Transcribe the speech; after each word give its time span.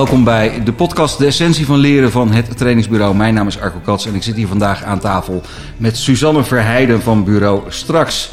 Welkom 0.00 0.24
bij 0.24 0.62
de 0.64 0.72
podcast 0.72 1.18
De 1.18 1.26
Essentie 1.26 1.66
van 1.66 1.78
Leren 1.78 2.10
van 2.10 2.32
het 2.32 2.56
trainingsbureau. 2.56 3.14
Mijn 3.14 3.34
naam 3.34 3.46
is 3.46 3.60
Arco 3.60 3.78
Kats 3.84 4.06
en 4.06 4.14
ik 4.14 4.22
zit 4.22 4.36
hier 4.36 4.46
vandaag 4.46 4.82
aan 4.82 4.98
tafel 4.98 5.42
met 5.76 5.96
Suzanne 5.96 6.44
Verheijden 6.44 7.02
van 7.02 7.24
bureau 7.24 7.62
Straks. 7.68 8.32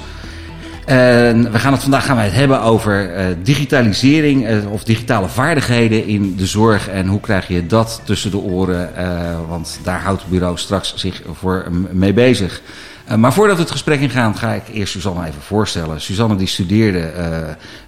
En 0.86 1.52
we 1.52 1.60
gaan 1.60 1.72
het 1.72 1.82
vandaag 1.82 2.06
gaan 2.06 2.16
wij 2.16 2.26
het 2.26 2.34
hebben 2.34 2.62
over 2.62 3.18
uh, 3.18 3.26
digitalisering 3.44 4.50
uh, 4.50 4.72
of 4.72 4.84
digitale 4.84 5.28
vaardigheden 5.28 6.06
in 6.06 6.36
de 6.36 6.46
zorg. 6.46 6.90
En 6.90 7.08
hoe 7.08 7.20
krijg 7.20 7.48
je 7.48 7.66
dat 7.66 8.02
tussen 8.04 8.32
de 8.32 8.38
oren? 8.38 8.92
Uh, 8.98 9.38
want 9.50 9.80
daar 9.84 10.02
houdt 10.02 10.22
het 10.22 10.32
bureau 10.32 10.58
straks 10.58 10.94
zich 10.96 11.22
voor 11.34 11.66
mee 11.92 12.14
bezig. 12.14 12.62
Uh, 13.10 13.16
maar 13.16 13.34
voordat 13.34 13.56
we 13.56 13.62
het 13.62 13.72
gesprek 13.72 14.00
ingaan, 14.00 14.38
ga 14.38 14.54
ik 14.54 14.64
eerst 14.74 14.92
Suzanne 14.92 15.28
even 15.28 15.42
voorstellen. 15.42 16.02
Suzanne 16.02 16.36
die 16.36 16.48
studeerde 16.48 17.14
uh, 17.18 17.38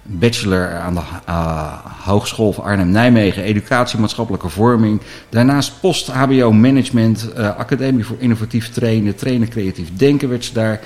bachelor 0.02 0.78
aan 0.78 0.94
de 0.94 1.00
uh, 1.28 1.72
Hogeschool 2.04 2.52
van 2.52 2.64
Arnhem-Nijmegen, 2.64 3.42
educatie 3.42 3.98
maatschappelijke 3.98 4.48
vorming. 4.48 5.00
Daarnaast 5.28 5.80
post-HBO 5.80 6.52
management, 6.52 7.34
academie 7.34 8.04
voor 8.04 8.16
innovatief 8.18 8.70
trainen, 8.70 9.16
trainen 9.16 9.48
creatief 9.48 9.96
denken 9.96 10.28
werd 10.28 10.44
ze 10.44 10.52
daar. 10.52 10.80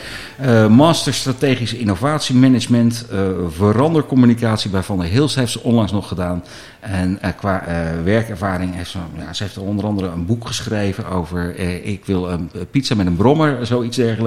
master 0.68 1.14
strategische 1.14 1.78
innovatiemanagement, 1.78 3.06
verandercommunicatie 3.48 4.70
bij 4.70 4.82
Van 4.82 4.98
der 4.98 5.08
Hils 5.08 5.34
heeft 5.34 5.52
ze 5.52 5.62
onlangs 5.62 5.92
nog 5.92 6.08
gedaan. 6.08 6.44
En 6.80 7.18
qua 7.36 7.64
werkervaring 8.04 8.74
heeft 8.74 8.90
ze, 8.90 8.98
ja, 9.18 9.32
ze 9.32 9.42
heeft 9.42 9.58
onder 9.58 9.84
andere 9.84 10.08
een 10.08 10.26
boek 10.26 10.46
geschreven 10.46 11.08
over 11.08 11.58
ik 11.84 12.04
wil 12.04 12.30
een 12.30 12.50
pizza 12.70 12.94
met 12.94 13.06
een 13.06 13.16
brommer, 13.16 13.66
zoiets 13.66 13.96
dergelijks. 13.96 14.23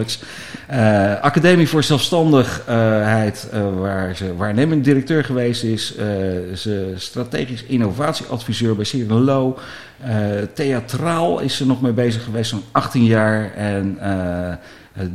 Uh, 0.71 1.21
Academie 1.21 1.67
voor 1.67 1.83
Zelfstandigheid, 1.83 3.49
uh, 3.53 3.79
waar 3.79 4.15
ze 4.15 4.35
waarnemend 4.35 4.83
directeur 4.83 5.23
geweest 5.23 5.63
is. 5.63 5.93
Uh, 5.95 6.03
ze 6.55 6.93
strategisch 6.95 7.63
innovatieadviseur 7.63 8.75
bij 8.75 8.85
Cyril 8.85 9.19
Low. 9.19 9.57
theatraal 10.53 11.39
is 11.39 11.55
ze 11.55 11.65
nog 11.65 11.81
mee 11.81 11.91
bezig 11.91 12.23
geweest, 12.23 12.49
zo'n 12.49 12.63
18 12.71 13.03
jaar. 13.03 13.53
En 13.55 13.97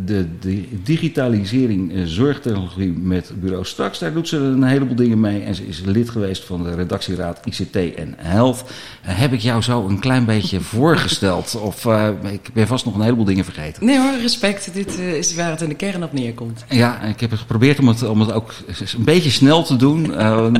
de, 0.04 0.26
de, 0.40 0.68
digitalisering 0.82 1.92
zorgtechnologie 2.04 2.92
met 2.92 3.32
bureau 3.40 3.64
Straks, 3.64 3.98
daar 3.98 4.12
doet 4.12 4.28
ze 4.28 4.36
een 4.36 4.62
heleboel 4.62 4.94
dingen 4.94 5.20
mee. 5.20 5.42
En 5.42 5.54
ze 5.54 5.66
is 5.66 5.80
lid 5.84 6.10
geweest 6.10 6.44
van 6.44 6.64
de 6.64 6.74
redactieraad 6.74 7.40
ICT 7.44 7.76
en 7.76 8.14
Health. 8.16 8.64
Uh, 9.06 9.18
heb 9.18 9.32
ik 9.32 9.40
jou 9.40 9.62
zo 9.62 9.86
een 9.86 9.98
klein 9.98 10.24
beetje 10.24 10.60
voorgesteld? 10.74 11.60
Of 11.62 11.84
uh, 11.84 12.08
ik 12.30 12.50
ben 12.52 12.66
vast 12.66 12.84
nog 12.84 12.94
een 12.94 13.00
heleboel 13.00 13.24
dingen 13.24 13.44
vergeten? 13.44 13.84
Nee 13.84 13.98
hoor, 13.98 14.20
respect. 14.20 14.74
Dit 14.74 14.98
uh, 14.98 15.14
is 15.14 15.34
waar 15.34 15.50
het 15.50 15.60
in 15.60 15.68
de 15.68 15.74
kern 15.74 16.04
op 16.04 16.12
neerkomt. 16.12 16.64
Ja, 16.68 17.00
ik 17.00 17.20
heb 17.20 17.32
geprobeerd 17.32 17.78
om 17.78 17.88
het, 17.88 18.02
om 18.02 18.20
het 18.20 18.32
ook 18.32 18.54
een 18.96 19.04
beetje 19.04 19.30
snel 19.30 19.62
te 19.62 19.76
doen. 19.76 20.12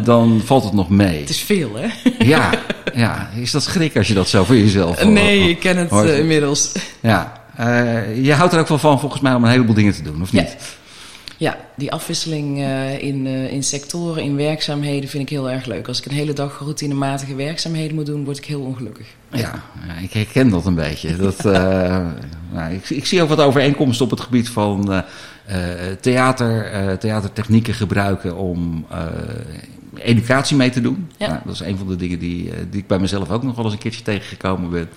dan 0.05 0.41
valt 0.45 0.65
het 0.65 0.73
nog 0.73 0.89
mee. 0.89 1.21
Het 1.21 1.31
is 1.31 1.41
veel 1.41 1.71
hè? 1.75 1.89
ja, 2.25 2.51
ja, 2.95 3.31
is 3.37 3.51
dat 3.51 3.63
schrik 3.63 3.97
als 3.97 4.09
je 4.09 4.15
dat 4.15 4.29
zo 4.29 4.45
voor 4.45 4.57
jezelf 4.57 5.05
Nee, 5.05 5.49
ik 5.49 5.59
ken 5.59 5.77
het 5.77 6.09
inmiddels. 6.09 6.73
Ja. 7.01 7.42
Uh, 7.61 8.25
je 8.25 8.33
houdt 8.33 8.53
er 8.53 8.61
ook 8.61 8.69
wel 8.69 8.79
van 8.79 9.01
volgens 9.01 9.21
mij 9.21 9.35
om 9.35 9.45
een 9.45 9.51
heleboel 9.51 9.75
dingen 9.75 9.93
te 9.93 10.03
doen, 10.03 10.23
of 10.23 10.33
niet? 10.33 10.57
Ja, 11.37 11.55
ja 11.55 11.57
die 11.77 11.93
afwisseling 11.93 12.59
uh, 12.59 13.03
in, 13.03 13.27
uh, 13.27 13.53
in 13.53 13.63
sectoren, 13.63 14.23
in 14.23 14.37
werkzaamheden 14.37 15.09
vind 15.09 15.23
ik 15.23 15.29
heel 15.29 15.51
erg 15.51 15.67
leuk. 15.67 15.89
Als 15.89 15.99
ik 15.99 16.05
een 16.05 16.17
hele 16.17 16.33
dag 16.33 16.59
routinematige 16.59 17.35
werkzaamheden 17.35 17.95
moet 17.95 18.07
doen, 18.07 18.25
word 18.25 18.39
ik 18.39 18.45
heel 18.45 18.61
ongelukkig. 18.61 19.07
Ja, 19.31 19.63
ja 19.87 19.95
ik 20.03 20.13
herken 20.13 20.49
dat 20.49 20.67
een 20.67 20.75
beetje. 20.75 21.17
Dat, 21.17 21.43
nou, 22.55 22.73
ik, 22.73 22.91
ik, 22.91 23.07
zie 23.07 23.23
ook 23.23 23.29
wat 23.29 23.41
overeenkomsten 23.41 24.05
op 24.05 24.11
het 24.11 24.21
gebied 24.21 24.49
van 24.49 25.05
theater, 26.01 26.99
theatertechnieken 26.99 27.75
gebruiken 27.75 28.37
om 28.37 28.87
educatie 29.95 30.57
mee 30.57 30.71
te 30.71 30.81
doen. 30.81 31.11
Ja. 31.17 31.29
Nou, 31.29 31.41
dat 31.45 31.55
is 31.55 31.61
een 31.61 31.79
van 31.79 31.89
de 31.89 31.97
dingen 31.97 32.19
die, 32.19 32.51
die 32.71 32.81
ik 32.81 32.87
bij 32.87 32.99
mezelf 32.99 33.31
ook 33.31 33.43
nog 33.43 33.57
wel 33.57 33.65
eens 33.65 33.75
een 33.75 33.81
keertje 33.81 34.03
tegengekomen 34.03 34.71
ben. 34.71 34.89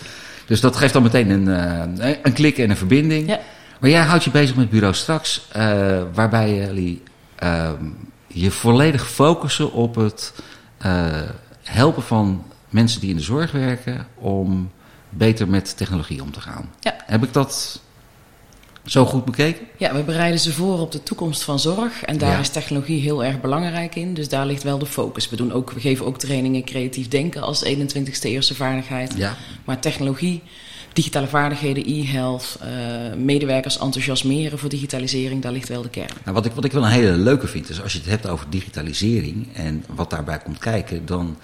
Dus 0.45 0.61
dat 0.61 0.75
geeft 0.75 0.93
dan 0.93 1.03
meteen 1.03 1.29
een, 1.29 1.47
uh, 1.99 2.15
een 2.23 2.33
klik 2.33 2.57
en 2.57 2.69
een 2.69 2.77
verbinding. 2.77 3.27
Ja. 3.27 3.39
Maar 3.79 3.89
jij 3.89 4.03
houdt 4.03 4.23
je 4.23 4.31
bezig 4.31 4.55
met 4.55 4.69
Bureau 4.69 4.93
Straks, 4.93 5.47
uh, 5.57 6.01
waarbij 6.13 6.55
jullie 6.55 7.03
uh, 7.43 7.69
je 8.27 8.51
volledig 8.51 9.07
focussen 9.09 9.71
op 9.71 9.95
het 9.95 10.33
uh, 10.85 11.05
helpen 11.63 12.03
van 12.03 12.43
mensen 12.69 13.01
die 13.01 13.09
in 13.09 13.15
de 13.15 13.21
zorg 13.21 13.51
werken 13.51 14.07
om 14.15 14.71
beter 15.09 15.47
met 15.47 15.77
technologie 15.77 16.21
om 16.21 16.31
te 16.31 16.41
gaan. 16.41 16.69
Ja. 16.79 16.95
Heb 17.05 17.23
ik 17.23 17.33
dat 17.33 17.81
zo 18.85 19.05
goed 19.05 19.25
bekeken? 19.25 19.65
Ja, 19.77 19.93
we 19.95 20.03
bereiden 20.03 20.39
ze 20.39 20.53
voor 20.53 20.79
op 20.79 20.91
de 20.91 21.03
toekomst 21.03 21.43
van 21.43 21.59
zorg. 21.59 22.03
En 22.03 22.17
daar 22.17 22.31
Ja. 22.31 22.39
is 22.39 22.49
technologie 22.49 23.01
heel 23.01 23.23
erg 23.23 23.41
belangrijk 23.41 23.95
in. 23.95 24.13
Dus 24.13 24.29
daar 24.29 24.45
ligt 24.45 24.63
wel 24.63 24.77
de 24.77 24.85
focus. 24.85 25.29
We, 25.29 25.35
doen 25.35 25.51
ook, 25.51 25.71
we 25.71 25.79
geven 25.79 26.05
ook 26.05 26.17
trainingen 26.19 26.63
creatief 26.63 27.07
denken 27.07 27.41
als 27.41 27.65
21ste 27.65 28.21
eerste 28.29 28.55
vaardigheid. 28.55 29.13
Ja. 29.17 29.35
Maar 29.65 29.79
technologie, 29.79 30.41
digitale 30.93 31.27
vaardigheden, 31.27 31.83
e-health, 31.87 32.57
eh, 32.61 32.67
medewerkers 33.17 33.77
enthousiasmeren 33.79 34.59
voor 34.59 34.69
digitalisering, 34.69 35.41
daar 35.41 35.51
ligt 35.51 35.69
wel 35.69 35.81
de 35.81 35.89
kern. 35.89 36.11
Nou, 36.23 36.35
wat, 36.35 36.45
ik, 36.45 36.51
wat 36.51 36.65
ik 36.65 36.71
wel 36.71 36.83
een 36.85 36.91
hele 36.91 37.11
leuke 37.17 37.47
vind, 37.47 37.69
is 37.69 37.81
als 37.81 37.93
je 37.93 37.99
het 37.99 38.07
hebt 38.07 38.27
over 38.27 38.45
digitalisering 38.49 39.47
en 39.53 39.83
wat 39.95 40.09
daarbij 40.09 40.39
komt 40.39 40.57
kijken, 40.59 41.05
dan 41.05 41.37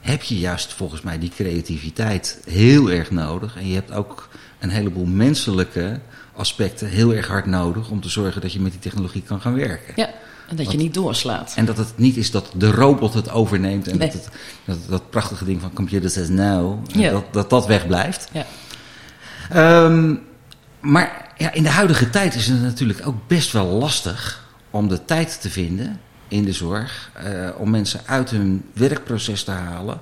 heb 0.00 0.22
je 0.22 0.38
juist 0.38 0.72
volgens 0.72 1.00
mij 1.02 1.18
die 1.18 1.30
creativiteit 1.36 2.38
heel 2.48 2.90
erg 2.90 3.10
nodig. 3.10 3.56
En 3.56 3.68
je 3.68 3.74
hebt 3.74 3.92
ook 3.92 4.28
een 4.58 4.70
heleboel 4.70 5.04
menselijke 5.06 6.00
aspecten 6.36 6.88
heel 6.88 7.14
erg 7.14 7.26
hard 7.26 7.46
nodig 7.46 7.90
om 7.90 8.00
te 8.00 8.08
zorgen 8.08 8.40
dat 8.40 8.52
je 8.52 8.60
met 8.60 8.70
die 8.72 8.80
technologie 8.80 9.22
kan 9.22 9.40
gaan 9.40 9.54
werken. 9.54 9.92
Ja, 9.96 10.10
en 10.48 10.56
dat 10.56 10.70
je 10.72 10.76
niet 10.78 10.94
doorslaat. 10.94 11.52
En 11.56 11.64
dat 11.64 11.76
het 11.76 11.92
niet 11.96 12.16
is 12.16 12.30
dat 12.30 12.50
de 12.54 12.70
robot 12.70 13.14
het 13.14 13.30
overneemt 13.30 13.88
en 13.88 13.98
Nee. 13.98 14.10
dat, 14.10 14.16
het, 14.24 14.28
dat 14.64 14.78
dat 14.88 15.10
prachtige 15.10 15.44
ding 15.44 15.60
van 15.60 15.72
computer 15.72 16.10
says 16.10 16.28
no, 16.28 16.82
Ja. 16.86 17.10
dat, 17.10 17.24
dat 17.32 17.50
dat 17.50 17.66
wegblijft. 17.66 18.28
Ja. 18.32 18.46
Ehm, 19.50 20.14
maar 20.80 21.26
ja, 21.36 21.52
in 21.52 21.62
de 21.62 21.68
huidige 21.68 22.10
tijd 22.10 22.34
is 22.34 22.46
het 22.46 22.60
natuurlijk 22.62 23.06
ook 23.06 23.16
best 23.26 23.52
wel 23.52 23.66
lastig 23.66 24.44
om 24.70 24.88
de 24.88 25.04
tijd 25.04 25.40
te 25.40 25.50
vinden 25.50 26.00
in 26.28 26.44
de 26.44 26.52
zorg. 26.52 27.10
eh, 27.14 27.48
om 27.58 27.70
mensen 27.70 28.00
uit 28.06 28.30
hun 28.30 28.64
werkproces 28.72 29.44
te 29.44 29.50
halen. 29.50 30.00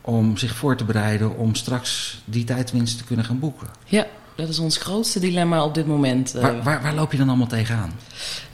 Om 0.00 0.36
zich 0.36 0.54
voor 0.54 0.76
te 0.76 0.84
bereiden 0.84 1.36
om 1.36 1.54
straks 1.54 2.20
die 2.24 2.44
tijdwinst 2.44 2.98
te 2.98 3.04
kunnen 3.04 3.24
gaan 3.24 3.38
boeken. 3.38 3.66
ja, 3.84 4.06
dat 4.40 4.48
is 4.48 4.58
ons 4.58 4.76
grootste 4.76 5.20
dilemma 5.20 5.64
op 5.64 5.74
dit 5.74 5.86
moment. 5.86 6.34
Eh, 6.34 6.42
Waar, 6.42 6.62
waar, 6.62 6.82
waar 6.82 6.94
loop 6.94 7.12
je 7.12 7.18
dan 7.18 7.28
allemaal 7.28 7.46
tegenaan? 7.46 7.92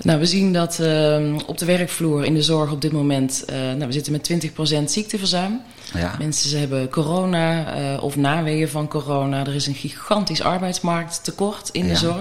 Nou, 0.03 0.19
we 0.19 0.27
zien 0.27 0.53
dat 0.53 0.79
eh, 0.79 1.35
op 1.47 1.59
de 1.59 1.65
werkvloer 1.65 2.25
in 2.25 2.35
de 2.35 2.43
zorg 2.43 2.71
op 2.73 2.81
dit 2.81 2.93
moment... 2.93 3.45
eh, 3.45 3.57
nou, 3.57 3.87
we 3.87 3.93
zitten 3.93 4.13
met 4.13 4.51
20% 4.81 4.85
ziekteverzuim. 4.85 5.61
Ja, 5.95 6.15
Mensen 6.19 6.51
ze 6.51 6.57
hebben 6.57 6.89
corona 6.89 7.75
eh, 7.75 8.03
of 8.03 8.17
naweeën 8.17 8.69
van 8.69 8.89
corona. 8.89 9.47
Er 9.47 9.55
is 9.55 9.67
een 9.67 9.75
gigantisch 9.75 10.41
arbeidsmarkttekort 10.43 11.69
in 11.73 11.85
Ja. 11.87 11.93
de 11.93 11.99
zorg. 11.99 12.17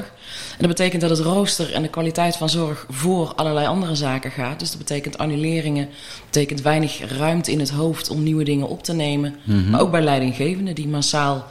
En 0.51 0.57
dat 0.59 0.67
betekent 0.67 1.01
dat 1.01 1.09
het 1.09 1.19
rooster 1.19 1.73
en 1.73 1.81
de 1.81 1.87
kwaliteit 1.89 2.35
van 2.35 2.49
zorg 2.49 2.85
voor 2.89 3.33
allerlei 3.35 3.67
andere 3.67 3.95
zaken 3.95 4.31
gaat. 4.31 4.59
Dus 4.59 4.69
dat 4.69 4.77
betekent 4.77 5.17
annuleringen. 5.17 5.85
Dat 5.85 6.25
betekent 6.25 6.61
weinig 6.61 7.17
ruimte 7.17 7.51
in 7.51 7.59
het 7.59 7.69
hoofd 7.69 8.09
om 8.09 8.23
nieuwe 8.23 8.43
dingen 8.43 8.67
op 8.67 8.83
te 8.83 8.93
nemen. 8.93 9.35
Mhm. 9.43 9.69
Maar 9.69 9.81
ook 9.81 9.91
bij 9.91 10.01
leidinggevenden 10.01 10.75
die 10.75 10.87
massaal 10.87 11.45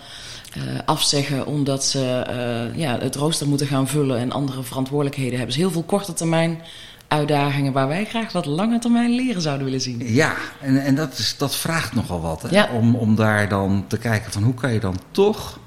afzeggen 0.84 1.47
omdat 1.47 1.84
ze 1.84 2.00
eh, 2.00 2.78
ja, 2.78 2.98
het 2.98 3.15
rooster 3.15 3.48
moeten 3.48 3.66
gaan 3.66 3.88
vullen 3.88 4.19
en 4.19 4.32
andere 4.32 4.62
verantwoordelijkheden 4.62 5.31
hebben. 5.31 5.48
Dus 5.48 5.56
heel 5.56 5.70
veel 5.70 5.82
korte 5.82 6.12
termijn 6.12 6.60
uitdagingen 7.09 7.72
waar 7.72 7.88
wij 7.88 8.04
graag 8.04 8.32
wat 8.32 8.47
lange 8.47 8.78
termijn 8.78 9.10
leren 9.10 9.43
zouden 9.43 9.64
willen 9.64 9.81
zien. 9.81 10.03
ja 10.06 10.34
en, 10.60 10.84
en 10.84 10.94
dat, 10.94 11.19
is, 11.19 11.34
dat 11.38 11.56
vraagt 11.56 11.94
nogal 11.94 12.20
wat. 12.20 12.43
Hè? 12.43 12.48
Ja. 12.48 12.69
Om, 12.72 12.94
om 12.94 13.14
daar 13.14 13.48
dan 13.48 13.84
te 13.88 13.98
kijken 13.98 14.32
van 14.32 14.43
hoe 14.43 14.54
kan 14.54 14.72
je 14.72 14.81
dan 14.81 14.98
toch 15.10 15.59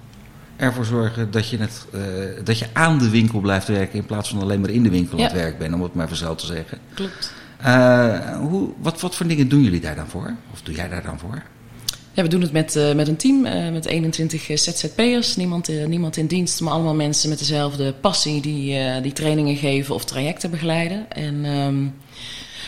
ervoor 0.56 0.86
zorgen 0.86 1.32
dat 1.32 1.50
je, 1.50 1.58
het, 1.58 1.86
eh, 1.94 2.02
dat 2.44 2.60
je 2.60 2.68
aan 2.74 3.00
de 3.00 3.10
winkel 3.10 3.40
blijft 3.40 3.68
werken 3.68 4.00
in 4.00 4.06
plaats 4.06 4.30
van 4.30 4.42
alleen 4.42 4.62
maar 4.62 4.70
in 4.70 4.84
de 4.84 4.90
winkel 4.90 5.18
aan 5.18 5.24
het 5.24 5.34
werk 5.34 5.58
bent, 5.58 5.74
om 5.74 5.82
het 5.82 5.94
maar 5.94 6.16
zo 6.16 6.36
te 6.36 6.46
zeggen. 6.46 6.78
Klopt. 6.94 7.34
Eh, 7.58 8.38
hoe, 8.38 8.70
wat, 8.78 9.02
wat 9.02 9.16
voor 9.16 9.28
dingen 9.28 9.50
doen 9.50 9.64
jullie 9.64 9.82
daar 9.82 9.96
dan 9.96 10.08
voor? 10.08 10.34
Of 10.54 10.62
doe 10.62 10.76
jij 10.76 10.90
daar 10.90 11.04
dan 11.04 11.20
voor? 11.20 11.44
Ja, 12.18 12.24
we 12.24 12.30
doen 12.30 12.42
het 12.42 12.52
met, 12.52 12.76
eh, 12.76 12.94
met 12.94 13.08
een 13.08 13.16
team, 13.16 13.46
eh, 13.46 13.72
met 13.72 13.86
21 13.86 14.52
ZZP'ers. 14.54 15.36
Niemand, 15.36 15.70
eh, 15.70 15.86
niemand 15.86 16.18
in 16.18 16.28
dienst, 16.28 16.62
maar 16.62 16.74
allemaal 16.74 16.96
mensen 16.96 17.30
met 17.30 17.40
dezelfde 17.40 17.94
passie 17.94 18.42
die, 18.42 18.78
eh, 18.78 19.02
die 19.02 19.14
trainingen 19.14 19.56
geven 19.56 19.96
of 19.96 20.06
trajecten 20.06 20.52
begeleiden. 20.52 21.12
En 21.12 21.46
ehm, 21.46 21.86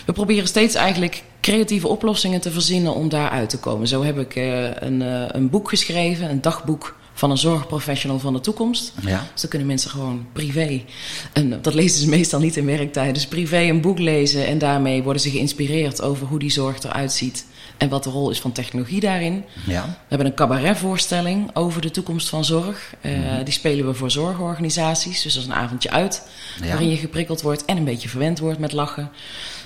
we 0.06 0.14
proberen 0.14 0.48
steeds 0.48 0.76
eigenlijk 0.76 1.24
creatieve 1.42 1.88
oplossingen 1.88 2.42
te 2.42 2.52
verzinnen 2.52 2.94
om 2.94 3.10
daar 3.10 3.30
uit 3.30 3.50
te 3.50 3.60
komen. 3.60 3.88
Zo 3.88 4.04
heb 4.04 4.20
ik 4.20 4.36
eh, 4.36 4.64
een, 4.64 5.02
eh, 5.02 5.24
een 5.28 5.50
boek 5.50 5.70
geschreven, 5.70 6.30
een 6.30 6.42
dagboek 6.42 6.98
van 7.14 7.32
een 7.32 7.38
zorgprofessional 7.38 8.20
van 8.20 8.34
de 8.34 8.40
toekomst. 8.40 8.94
Ja. 9.02 9.28
Dus 9.32 9.42
dan 9.42 9.50
kunnen 9.50 9.68
mensen 9.68 9.90
gewoon 9.90 10.26
privé, 10.34 10.82
en 11.34 11.62
dat 11.62 11.74
lezen 11.74 12.00
ze 12.00 12.10
meestal 12.10 12.40
niet 12.40 12.58
in 12.58 12.66
werktijd, 12.66 13.14
dus 13.14 13.28
privé 13.28 13.60
een 13.60 13.82
boek 13.82 14.00
lezen 14.00 14.46
en 14.46 14.58
daarmee 14.58 15.04
worden 15.04 15.22
ze 15.22 15.30
geïnspireerd 15.30 16.02
over 16.02 16.28
hoe 16.28 16.40
die 16.40 16.52
zorg 16.52 16.84
eruit 16.84 17.12
ziet 17.12 17.46
en 17.80 17.90
wat 17.90 18.04
de 18.04 18.10
rol 18.10 18.30
is 18.30 18.40
van 18.40 18.52
technologie 18.52 19.00
daarin. 19.00 19.44
Ja. 19.66 19.84
We 19.84 19.90
hebben 20.08 20.28
een 20.28 20.34
cabaretvoorstelling 20.34 21.56
over 21.56 21.82
de 21.82 21.92
toekomst 21.92 22.30
van 22.30 22.46
zorg. 22.46 22.94
Eh, 23.02 23.12
Die 23.44 23.54
spelen 23.54 23.86
we 23.86 23.94
voor 23.94 24.12
zorgorganisaties, 24.12 25.22
dus 25.22 25.34
dat 25.34 25.44
is 25.44 25.50
een 25.50 25.56
avondje 25.56 25.92
uit 25.92 26.28
Ja. 26.62 26.68
waarin 26.68 26.90
je 26.90 26.98
geprikkeld 26.98 27.42
wordt 27.42 27.66
en 27.66 27.78
een 27.78 27.84
beetje 27.84 28.10
verwend 28.10 28.40
wordt 28.40 28.60
met 28.60 28.72
lachen. 28.72 29.12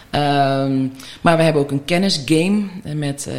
Ehm, 0.10 0.88
maar 1.21 1.38
we 1.38 1.44
hebben 1.44 1.62
ook 1.62 1.71
een 1.71 1.86
kennisgame 1.86 2.63
met 2.95 3.27
uh, 3.30 3.33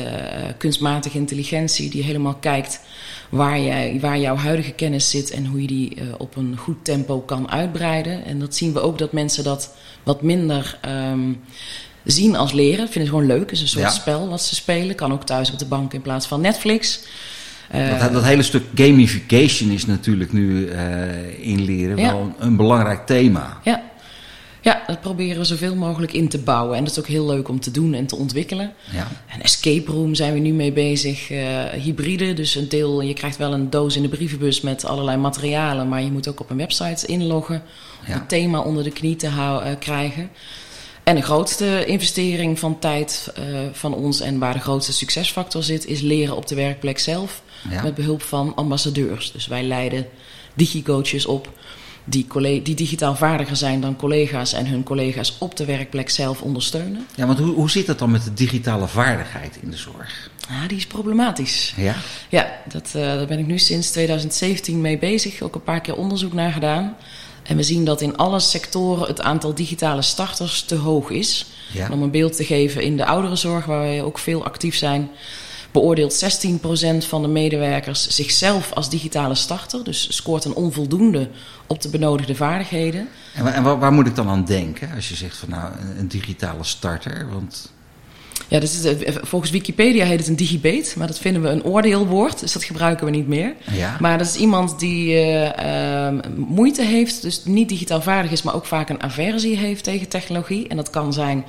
kunstmatige 0.59 1.19
intelligentie 1.19 1.91
die 1.91 2.03
helemaal 2.03 2.35
kijkt 2.35 2.81
waar, 3.29 3.61
jij, 3.61 3.99
waar 4.01 4.19
jouw 4.19 4.37
huidige 4.37 4.73
kennis 4.73 5.11
zit 5.11 5.31
en 5.31 5.47
hoe 5.47 5.61
je 5.61 5.67
die 5.67 5.97
uh, 5.97 6.03
op 6.19 6.37
een 6.37 6.57
goed 6.57 6.85
tempo 6.85 7.21
kan 7.21 7.51
uitbreiden. 7.51 8.25
En 8.25 8.39
dat 8.39 8.55
zien 8.55 8.73
we 8.73 8.81
ook 8.81 8.99
dat 8.99 9.13
mensen 9.13 9.45
dat 9.45 9.75
wat 10.03 10.23
minder 10.23 10.79
um, 10.89 11.41
zien 12.05 12.37
als 12.37 12.53
leren. 12.53 12.89
Vinden 12.89 13.01
het 13.01 13.11
gewoon 13.11 13.27
leuk. 13.27 13.41
Het 13.41 13.51
is 13.51 13.61
een 13.61 13.69
soort 13.69 13.85
ja. 13.85 13.91
spel 13.91 14.29
wat 14.29 14.43
ze 14.43 14.55
spelen. 14.55 14.95
Kan 14.95 15.13
ook 15.13 15.25
thuis 15.25 15.53
op 15.53 15.59
de 15.59 15.67
bank 15.67 15.93
in 15.93 16.03
plaats 16.03 16.27
van 16.27 16.41
Netflix. 16.41 17.01
Uh, 17.75 18.01
dat, 18.01 18.13
dat, 18.13 18.25
hele 18.25 18.43
stuk 18.43 18.65
gamification 18.75 19.71
is 19.71 19.87
natuurlijk 19.87 20.33
nu 20.33 20.69
uh, 20.69 21.49
in 21.49 21.65
leren 21.65 21.97
ja. 21.97 22.13
wel 22.13 22.21
een, 22.21 22.35
een 22.39 22.57
belangrijk 22.57 23.07
thema. 23.07 23.59
Ja. 23.65 23.83
Ja, 24.65 24.83
dat 24.87 25.01
proberen 25.01 25.39
we 25.39 25.45
zoveel 25.45 25.75
mogelijk 25.75 26.13
in 26.13 26.29
te 26.29 26.39
bouwen. 26.39 26.77
En 26.77 26.85
dat 26.85 26.93
is 26.93 26.99
ook 26.99 27.07
heel 27.07 27.27
leuk 27.27 27.49
om 27.49 27.61
te 27.61 27.71
doen 27.71 27.95
en 27.95 28.07
te 28.07 28.17
ontwikkelen. 28.17 28.73
Ja. 28.93 29.09
En 29.27 29.43
escape 29.43 29.91
room 29.91 30.15
zijn 30.15 30.33
we 30.33 30.39
nu 30.39 30.53
mee 30.53 30.73
bezig. 30.73 31.31
Uh, 31.31 31.65
hybride, 31.65 32.33
dus 32.33 32.55
een 32.55 32.69
deel, 32.69 33.01
je 33.01 33.13
krijgt 33.13 33.37
wel 33.37 33.53
een 33.53 33.71
doos 33.71 33.97
in 33.97 34.03
de 34.03 34.09
brievenbus 34.09 34.61
met 34.61 34.85
allerlei 34.85 35.17
materialen. 35.17 35.89
Maar 35.89 36.03
je 36.03 36.11
moet 36.11 36.29
ook 36.29 36.41
op 36.41 36.51
een 36.51 36.57
website 36.57 37.07
inloggen. 37.07 37.63
Om 38.01 38.07
ja. 38.07 38.13
het 38.13 38.29
thema 38.29 38.61
onder 38.61 38.85
de 38.85 38.91
knie 38.91 39.17
te 39.17 39.29
houden, 39.29 39.71
uh, 39.71 39.79
krijgen. 39.79 40.31
En 41.05 41.15
de 41.15 41.23
grootste 41.23 41.85
investering 41.85 42.59
van 42.59 42.79
tijd 42.79 43.33
uh, 43.39 43.45
van 43.73 43.95
ons 43.95 44.21
en 44.21 44.39
waar 44.39 44.53
de 44.53 44.61
grootste 44.61 44.93
succesfactor 44.93 45.63
zit, 45.63 45.87
is 45.87 46.01
leren 46.01 46.37
op 46.37 46.47
de 46.47 46.55
werkplek 46.55 46.99
zelf. 46.99 47.43
Ja. 47.71 47.83
Met 47.83 47.95
behulp 47.95 48.23
van 48.23 48.55
ambassadeurs. 48.55 49.33
Dus 49.33 49.47
wij 49.47 49.63
leiden 49.63 50.07
digicoaches 50.55 51.27
op 51.27 51.53
die, 52.05 52.27
die 52.63 52.75
digitaal 52.75 53.17
vaardiger 53.17 53.57
zijn 53.57 53.81
dan 53.81 53.97
collega's 53.97 54.53
en 54.53 54.67
hun 54.67 54.83
collega's 54.83 55.37
op 55.39 55.57
de 55.57 55.65
werkplek 55.65 56.11
zelf 56.11 56.43
ondersteunen. 56.43 57.07
Ja, 57.15 57.27
want 57.27 57.39
hoe, 57.39 57.55
hoe 57.55 57.71
zit 57.71 57.87
dat 57.87 57.99
dan 57.99 58.11
met 58.11 58.25
de 58.25 58.35
digitale 58.35 58.89
vaardigheid 58.89 59.59
in 59.61 59.71
de 59.71 59.77
zorg? 59.77 60.31
Ah, 60.49 60.69
die 60.69 60.77
is 60.77 60.87
problematisch. 60.87 61.75
Ja? 61.77 61.95
Ja, 62.29 62.61
dat, 62.69 62.93
uh, 62.97 63.03
daar 63.03 63.27
ben 63.27 63.39
ik 63.39 63.47
nu 63.47 63.59
sinds 63.59 63.91
2017 63.91 64.81
mee 64.81 64.99
bezig. 64.99 65.41
Ook 65.41 65.55
een 65.55 65.63
paar 65.63 65.81
keer 65.81 65.97
onderzoek 65.97 66.33
naar 66.33 66.53
gedaan. 66.53 66.97
En 67.45 67.57
we 67.57 67.63
zien 67.63 67.85
dat 67.85 68.01
in 68.01 68.17
alle 68.17 68.41
sectoren 68.41 69.07
het 69.07 69.21
aantal 69.21 69.55
digitale 69.55 70.03
starters 70.03 70.63
te 70.63 70.75
hoog 70.75 71.11
is. 71.11 71.47
Ja. 71.73 71.89
Om 71.91 72.03
een 72.03 72.11
beeld 72.11 72.37
te 72.37 72.45
geven, 72.45 72.83
in 72.83 72.97
de 72.97 73.07
ouderenzorg, 73.07 73.65
waar 73.65 73.81
wij 73.81 74.03
ook 74.03 74.19
veel 74.19 74.45
actief 74.45 74.77
zijn, 74.77 75.11
beoordeelt 75.71 76.25
16% 77.05 77.09
van 77.09 77.23
de 77.23 77.29
medewerkers 77.29 78.09
zichzelf 78.09 78.73
als 78.73 78.91
digitale 78.91 79.35
starter. 79.35 79.85
Dus 79.85 80.17
scoort 80.17 80.45
een 80.45 80.55
onvoldoende 80.55 81.29
op 81.67 81.83
de 81.83 81.89
benodigde 81.89 82.35
vaardigheden. 82.35 83.09
En, 83.35 83.45
waar, 83.45 83.53
en 83.53 83.63
waar, 83.63 83.79
waar, 83.79 83.93
moet 83.93 84.07
ik 84.07 84.15
dan 84.15 84.29
aan 84.29 84.45
denken 84.45 84.91
als 84.95 85.09
je 85.09 85.15
zegt 85.15 85.37
van 85.37 85.49
nou 85.49 85.73
een 85.99 86.09
digitale 86.09 86.65
starter? 86.65 87.29
Want 87.33 87.73
ja, 88.49 88.61
dus 88.61 88.83
het, 88.83 89.19
volgens 89.23 89.51
Wikipedia 89.51 90.05
heet 90.05 90.19
het 90.19 90.29
een 90.29 90.37
digibate, 90.37 90.93
maar 90.97 91.07
dat 91.07 91.19
vinden 91.19 91.43
we 91.43 91.49
een 91.49 91.65
oordeelwoord, 91.65 92.41
dus 92.41 92.53
dat 92.53 92.65
gebruiken 92.65 93.05
we 93.05 93.11
niet 93.11 93.29
meer. 93.29 93.55
Ja. 93.73 93.97
Maar 94.01 94.19
dat 94.19 94.27
is 94.27 94.37
iemand 94.37 94.79
die 94.79 95.09
uh, 95.09 95.45
uh, 95.45 96.09
moeite 96.37 96.83
heeft, 96.83 97.23
dus 97.23 97.45
niet 97.45 97.69
digitaal 97.69 98.03
vaardig 98.03 98.31
is, 98.31 98.43
maar 98.43 98.55
ook 98.55 98.67
vaak 98.67 98.89
een 98.89 99.03
aversie 99.03 99.57
heeft 99.57 99.85
tegen 99.85 100.09
technologie. 100.09 100.69
En 100.69 100.77
dat 100.77 100.91
kan 100.91 101.13
zijn 101.13 101.45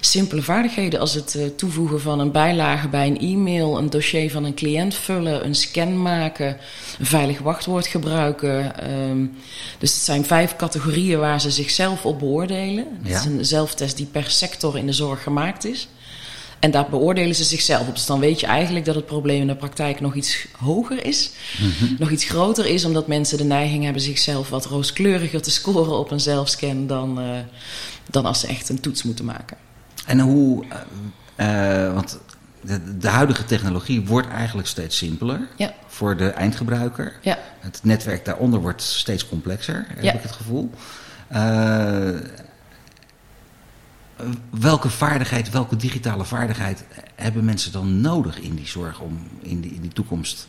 simpele 0.00 0.42
vaardigheden 0.42 1.00
als 1.00 1.14
het 1.14 1.34
uh, 1.36 1.42
toevoegen 1.56 2.00
van 2.00 2.20
een 2.20 2.32
bijlage 2.32 2.88
bij 2.88 3.06
een 3.06 3.18
e-mail, 3.20 3.78
een 3.78 3.90
dossier 3.90 4.30
van 4.30 4.44
een 4.44 4.54
cliënt 4.54 4.94
vullen, 4.94 5.44
een 5.44 5.54
scan 5.54 6.02
maken, 6.02 6.56
een 6.98 7.06
veilig 7.06 7.38
wachtwoord 7.38 7.86
gebruiken. 7.86 8.72
Um, 9.10 9.36
dus 9.78 9.92
het 9.92 10.02
zijn 10.02 10.24
vijf 10.24 10.56
categorieën 10.56 11.18
waar 11.18 11.40
ze 11.40 11.50
zichzelf 11.50 12.04
op 12.04 12.18
beoordelen. 12.18 12.86
Het 13.02 13.12
Ja. 13.12 13.18
is 13.18 13.24
een 13.24 13.44
zelftest 13.44 13.96
die 13.96 14.06
per 14.06 14.30
sector 14.30 14.78
in 14.78 14.86
de 14.86 14.92
zorg 14.92 15.22
gemaakt 15.22 15.64
is. 15.64 15.88
En 16.58 16.70
daar 16.70 16.88
beoordelen 16.88 17.34
ze 17.34 17.44
zichzelf 17.44 17.88
op. 17.88 17.94
Dus 17.94 18.06
dan 18.06 18.20
weet 18.20 18.40
je 18.40 18.46
eigenlijk 18.46 18.84
dat 18.84 18.94
het 18.94 19.06
probleem 19.06 19.40
in 19.40 19.46
de 19.46 19.56
praktijk 19.56 20.00
nog 20.00 20.14
iets 20.14 20.46
hoger 20.56 21.04
is. 21.04 21.30
Mhm. 21.58 21.94
Nog 21.98 22.10
iets 22.10 22.24
groter 22.24 22.66
is, 22.66 22.84
omdat 22.84 23.06
mensen 23.06 23.38
de 23.38 23.44
neiging 23.44 23.84
hebben 23.84 24.02
zichzelf 24.02 24.48
wat 24.48 24.66
rooskleuriger 24.66 25.42
te 25.42 25.50
scoren 25.50 25.98
op 25.98 26.10
een 26.10 26.20
zelfscan 26.20 26.86
dan, 26.86 27.20
uh, 27.20 27.38
dan 28.10 28.24
als 28.24 28.40
ze 28.40 28.46
echt 28.46 28.68
een 28.68 28.80
toets 28.80 29.02
moeten 29.02 29.24
maken. 29.24 29.56
En 30.06 30.20
hoe, 30.20 30.64
uh, 31.36 31.94
want 31.94 32.18
de, 32.60 32.98
de, 32.98 33.08
huidige 33.08 33.44
technologie 33.44 34.06
wordt 34.06 34.28
eigenlijk 34.28 34.68
steeds 34.68 34.96
simpeler 34.96 35.48
ja. 35.56 35.74
voor 35.86 36.16
de 36.16 36.28
eindgebruiker. 36.28 37.18
Ja. 37.22 37.38
Het 37.60 37.80
netwerk 37.82 38.24
daaronder 38.24 38.60
wordt 38.60 38.82
steeds 38.82 39.28
complexer, 39.28 39.86
heb 39.88 40.02
Ja. 40.02 40.12
ik 40.12 40.22
het 40.22 40.32
gevoel. 40.32 40.70
Welke 44.50 44.88
vaardigheid, 44.90 45.50
welke 45.50 45.76
digitale 45.76 46.24
vaardigheid 46.24 46.84
hebben 47.14 47.44
mensen 47.44 47.72
dan 47.72 48.00
nodig 48.00 48.40
in 48.40 48.54
die 48.54 48.66
zorg 48.66 49.00
om 49.00 49.18
in 49.42 49.60
die, 49.60 49.70
in 49.74 49.80
die 49.80 49.92
toekomst 49.92 50.46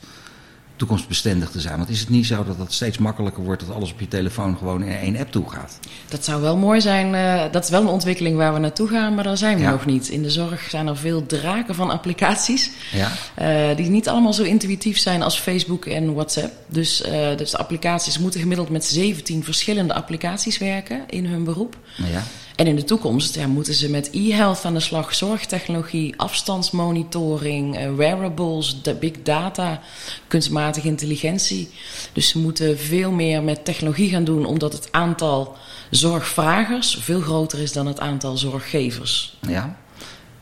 toekomstbestendig 0.75 1.49
te 1.49 1.59
zijn? 1.59 1.77
Want 1.77 1.89
is 1.89 1.99
het 1.99 2.09
niet 2.09 2.25
zo 2.25 2.43
dat 2.43 2.57
het 2.57 2.73
steeds 2.73 2.97
makkelijker 2.97 3.43
wordt 3.43 3.65
dat 3.67 3.75
alles 3.75 3.91
op 3.91 3.99
je 3.99 4.07
telefoon 4.07 4.57
gewoon 4.57 4.83
in 4.83 4.97
één 4.97 5.17
app 5.17 5.31
toe 5.31 5.49
gaat? 5.49 5.79
Dat 6.09 6.25
zou 6.25 6.41
wel 6.41 6.57
mooi 6.57 6.81
zijn. 6.81 7.13
Uh, 7.13 7.51
dat 7.51 7.63
is 7.63 7.69
wel 7.69 7.81
een 7.81 7.87
ontwikkeling 7.87 8.37
waar 8.37 8.53
we 8.53 8.59
naartoe 8.59 8.87
gaan, 8.87 9.15
maar 9.15 9.23
daar 9.23 9.37
zijn 9.37 9.55
we 9.57 9.61
Ja. 9.63 9.71
nog 9.71 9.85
niet. 9.85 10.07
In 10.07 10.21
de 10.21 10.29
zorg 10.29 10.69
zijn 10.69 10.87
er 10.87 10.97
veel 10.97 11.25
draken 11.25 11.75
van 11.75 11.89
applicaties. 11.89 12.71
Ja, 12.91 13.11
Uh, 13.41 13.75
die 13.75 13.89
niet 13.89 14.09
allemaal 14.09 14.33
zo 14.33 14.43
intuïtief 14.43 14.97
zijn 14.97 15.21
als 15.21 15.39
Facebook 15.39 15.85
en 15.85 16.13
WhatsApp. 16.13 16.53
Dus, 16.67 17.01
uh, 17.05 17.37
dus 17.37 17.51
de 17.51 17.57
applicaties 17.57 18.19
moeten 18.19 18.39
gemiddeld 18.39 18.69
met 18.69 18.85
17 18.85 19.43
verschillende 19.43 19.93
applicaties 19.93 20.57
werken 20.57 21.01
in 21.09 21.25
hun 21.25 21.43
beroep. 21.43 21.77
ja, 21.95 22.23
En 22.59 22.67
in 22.67 22.75
de 22.75 22.83
toekomst 22.83 23.35
ja, 23.35 23.47
moeten 23.47 23.73
ze 23.73 23.89
met 23.89 24.09
e-health 24.11 24.65
aan 24.65 24.73
de 24.73 24.79
slag, 24.79 25.15
zorgtechnologie, 25.15 26.13
afstandsmonitoring, 26.17 27.77
eh, 27.77 27.95
wearables, 27.95 28.81
de 28.81 28.95
big 28.95 29.21
data, 29.23 29.81
kunstmatige 30.27 30.87
intelligentie. 30.87 31.69
Dus 32.13 32.27
ze 32.27 32.39
moeten 32.39 32.79
veel 32.79 33.11
meer 33.11 33.43
met 33.43 33.65
technologie 33.65 34.09
gaan 34.09 34.23
doen, 34.23 34.45
omdat 34.45 34.73
het 34.73 34.91
aantal 34.91 35.57
zorgvragers 35.89 36.97
veel 37.01 37.21
groter 37.21 37.59
is 37.59 37.73
dan 37.73 37.87
het 37.87 37.99
aantal 37.99 38.37
zorggevers. 38.37 39.37
ja. 39.47 39.77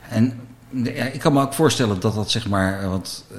En 0.10 0.40
ik 1.14 1.20
kan 1.20 1.34
me 1.34 1.42
ook 1.42 1.54
voorstellen 1.54 2.00
dat 2.00 2.16
dat 2.16 2.32
zeg 2.32 2.48
maar, 2.48 2.90
want 2.90 3.26
uh, 3.32 3.38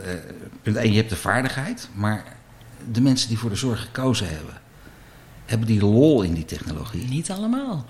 punt 0.63 0.77
1, 0.77 0.91
je 0.91 0.97
hebt 0.97 1.11
de 1.11 1.17
vaardigheid, 1.17 1.89
maar 1.95 2.37
de 2.93 3.01
mensen 3.01 3.29
die 3.29 3.39
voor 3.39 3.51
de 3.51 3.57
zorg 3.57 3.81
gekozen 3.81 4.29
hebben, 4.29 4.58
hebben 5.49 5.67
die 5.67 5.81
lol 5.81 6.23
in 6.23 6.33
die 6.35 6.45
technologie? 6.45 7.05
Niet 7.09 7.31
allemaal. 7.31 7.85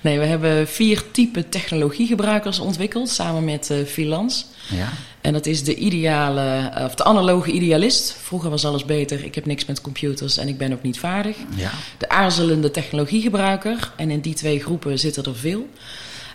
Nee, 0.00 0.18
we 0.18 0.24
hebben 0.24 0.68
vier 0.68 1.10
typen 1.10 1.48
technologiegebruikers 1.48 2.58
ontwikkeld 2.58 3.08
samen 3.08 3.44
met 3.44 3.68
uh, 3.72 3.84
Filans. 3.86 4.46
Ja, 4.70 4.88
En 5.20 5.32
dat 5.32 5.46
is 5.46 5.64
de 5.64 5.74
ideale, 5.76 6.72
of 6.84 6.94
de 6.94 7.04
analoge 7.04 7.50
idealist. 7.52 8.16
Vroeger 8.22 8.50
was 8.50 8.64
alles 8.64 8.84
beter, 8.84 9.24
ik 9.24 9.34
heb 9.34 9.46
niks 9.46 9.64
met 9.64 9.80
computers 9.80 10.36
en 10.38 10.48
ik 10.48 10.58
ben 10.58 10.72
ook 10.72 10.82
niet 10.82 10.98
vaardig. 10.98 11.36
ja, 11.54 11.70
De 11.98 12.08
aarzelende 12.08 12.70
technologiegebruiker. 12.70 13.92
En 13.96 14.10
in 14.10 14.20
die 14.20 14.34
twee 14.34 14.60
groepen 14.60 14.98
zitten 14.98 15.24
er 15.24 15.36
veel. 15.36 15.66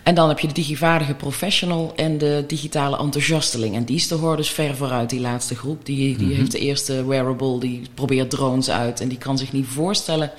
En 0.02 0.14
dan 0.14 0.28
heb 0.28 0.38
je 0.38 0.46
de 0.46 0.52
digivaardige 0.54 1.14
professional 1.14 1.92
en 1.96 2.18
de 2.18 2.44
digitale 2.46 2.98
enthousiasteling. 2.98 3.74
En 3.74 3.84
die 3.84 3.96
is 3.96 4.08
de 4.08 4.34
dus 4.36 4.50
ver 4.50 4.76
vooruit, 4.76 5.10
die 5.10 5.20
laatste 5.20 5.54
groep. 5.56 5.86
Die, 5.86 6.16
die 6.16 6.26
Mhm. 6.26 6.36
heeft 6.36 6.50
de 6.52 6.58
eerste 6.58 7.06
wearable, 7.06 7.60
die 7.60 7.82
probeert 7.94 8.30
drones 8.30 8.70
uit. 8.70 9.00
En 9.00 9.08
die 9.08 9.18
kan 9.18 9.38
zich 9.38 9.52
niet 9.52 9.66
voorstellen 9.66 10.30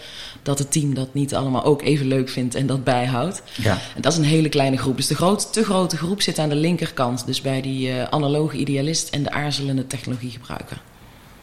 dat 0.44 0.60
het 0.60 0.72
team 0.72 0.94
dat 0.94 1.14
niet 1.14 1.36
allemaal 1.36 1.64
ook 1.64 1.82
even 1.82 2.08
leuk 2.08 2.30
vindt 2.30 2.56
en 2.56 2.68
dat 2.68 2.84
bijhoudt. 2.84 3.42
ja. 3.56 3.78
En 3.96 4.02
dat 4.02 4.12
is 4.12 4.18
een 4.18 4.24
hele 4.24 4.50
kleine 4.50 4.78
groep. 4.78 4.96
Dus 4.98 5.08
de 5.08 5.16
groot, 5.16 5.54
te 5.54 5.64
grote 5.64 5.98
groep 5.98 6.22
zit 6.22 6.40
aan 6.40 6.50
de 6.50 6.56
linkerkant. 6.56 7.26
Dus 7.26 7.42
bij 7.42 7.62
die 7.62 7.90
uh, 7.90 8.04
analoge 8.04 8.58
idealist 8.58 9.10
en 9.10 9.24
de 9.24 9.32
aarzelende 9.32 9.88
technologiegebruiker. 9.88 10.82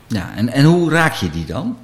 ja. 0.07 0.33
En, 0.37 0.49
en 0.49 0.65
hoe 0.65 0.91
raak 0.91 1.15
je 1.15 1.31
die 1.31 1.45
dan? 1.45 1.77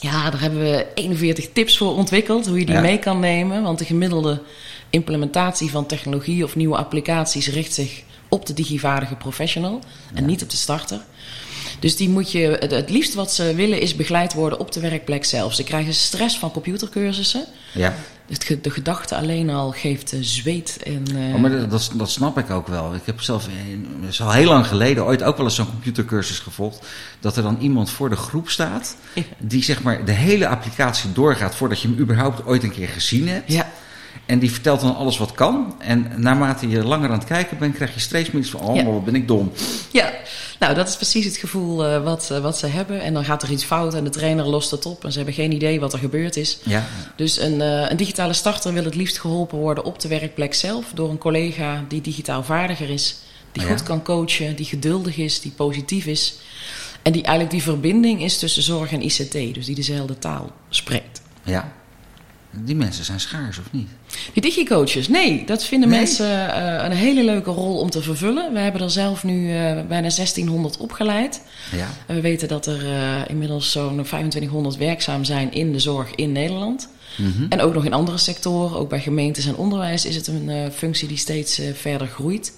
Ja, 0.00 0.30
daar 0.30 0.40
hebben 0.40 0.60
we 0.60 0.86
41 0.94 1.48
tips 1.52 1.76
voor 1.78 1.94
ontwikkeld, 1.96 2.46
hoe 2.46 2.58
je 2.58 2.66
die 2.66 2.74
Ja. 2.74 2.80
mee 2.80 2.98
kan 2.98 3.20
nemen. 3.20 3.62
Want 3.62 3.78
de 3.78 3.84
gemiddelde 3.84 4.42
implementatie 4.90 5.70
van 5.70 5.86
technologie 5.86 6.44
of 6.44 6.56
nieuwe 6.56 6.76
applicaties 6.76 7.48
richt 7.48 7.72
zich 7.74 8.02
op 8.28 8.46
de 8.46 8.52
digivaardige 8.54 9.14
professional 9.14 9.80
en 10.14 10.20
Ja. 10.22 10.26
niet 10.28 10.42
op 10.42 10.50
de 10.50 10.56
starter. 10.56 11.00
Dus 11.78 11.96
die 11.96 12.08
moet 12.08 12.32
je, 12.32 12.56
het, 12.60 12.70
het 12.70 12.90
liefst 12.90 13.14
wat 13.14 13.32
ze 13.32 13.54
willen 13.54 13.80
is 13.80 13.96
begeleid 13.96 14.32
worden 14.34 14.58
op 14.58 14.72
de 14.72 14.80
werkplek 14.80 15.24
zelf. 15.24 15.54
Ze 15.54 15.62
krijgen 15.64 15.94
stress 15.94 16.38
van 16.38 16.50
computercursussen. 16.52 17.44
Ja. 17.72 17.94
Het 18.28 18.58
de 18.62 18.70
gedachte 18.70 19.16
alleen 19.16 19.50
al 19.50 19.70
geeft 19.70 20.12
eh, 20.12 20.18
zweet 20.22 20.78
en... 20.84 21.04
eh, 21.16 21.34
Oh, 21.34 21.40
maar 21.40 21.50
dat, 21.50 21.70
dat, 21.70 21.90
dat 21.94 22.10
snap 22.10 22.38
ik 22.38 22.50
ook 22.50 22.66
wel. 22.68 22.94
Ik 22.94 23.00
heb 23.04 23.20
zelf, 23.20 23.48
dat 24.00 24.10
is 24.10 24.20
al 24.20 24.30
heel 24.32 24.48
lang 24.48 24.66
geleden, 24.66 25.04
ooit 25.04 25.22
ook 25.22 25.36
wel 25.36 25.46
eens 25.46 25.54
zo'n 25.54 25.70
computercursus 25.70 26.38
gevolgd. 26.38 26.86
Dat 27.20 27.36
er 27.36 27.42
dan 27.42 27.56
iemand 27.60 27.90
voor 27.90 28.08
de 28.10 28.16
groep 28.16 28.48
staat, 28.48 28.96
Ja. 29.14 29.22
die 29.38 29.62
zeg 29.62 29.82
maar 29.82 30.04
de 30.04 30.12
hele 30.12 30.48
applicatie 30.48 31.12
doorgaat 31.12 31.54
voordat 31.54 31.80
je 31.80 31.88
hem 31.88 31.98
überhaupt 31.98 32.46
ooit 32.46 32.62
een 32.62 32.72
keer 32.72 32.88
gezien 32.88 33.28
hebt. 33.28 33.52
ja, 33.52 33.70
En 34.26 34.38
die 34.38 34.50
vertelt 34.52 34.80
dan 34.80 34.96
alles 34.96 35.18
wat 35.18 35.32
kan. 35.32 35.74
En 35.78 36.12
naarmate 36.16 36.68
je 36.68 36.84
langer 36.84 37.10
aan 37.10 37.18
het 37.18 37.26
kijken 37.28 37.58
bent, 37.58 37.74
krijg 37.74 37.94
je 37.94 38.00
steeds 38.00 38.30
meer 38.30 38.44
van: 38.44 38.60
oh, 38.60 38.76
Ja. 38.76 38.84
wat 38.84 39.04
ben 39.04 39.14
ik 39.14 39.28
dom. 39.28 39.52
Ja, 39.92 40.12
nou 40.58 40.74
dat 40.74 40.88
is 40.88 40.96
precies 40.96 41.24
het 41.24 41.36
gevoel 41.36 41.86
eh, 41.86 42.02
wat, 42.02 42.30
eh, 42.30 42.38
wat 42.38 42.58
ze 42.58 42.66
hebben. 42.66 43.00
En 43.02 43.14
dan 43.14 43.24
gaat 43.24 43.42
er 43.42 43.50
iets 43.50 43.64
fout 43.64 43.94
en 43.94 44.04
de 44.04 44.10
trainer 44.10 44.44
lost 44.48 44.70
het 44.70 44.86
op 44.86 45.04
en 45.04 45.10
ze 45.10 45.16
hebben 45.16 45.34
geen 45.34 45.52
idee 45.52 45.80
wat 45.80 45.92
er 45.92 45.98
gebeurd 45.98 46.36
is. 46.36 46.58
Ja, 46.62 46.86
Dus 47.16 47.40
een, 47.40 47.60
eh, 47.60 47.90
een 47.90 47.96
digitale 47.96 48.32
starter 48.32 48.72
wil 48.72 48.84
het 48.84 48.94
liefst 48.94 49.18
geholpen 49.18 49.58
worden 49.58 49.84
op 49.84 50.00
de 50.00 50.08
werkplek 50.08 50.54
zelf 50.54 50.84
door 50.94 51.10
een 51.10 51.18
collega 51.18 51.84
die 51.88 52.00
digitaal 52.00 52.42
vaardiger 52.42 52.90
is, 52.90 53.16
die 53.52 53.62
Ja. 53.62 53.68
goed 53.68 53.82
kan 53.82 54.02
coachen, 54.02 54.56
die 54.56 54.66
geduldig 54.66 55.16
is, 55.16 55.40
die 55.40 55.52
positief 55.56 56.06
is. 56.06 56.38
En 57.02 57.12
die 57.12 57.22
eigenlijk 57.22 57.50
die 57.50 57.62
verbinding 57.62 58.22
is 58.22 58.38
tussen 58.38 58.62
zorg 58.62 58.92
en 58.92 59.02
ICT, 59.04 59.54
dus 59.54 59.66
die 59.66 59.74
dezelfde 59.74 60.18
taal 60.18 60.50
spreekt. 60.68 61.20
ja. 61.44 61.72
Die 62.58 62.76
mensen 62.76 63.04
zijn 63.04 63.20
schaars, 63.20 63.58
of 63.58 63.64
niet? 63.70 63.88
Die 64.32 64.42
digicoaches, 64.42 65.08
nee, 65.08 65.44
dat 65.44 65.64
vinden 65.64 65.88
Nee? 65.88 65.98
mensen 65.98 66.54
eh, 66.54 66.84
een 66.84 66.96
hele 66.96 67.24
leuke 67.24 67.50
rol 67.50 67.78
om 67.78 67.90
te 67.90 68.02
vervullen. 68.02 68.52
We 68.52 68.58
hebben 68.58 68.80
er 68.80 68.90
zelf 68.90 69.24
nu 69.24 69.50
eh, 69.50 69.56
bijna 69.88 70.08
1600 70.08 70.76
opgeleid. 70.76 71.42
Ja. 71.76 71.88
En 72.06 72.14
we 72.14 72.20
weten 72.20 72.48
dat 72.48 72.66
er 72.66 72.86
eh, 72.86 73.22
inmiddels 73.28 73.70
zo'n 73.70 74.02
2500 74.02 74.76
werkzaam 74.76 75.24
zijn 75.24 75.52
in 75.52 75.72
de 75.72 75.78
zorg 75.78 76.14
in 76.14 76.32
Nederland. 76.32 76.88
Mhm. 77.16 77.46
En 77.48 77.60
ook 77.60 77.74
nog 77.74 77.84
in 77.84 77.92
andere 77.92 78.18
sectoren, 78.18 78.78
ook 78.78 78.88
bij 78.88 79.00
gemeentes 79.00 79.46
en 79.46 79.56
onderwijs, 79.56 80.04
is 80.04 80.16
het 80.16 80.26
een 80.26 80.72
functie 80.72 81.08
die 81.08 81.16
steeds 81.16 81.60
verder 81.74 82.06
groeit. 82.06 82.52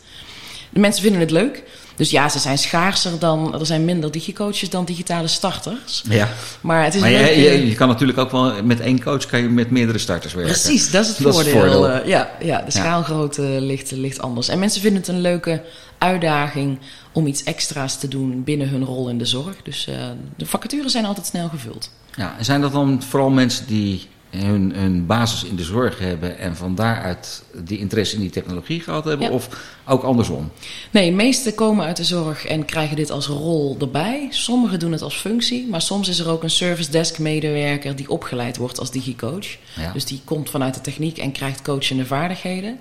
De 0.70 0.80
mensen 0.80 1.02
vinden 1.02 1.20
het 1.20 1.30
leuk. 1.30 1.62
Dus 1.98 2.10
ja, 2.10 2.28
ze 2.28 2.38
zijn 2.38 2.58
schaarser 2.58 3.18
dan. 3.18 3.58
Er 3.60 3.66
zijn 3.66 3.84
minder 3.84 4.10
digicoaches 4.10 4.70
dan 4.70 4.84
digitale 4.84 5.26
starters. 5.28 6.02
ja. 6.08 6.28
Maar 6.60 6.84
het 6.84 6.94
is 6.94 7.00
Maar 7.00 7.10
je, 7.10 7.16
leuke- 7.18 7.40
je, 7.40 7.66
je 7.68 7.74
kan 7.74 7.88
natuurlijk 7.88 8.18
ook 8.18 8.30
wel 8.30 8.62
met 8.64 8.80
één 8.80 9.02
coach 9.02 9.26
kan 9.26 9.40
je 9.42 9.48
met 9.48 9.70
meerdere 9.70 9.98
starters 9.98 10.34
werken. 10.34 10.52
Precies, 10.52 10.90
dat 10.90 11.02
is 11.04 11.08
het 11.08 11.18
Dat 11.18 11.32
is 11.34 11.38
het 11.40 11.48
voordeel. 11.48 11.72
voordeel. 11.72 11.88
Eh, 11.90 12.08
ja, 12.08 12.30
ja, 12.40 12.60
de 12.62 12.70
schaalgrootte 12.70 13.42
ligt, 13.42 13.90
ligt 13.90 14.20
anders. 14.20 14.48
En 14.48 14.58
mensen 14.58 14.80
vinden 14.80 15.00
het 15.00 15.08
een 15.10 15.20
leuke 15.20 15.62
uitdaging 15.98 16.78
om 17.12 17.26
iets 17.26 17.42
extra's 17.42 17.98
te 17.98 18.08
doen 18.08 18.44
binnen 18.44 18.68
hun 18.68 18.84
rol 18.84 19.08
in 19.08 19.18
de 19.18 19.24
zorg. 19.26 19.54
Dus 19.62 19.86
eh, 19.86 19.94
de 20.36 20.46
vacatures 20.46 20.92
zijn 20.92 21.04
altijd 21.04 21.26
snel 21.26 21.48
gevuld. 21.48 21.90
Ja, 22.14 22.34
en 22.38 22.44
zijn 22.44 22.60
dat 22.60 22.72
dan 22.72 23.02
vooral 23.08 23.30
mensen 23.30 23.66
die 23.66 24.06
hun, 24.30 24.72
hun 24.74 25.06
basis 25.06 25.44
in 25.44 25.56
de 25.56 25.62
zorg 25.62 25.98
hebben 25.98 26.38
en 26.38 26.56
van 26.56 26.74
daaruit 26.74 27.42
die 27.64 27.78
interesse 27.78 28.14
in 28.14 28.20
die 28.20 28.30
technologie 28.30 28.80
gehad 28.80 29.04
hebben? 29.04 29.26
Ja. 29.26 29.32
Of 29.32 29.48
ook 29.86 30.02
andersom? 30.02 30.50
Nee, 30.90 31.10
de 31.10 31.16
meesten 31.16 31.54
komen 31.54 31.86
uit 31.86 31.96
de 31.96 32.04
zorg 32.04 32.46
en 32.46 32.64
krijgen 32.64 32.96
dit 32.96 33.10
als 33.10 33.26
rol 33.26 33.76
erbij. 33.80 34.26
Sommigen 34.30 34.78
doen 34.78 34.92
het 34.92 35.02
als 35.02 35.16
functie, 35.16 35.66
maar 35.66 35.82
soms 35.82 36.08
is 36.08 36.18
er 36.18 36.28
ook 36.28 36.42
een 36.42 36.50
service 36.50 36.90
desk 36.90 37.18
medewerker 37.18 37.96
die 37.96 38.10
opgeleid 38.10 38.56
wordt 38.56 38.78
als 38.78 38.90
digicoach. 38.90 39.56
Ja. 39.76 39.92
Dus 39.92 40.04
die 40.04 40.20
komt 40.24 40.50
vanuit 40.50 40.74
de 40.74 40.80
techniek 40.80 41.18
en 41.18 41.32
krijgt 41.32 41.62
coachende 41.62 42.06
vaardigheden. 42.06 42.78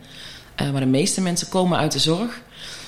Eh, 0.55 0.71
maar 0.71 0.81
de 0.81 0.87
meeste 0.87 1.21
mensen 1.21 1.49
komen 1.49 1.77
uit 1.77 1.91
de 1.91 1.99
zorg 1.99 2.41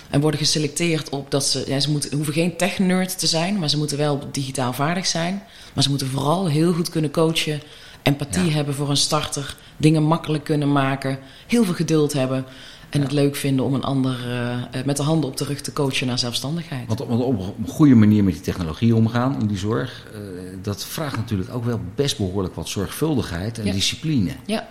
en 0.10 0.22
worden 0.22 0.40
geselecteerd 0.40 1.10
op 1.10 1.32
dat 1.32 1.46
ze, 1.46 1.64
ja, 1.68 1.80
ze 1.80 1.92
moeten, 1.92 2.16
hoeven 2.16 2.34
geen 2.34 2.58
tech-nerd 2.58 3.20
te 3.20 3.28
zijn, 3.28 3.60
maar 3.60 3.70
ze 3.70 3.78
moeten 3.78 3.98
wel 3.98 4.20
digitaal 4.32 4.74
vaardig 4.74 5.06
zijn. 5.06 5.44
Maar 5.74 5.84
ze 5.84 5.90
moeten 5.90 6.08
vooral 6.08 6.48
heel 6.48 6.74
goed 6.74 6.90
kunnen 6.90 7.12
coachen, 7.12 7.62
empathie 8.02 8.46
Ja. 8.46 8.52
hebben 8.52 8.74
voor 8.74 8.90
een 8.90 8.98
starter, 8.98 9.56
dingen 9.78 10.04
makkelijk 10.04 10.44
kunnen 10.44 10.72
maken, 10.72 11.20
heel 11.48 11.64
veel 11.64 11.74
geduld 11.74 12.14
hebben. 12.14 12.46
En 12.90 13.02
het 13.02 13.12
leuk 13.12 13.36
vinden 13.36 13.66
om 13.66 13.74
een 13.74 13.84
ander 13.84 14.18
eh, 14.30 14.54
eh, 14.54 14.86
met 14.86 14.98
de 14.98 15.04
handen 15.04 15.30
op 15.30 15.38
de 15.38 15.44
rug 15.44 15.62
te 15.62 15.74
coachen 15.74 16.08
naar 16.08 16.20
zelfstandigheid. 16.20 16.88
Want 16.88 17.02
op, 17.02 17.10
op 17.10 17.40
een 17.40 17.68
goede 17.68 17.96
manier 17.96 18.24
met 18.24 18.34
die 18.34 18.42
technologie 18.42 18.96
omgaan 18.96 19.40
in 19.40 19.48
die 19.48 19.58
zorg, 19.58 20.08
eh, 20.14 20.20
dat 20.62 20.86
vraagt 20.86 21.16
natuurlijk 21.16 21.54
ook 21.54 21.66
wel 21.66 21.80
best 21.96 22.18
behoorlijk 22.18 22.56
wat 22.56 22.70
zorgvuldigheid 22.70 23.60
en 23.60 23.66
Ja. 23.66 23.72
discipline. 23.72 24.32
Ja. 24.46 24.68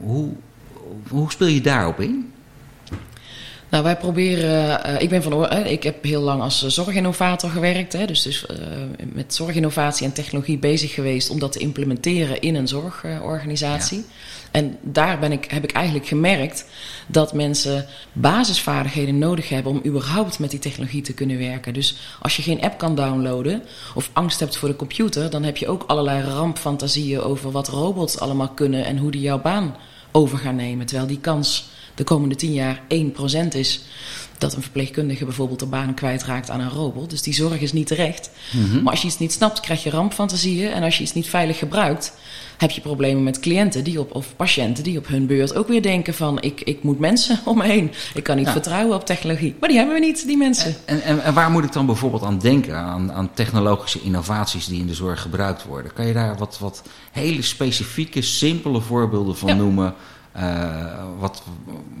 Hoe, 0.00 0.28
hoe 1.08 1.30
speel 1.30 1.46
je 1.46 1.60
daarop 1.60 2.00
in? 2.00 2.25
Nou, 3.76 3.88
wij 3.88 3.96
proberen. 3.96 4.84
eh, 4.84 5.00
ik 5.00 5.08
ben 5.08 5.22
van. 5.22 5.48
eh, 5.48 5.70
ik 5.70 5.82
heb 5.82 6.04
heel 6.04 6.20
lang 6.22 6.42
als 6.42 6.62
eh, 6.62 6.70
zorginnovator 6.70 7.50
gewerkt. 7.50 7.92
Hè, 7.92 8.06
dus 8.06 8.22
dus 8.22 8.44
met 9.12 9.34
zorginnovatie 9.34 10.06
en 10.06 10.12
technologie 10.12 10.58
bezig 10.58 10.94
geweest 10.94 11.30
om 11.30 11.38
dat 11.38 11.52
te 11.52 11.58
implementeren 11.58 12.40
in 12.40 12.54
een 12.54 12.68
zorgorganisatie. 12.68 14.04
En 14.50 14.76
daar 14.82 15.18
ben 15.18 15.32
ik, 15.32 15.44
heb 15.50 15.64
ik 15.64 15.72
eigenlijk 15.72 16.06
gemerkt 16.06 16.66
dat 17.06 17.32
mensen 17.32 17.86
basisvaardigheden 18.12 19.18
nodig 19.18 19.48
hebben 19.48 19.72
om 19.72 19.80
überhaupt 19.86 20.38
met 20.38 20.50
die 20.50 20.58
technologie 20.60 21.02
te 21.02 21.14
kunnen 21.14 21.38
werken. 21.38 21.74
Dus 21.74 21.96
als 22.20 22.36
je 22.36 22.42
geen 22.42 22.62
app 22.62 22.78
kan 22.78 22.94
downloaden 22.94 23.62
of 23.94 24.10
angst 24.12 24.40
hebt 24.40 24.56
voor 24.56 24.68
de 24.68 24.76
computer, 24.76 25.30
dan 25.30 25.42
heb 25.42 25.56
je 25.56 25.68
ook 25.68 25.84
allerlei 25.86 26.22
rampfantasieën 26.22 27.20
over 27.20 27.50
wat 27.50 27.68
robots 27.68 28.18
allemaal 28.18 28.48
kunnen 28.48 28.84
en 28.84 28.98
hoe 28.98 29.10
die 29.10 29.20
jouw 29.20 29.40
baan 29.40 29.76
over 30.12 30.38
gaan 30.38 30.56
nemen. 30.56 30.86
Terwijl 30.86 31.08
die 31.08 31.20
kans 31.20 31.68
de 31.96 32.04
komende 32.04 32.34
tien 32.34 32.52
jaar 32.52 32.80
1% 32.88 33.48
is 33.52 33.84
dat 34.38 34.54
een 34.54 34.62
verpleegkundige 34.62 35.24
bijvoorbeeld 35.24 35.58
de 35.58 35.66
baan 35.66 35.94
kwijtraakt 35.94 36.50
aan 36.50 36.60
een 36.60 36.70
robot. 36.70 37.10
Dus 37.10 37.22
die 37.22 37.34
zorg 37.34 37.60
is 37.60 37.72
niet 37.72 37.86
terecht. 37.86 38.30
Maar 38.82 38.90
als 38.92 39.00
je 39.00 39.06
iets 39.06 39.18
niet 39.18 39.32
snapt, 39.32 39.60
krijg 39.60 39.82
je 39.82 39.90
rampfantasieën. 39.90 40.70
En 40.72 40.82
als 40.82 40.96
je 40.96 41.02
iets 41.02 41.12
niet 41.12 41.28
veilig 41.28 41.58
gebruikt, 41.58 42.12
heb 42.56 42.70
je 42.70 42.80
problemen 42.80 43.22
met 43.22 43.40
cliënten 43.40 43.84
die 43.84 44.00
op, 44.00 44.14
of 44.14 44.36
patiënten 44.36 44.84
die 44.84 44.98
op 44.98 45.06
hun 45.06 45.26
beurt 45.26 45.54
ook 45.54 45.68
weer 45.68 45.82
denken 45.82 46.14
van 46.14 46.40
ik, 46.40 46.60
ik 46.60 46.82
moet 46.82 46.98
mensen 46.98 47.38
om 47.44 47.58
me 47.58 47.64
heen. 47.64 47.90
Ik 48.14 48.22
kan 48.22 48.36
niet 48.36 48.48
vertrouwen 48.48 48.96
op 48.96 49.06
technologie. 49.06 49.54
Maar 49.60 49.68
die 49.68 49.78
hebben 49.78 49.94
we 49.94 50.00
niet, 50.06 50.26
die 50.26 50.36
mensen. 50.36 50.74
En, 50.84 51.02
en, 51.02 51.22
en 51.22 51.34
waar 51.34 51.50
moet 51.50 51.64
ik 51.64 51.72
dan 51.72 51.86
bijvoorbeeld 51.86 52.22
aan 52.22 52.38
denken? 52.38 52.76
Aan, 52.76 53.12
aan 53.12 53.30
technologische 53.34 54.00
innovaties 54.02 54.66
die 54.66 54.80
in 54.80 54.86
de 54.86 54.94
zorg 54.94 55.20
gebruikt 55.22 55.64
worden. 55.64 55.92
Kan 55.92 56.06
je 56.06 56.12
daar 56.12 56.36
wat, 56.36 56.58
wat 56.58 56.82
hele 57.12 57.42
specifieke, 57.42 58.22
simpele 58.22 58.80
voorbeelden 58.80 59.36
van 59.36 59.48
Ja. 59.48 59.54
noemen? 59.54 59.94
Eh, 60.36 61.04
wat, 61.18 61.42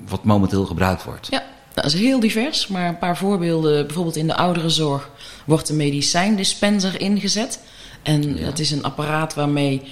wat 0.08 0.24
momenteel 0.24 0.64
gebruikt 0.64 1.04
wordt? 1.04 1.26
Ja, 1.30 1.42
dat 1.74 1.84
is 1.84 1.94
heel 1.94 2.20
divers, 2.20 2.66
maar 2.66 2.88
een 2.88 2.98
paar 2.98 3.16
voorbeelden. 3.16 3.86
Bijvoorbeeld 3.86 4.16
in 4.16 4.26
de 4.26 4.36
ouderenzorg 4.36 5.10
wordt 5.44 5.68
een 5.68 5.76
medicijndispenser 5.76 7.00
ingezet. 7.00 7.60
En 8.02 8.36
Ja. 8.36 8.44
dat 8.44 8.58
is 8.58 8.70
een 8.70 8.82
apparaat 8.84 9.34
waarmee 9.34 9.82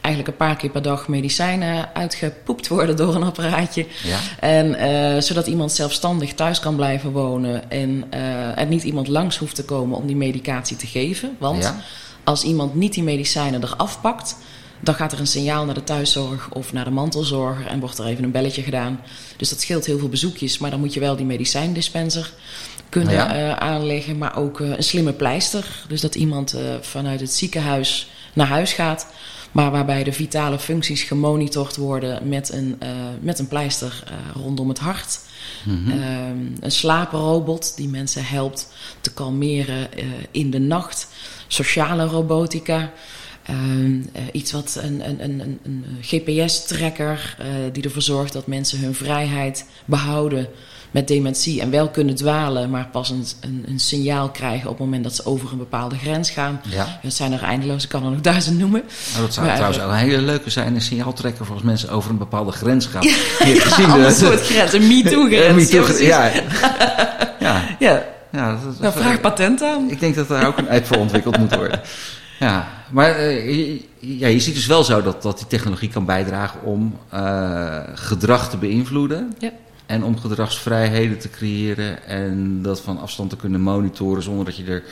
eigenlijk 0.00 0.28
een 0.28 0.46
paar 0.46 0.56
keer 0.56 0.70
per 0.70 0.82
dag 0.82 1.08
medicijnen 1.08 1.88
uitgepoept 1.94 2.68
worden 2.68 2.96
door 2.96 3.14
een 3.14 3.22
apparaatje. 3.22 3.86
Ja. 4.02 4.18
En 4.40 4.74
eh, 4.74 5.22
zodat 5.22 5.46
iemand 5.46 5.72
zelfstandig 5.72 6.34
thuis 6.34 6.60
kan 6.60 6.76
blijven 6.76 7.12
wonen 7.12 7.70
en 7.70 8.04
eh, 8.10 8.58
er 8.58 8.66
niet 8.66 8.82
iemand 8.82 9.08
langs 9.08 9.36
hoeft 9.36 9.54
te 9.54 9.64
komen 9.64 9.96
om 9.98 10.06
die 10.06 10.16
medicatie 10.16 10.76
te 10.76 10.86
geven. 10.86 11.36
Want 11.38 11.62
Ja. 11.62 11.76
als 12.24 12.42
iemand 12.42 12.74
niet 12.74 12.92
die 12.94 13.02
medicijnen 13.02 13.62
eraf 13.62 14.00
pakt, 14.00 14.36
dan 14.80 14.94
gaat 14.94 15.12
er 15.12 15.20
een 15.20 15.26
signaal 15.26 15.64
naar 15.64 15.74
de 15.74 15.84
thuiszorg 15.84 16.48
of 16.52 16.72
naar 16.72 16.84
de 16.84 16.90
mantelzorger 16.90 17.66
en 17.66 17.80
wordt 17.80 17.98
er 17.98 18.06
even 18.06 18.24
een 18.24 18.30
belletje 18.30 18.62
gedaan. 18.62 19.00
Dus 19.36 19.48
dat 19.48 19.60
scheelt 19.60 19.86
heel 19.86 19.98
veel 19.98 20.08
bezoekjes, 20.08 20.58
maar 20.58 20.70
dan 20.70 20.80
moet 20.80 20.94
je 20.94 21.00
wel 21.00 21.16
die 21.16 21.26
medicijndispenser 21.26 22.32
kunnen 22.88 23.14
Ja. 23.14 23.34
eh, 23.34 23.52
aanleggen, 23.56 24.18
maar 24.18 24.36
ook 24.36 24.60
eh, 24.60 24.68
een 24.68 24.82
slimme 24.82 25.12
pleister. 25.12 25.66
Dus 25.88 26.00
dat 26.00 26.14
iemand 26.14 26.52
eh, 26.52 26.60
vanuit 26.80 27.20
het 27.20 27.32
ziekenhuis 27.32 28.08
naar 28.32 28.46
huis 28.46 28.72
gaat, 28.72 29.06
maar 29.52 29.70
waarbij 29.70 30.04
de 30.04 30.12
vitale 30.12 30.58
functies 30.58 31.02
gemonitord 31.02 31.76
worden 31.76 32.28
met 32.28 32.52
een, 32.52 32.78
met 33.20 33.38
een 33.38 33.48
pleister 33.48 34.04
rondom 34.34 34.68
het 34.68 34.78
hart. 34.78 35.20
Ehm, 35.66 36.36
een 36.60 36.70
slaaprobot 36.70 37.76
die 37.76 37.88
mensen 37.88 38.24
helpt 38.24 38.68
te 39.00 39.12
kalmeren 39.12 39.88
in 40.30 40.50
de 40.50 40.58
nacht. 40.58 41.08
Sociale 41.46 42.04
robotica. 42.04 42.92
Ehm, 43.44 44.00
eh, 44.12 44.22
iets 44.32 44.52
wat 44.52 44.78
een, 44.82 45.08
een, 45.08 45.24
een, 45.24 45.40
een, 45.40 45.60
een 45.64 45.84
GPS-tracker 46.00 47.36
eh, 47.38 47.46
die 47.72 47.82
ervoor 47.82 48.02
zorgt 48.02 48.32
dat 48.32 48.46
mensen 48.46 48.78
hun 48.78 48.94
vrijheid 48.94 49.66
behouden 49.84 50.48
met 50.90 51.08
dementie 51.08 51.60
en 51.60 51.70
wel 51.70 51.88
kunnen 51.88 52.14
dwalen, 52.14 52.70
maar 52.70 52.88
pas 52.92 53.10
een, 53.10 53.24
een, 53.66 53.78
signaal 53.78 54.30
krijgen 54.30 54.70
op 54.70 54.76
het 54.76 54.84
moment 54.84 55.04
dat 55.04 55.14
ze 55.14 55.24
over 55.24 55.52
een 55.52 55.58
bepaalde 55.58 55.96
grens 55.96 56.30
gaan. 56.30 56.60
Ja. 56.68 56.98
Dat 57.02 57.12
zijn 57.12 57.32
er 57.32 57.42
eindeloos, 57.42 57.82
ik 57.82 57.88
kan 57.88 58.04
er 58.04 58.10
nog 58.10 58.20
duizend 58.20 58.58
noemen. 58.58 58.82
Nou, 59.12 59.24
dat 59.24 59.34
zou 59.34 59.46
Maar, 59.46 59.54
trouwens 59.54 59.82
eh, 59.82 59.86
ook 59.88 59.92
een 59.92 59.98
hele 59.98 60.22
leuke 60.22 60.50
zijn, 60.50 60.74
een 60.74 60.80
signaaltrekker 60.80 61.44
voor 61.44 61.54
als 61.54 61.64
mensen 61.64 61.90
over 61.90 62.10
een 62.10 62.18
bepaalde 62.18 62.52
grens 62.52 62.86
gaan. 62.86 63.02
Gezien 63.04 63.90
Een 64.04 64.12
soort 64.12 64.40
grens, 64.40 64.72
een 64.72 64.82
Ja, 64.96 65.02
MeToo-grens. 65.02 65.70
me 65.70 66.04
ja, 66.04 66.26
ja, 66.26 66.42
ja, 67.40 67.76
Ja, 67.78 68.04
ja, 68.32 68.58
dat- 68.64 68.80
nou, 68.80 68.92
vraag 68.92 69.20
patent 69.20 69.62
aan. 69.62 69.90
Ik 69.90 70.00
denk 70.00 70.14
dat 70.14 70.28
daar 70.28 70.46
ook 70.46 70.58
een 70.58 70.68
app 70.68 70.86
voor 70.86 70.96
ontwikkeld 70.96 71.38
moet 71.38 71.54
worden. 71.54 71.80
Ja, 72.38 72.68
maar 72.90 73.16
eh, 73.16 73.46
je, 73.46 73.80
ja, 73.98 74.28
je 74.28 74.40
ziet 74.40 74.54
dus 74.54 74.66
wel 74.66 74.84
zo 74.84 75.02
dat, 75.02 75.22
dat 75.22 75.38
die 75.38 75.46
technologie 75.46 75.88
kan 75.88 76.04
bijdragen 76.04 76.62
om 76.62 76.98
eh, 77.08 77.80
gedrag 77.94 78.50
te 78.50 78.56
beïnvloeden. 78.56 79.34
Ja. 79.38 79.52
En 79.86 80.04
om 80.04 80.18
gedragsvrijheden 80.18 81.18
te 81.18 81.30
creëren 81.30 82.06
en 82.06 82.62
dat 82.62 82.80
van 82.80 83.00
afstand 83.00 83.30
te 83.30 83.36
kunnen 83.36 83.60
monitoren 83.60 84.22
zonder 84.22 84.44
dat 84.44 84.56
je 84.56 84.64
er 84.64 84.82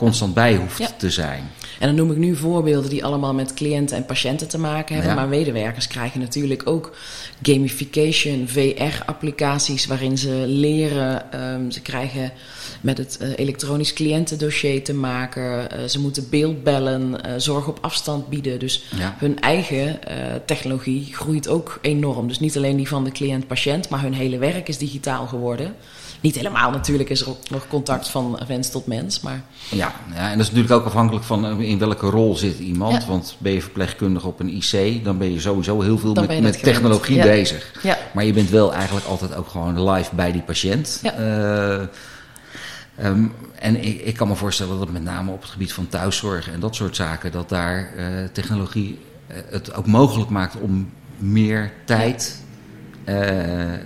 constant 0.00 0.34
bij 0.34 0.56
hoeft 0.56 0.98
te 0.98 1.10
zijn. 1.10 1.50
En 1.78 1.86
dan 1.86 1.94
noem 1.94 2.10
ik 2.10 2.16
nu 2.16 2.36
voorbeelden 2.36 2.90
die 2.90 3.04
allemaal 3.04 3.34
met 3.34 3.54
cliënten 3.54 3.96
en 3.96 4.04
patiënten 4.04 4.48
te 4.48 4.58
maken 4.58 4.94
hebben. 4.94 5.14
Maar 5.14 5.28
medewerkers 5.28 5.86
krijgen 5.86 6.20
natuurlijk 6.20 6.62
ook 6.68 6.96
gamification, 7.42 8.48
VR-applicaties 8.48 9.86
waarin 9.86 10.18
ze 10.18 10.44
leren. 10.46 11.32
Ehm, 11.32 11.70
ze 11.70 11.80
krijgen 11.80 12.32
met 12.80 12.98
het 12.98 13.18
uh, 13.22 13.28
elektronisch 13.36 13.92
cliëntendossier 13.92 14.84
te 14.84 14.94
maken. 14.94 15.42
Uh, 15.42 15.84
ze 15.88 16.00
moeten 16.00 16.28
beeldbellen, 16.30 17.10
uh, 17.10 17.32
zorg 17.36 17.68
op 17.68 17.78
afstand 17.80 18.28
bieden. 18.28 18.58
Dus 18.58 18.84
hun 18.94 19.40
eigen 19.40 19.98
technologie 20.46 21.08
groeit 21.12 21.48
ook 21.48 21.78
enorm. 21.82 22.28
Dus 22.28 22.40
niet 22.40 22.56
alleen 22.56 22.76
die 22.76 22.88
van 22.88 23.04
de 23.04 23.12
cliënt-patiënt, 23.12 23.88
maar 23.88 24.02
hun 24.02 24.14
hele 24.14 24.38
werk 24.38 24.68
is 24.68 24.78
digitaal 24.78 25.26
geworden. 25.26 25.74
Niet 26.20 26.34
helemaal 26.34 26.70
natuurlijk 26.70 27.10
is 27.10 27.20
er 27.20 27.28
ook 27.28 27.50
nog 27.50 27.66
contact 27.68 28.08
van 28.08 28.38
mens 28.48 28.70
tot 28.70 28.86
mens. 28.86 29.20
Maar... 29.20 29.42
Ja, 29.70 29.92
ja, 30.14 30.30
en 30.30 30.38
dat 30.38 30.46
is 30.46 30.52
natuurlijk 30.52 30.72
ook 30.80 30.84
afhankelijk 30.84 31.24
van 31.24 31.60
in 31.60 31.78
welke 31.78 32.06
rol 32.06 32.36
zit 32.36 32.58
iemand. 32.58 33.06
Want 33.06 33.36
ben 33.38 33.52
je 33.52 33.62
verpleegkundige 33.62 34.26
op 34.26 34.40
een 34.40 34.48
IC, 34.48 35.04
dan 35.04 35.18
ben 35.18 35.32
je 35.32 35.40
sowieso 35.40 35.80
heel 35.80 35.98
veel 35.98 36.14
met, 36.14 36.40
met 36.40 36.62
technologie 36.62 37.16
ja. 37.16 37.24
bezig. 37.24 37.72
Ja. 37.82 37.98
Maar 38.14 38.24
je 38.24 38.32
bent 38.32 38.50
wel 38.50 38.74
eigenlijk 38.74 39.06
altijd 39.06 39.34
ook 39.34 39.48
gewoon 39.48 39.90
live 39.90 40.14
bij 40.14 40.32
die 40.32 40.42
patiënt. 40.42 40.98
Ja. 41.02 41.18
Uh, 41.18 43.06
um, 43.06 43.32
en 43.58 43.84
ik, 43.84 44.00
ik, 44.00 44.14
kan 44.14 44.28
me 44.28 44.34
voorstellen 44.34 44.78
dat 44.78 44.90
met 44.90 45.02
name 45.02 45.30
op 45.32 45.42
het 45.42 45.50
gebied 45.50 45.72
van 45.72 45.88
thuiszorg 45.88 46.50
en 46.50 46.60
dat 46.60 46.74
soort 46.74 46.96
zaken, 46.96 47.32
dat 47.32 47.48
daar 47.48 47.92
uh, 47.96 48.24
technologie 48.32 48.98
uh, 49.30 49.36
het 49.50 49.74
ook 49.74 49.86
mogelijk 49.86 50.30
maakt 50.30 50.56
om 50.56 50.90
meer 51.16 51.72
tijd 51.84 52.42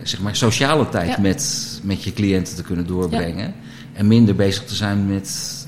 zeg 0.02 0.20
maar 0.20 0.36
sociale 0.36 0.88
tijd 0.88 1.08
ja. 1.08 1.20
met, 1.20 1.80
met 1.82 2.04
je 2.04 2.12
cliënten 2.12 2.54
te 2.54 2.62
kunnen 2.62 2.86
doorbrengen. 2.86 3.46
Ja. 3.46 3.54
En 3.92 4.06
minder 4.06 4.34
bezig 4.34 4.64
te 4.64 4.74
zijn 4.74 5.06
met 5.06 5.62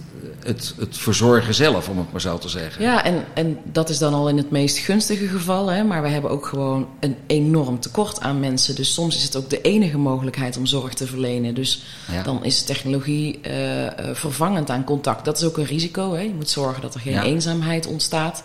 het, 0.46 0.74
het 0.78 0.98
verzorgen 0.98 1.54
zelf, 1.54 1.88
om 1.88 1.98
het 1.98 2.12
maar 2.12 2.20
zo 2.20 2.38
te 2.38 2.48
zeggen. 2.48 2.82
Ja, 2.82 3.04
en, 3.04 3.24
en 3.34 3.58
dat 3.64 3.88
is 3.88 3.98
dan 3.98 4.14
al 4.14 4.28
in 4.28 4.36
het 4.36 4.50
meest 4.50 4.78
gunstige 4.78 5.26
geval. 5.26 5.66
Hè? 5.66 5.84
Maar 5.84 6.02
we 6.02 6.08
hebben 6.08 6.30
ook 6.30 6.46
gewoon 6.46 6.88
een 7.00 7.16
enorm 7.26 7.80
tekort 7.80 8.20
aan 8.20 8.40
mensen. 8.40 8.74
Dus 8.74 8.94
soms 8.94 9.16
is 9.16 9.22
het 9.22 9.36
ook 9.36 9.50
de 9.50 9.60
enige 9.60 9.98
mogelijkheid 9.98 10.56
om 10.56 10.66
zorg 10.66 10.94
te 10.94 11.06
verlenen. 11.06 11.54
Dus 11.54 11.82
ja. 12.12 12.22
dan 12.22 12.44
is 12.44 12.62
technologie 12.62 13.40
uh, 13.48 13.52
vervangend 14.12 14.70
aan 14.70 14.84
contact. 14.84 15.24
Dat 15.24 15.36
is 15.36 15.44
ook 15.44 15.56
een 15.56 15.64
risico. 15.64 16.14
Hè? 16.14 16.20
Je 16.20 16.34
moet 16.34 16.50
zorgen 16.50 16.82
dat 16.82 16.94
er 16.94 17.00
geen 17.00 17.22
eenzaamheid 17.22 17.86
ontstaat. 17.86 18.44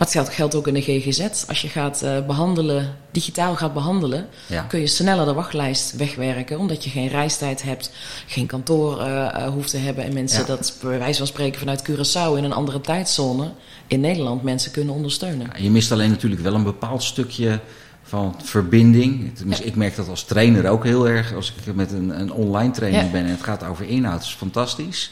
Maar 0.00 0.08
het 0.12 0.28
geldt 0.28 0.54
ook 0.54 0.66
in 0.66 0.74
de 0.74 0.82
GGZ. 0.82 1.44
Als 1.48 1.62
je 1.62 1.68
gaat 1.68 2.02
uh, 2.02 2.26
behandelen, 2.26 2.96
digitaal 3.10 3.56
gaat 3.56 3.74
behandelen, 3.74 4.26
ja. 4.46 4.62
kun 4.62 4.80
je 4.80 4.86
sneller 4.86 5.26
de 5.26 5.32
wachtlijst 5.32 5.96
wegwerken. 5.96 6.58
Omdat 6.58 6.84
je 6.84 6.90
geen 6.90 7.08
reistijd 7.08 7.62
hebt, 7.62 7.90
geen 8.26 8.46
kantoor 8.46 9.00
uh, 9.00 9.46
hoeft 9.46 9.70
te 9.70 9.76
hebben. 9.76 10.04
En 10.04 10.12
mensen 10.12 10.40
ja. 10.40 10.46
dat 10.46 10.76
bij 10.82 10.98
wijze 10.98 11.18
van 11.18 11.26
spreken 11.26 11.58
vanuit 11.58 11.90
Curaçao 11.90 12.36
in 12.36 12.44
een 12.44 12.52
andere 12.52 12.80
tijdzone 12.80 13.50
in 13.86 14.00
Nederland 14.00 14.42
mensen 14.42 14.70
kunnen 14.70 14.94
ondersteunen. 14.94 15.50
Ja, 15.52 15.62
je 15.62 15.70
mist 15.70 15.92
alleen 15.92 16.10
natuurlijk 16.10 16.42
wel 16.42 16.54
een 16.54 16.64
bepaald 16.64 17.02
stukje 17.02 17.60
van 18.02 18.34
verbinding. 18.42 19.36
Tenminste, 19.36 19.64
ik 19.64 19.76
merk 19.76 19.96
dat 19.96 20.08
als 20.08 20.24
trainer 20.24 20.68
ook 20.68 20.84
heel 20.84 21.08
erg. 21.08 21.34
Als 21.34 21.52
ik 21.66 21.74
met 21.74 21.92
een, 21.92 22.20
een 22.20 22.32
online 22.32 22.72
training 22.72 23.10
ben 23.10 23.24
en 23.24 23.30
het 23.30 23.42
gaat 23.42 23.64
over 23.64 23.88
inhoud, 23.88 24.22
is 24.22 24.34
fantastisch. 24.34 25.10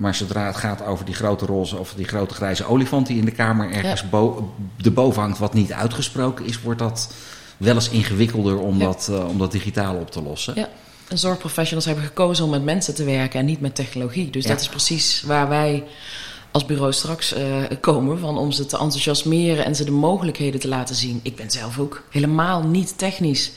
Maar 0.00 0.14
zodra 0.14 0.46
het 0.46 0.56
gaat 0.56 0.84
over 0.84 1.04
die 1.04 1.14
grote 1.14 1.46
roze 1.46 1.76
of 1.76 1.94
die 1.96 2.06
grote 2.06 2.34
grijze 2.34 2.64
olifant 2.64 3.06
die 3.06 3.18
in 3.18 3.24
de 3.24 3.30
kamer 3.30 3.70
ergens 3.70 4.00
ja. 4.00 4.06
bo 4.06 4.54
erboven 4.82 5.22
hangt, 5.22 5.38
wat 5.38 5.54
niet 5.54 5.72
uitgesproken 5.72 6.46
is, 6.46 6.60
wordt 6.60 6.78
dat 6.78 7.12
wel 7.56 7.74
eens 7.74 7.88
ingewikkelder 7.88 8.58
om, 8.58 8.78
ja. 8.78 8.84
dat, 8.84 9.08
uh, 9.10 9.28
om 9.28 9.38
dat 9.38 9.52
digitaal 9.52 9.96
op 9.96 10.10
te 10.10 10.22
lossen. 10.22 10.54
Ja. 10.56 10.68
En 11.08 11.18
zorgprofessionals 11.18 11.86
hebben 11.86 12.04
gekozen 12.04 12.44
om 12.44 12.50
met 12.50 12.64
mensen 12.64 12.94
te 12.94 13.04
werken 13.04 13.40
en 13.40 13.46
niet 13.46 13.60
met 13.60 13.74
technologie. 13.74 14.30
Dus 14.30 14.42
ja. 14.42 14.50
dat 14.50 14.60
is 14.60 14.68
precies 14.68 15.22
waar 15.26 15.48
wij 15.48 15.84
als 16.50 16.64
bureau 16.66 16.92
straks 16.92 17.36
uh, 17.36 17.62
komen. 17.80 18.18
Van 18.18 18.38
om 18.38 18.52
ze 18.52 18.66
te 18.66 18.78
enthousiasmeren 18.78 19.64
en 19.64 19.76
ze 19.76 19.84
de 19.84 19.90
mogelijkheden 19.90 20.60
te 20.60 20.68
laten 20.68 20.94
zien. 20.94 21.20
Ik 21.22 21.36
ben 21.36 21.50
zelf 21.50 21.78
ook 21.78 22.02
helemaal 22.10 22.62
niet 22.62 22.98
technisch. 22.98 23.52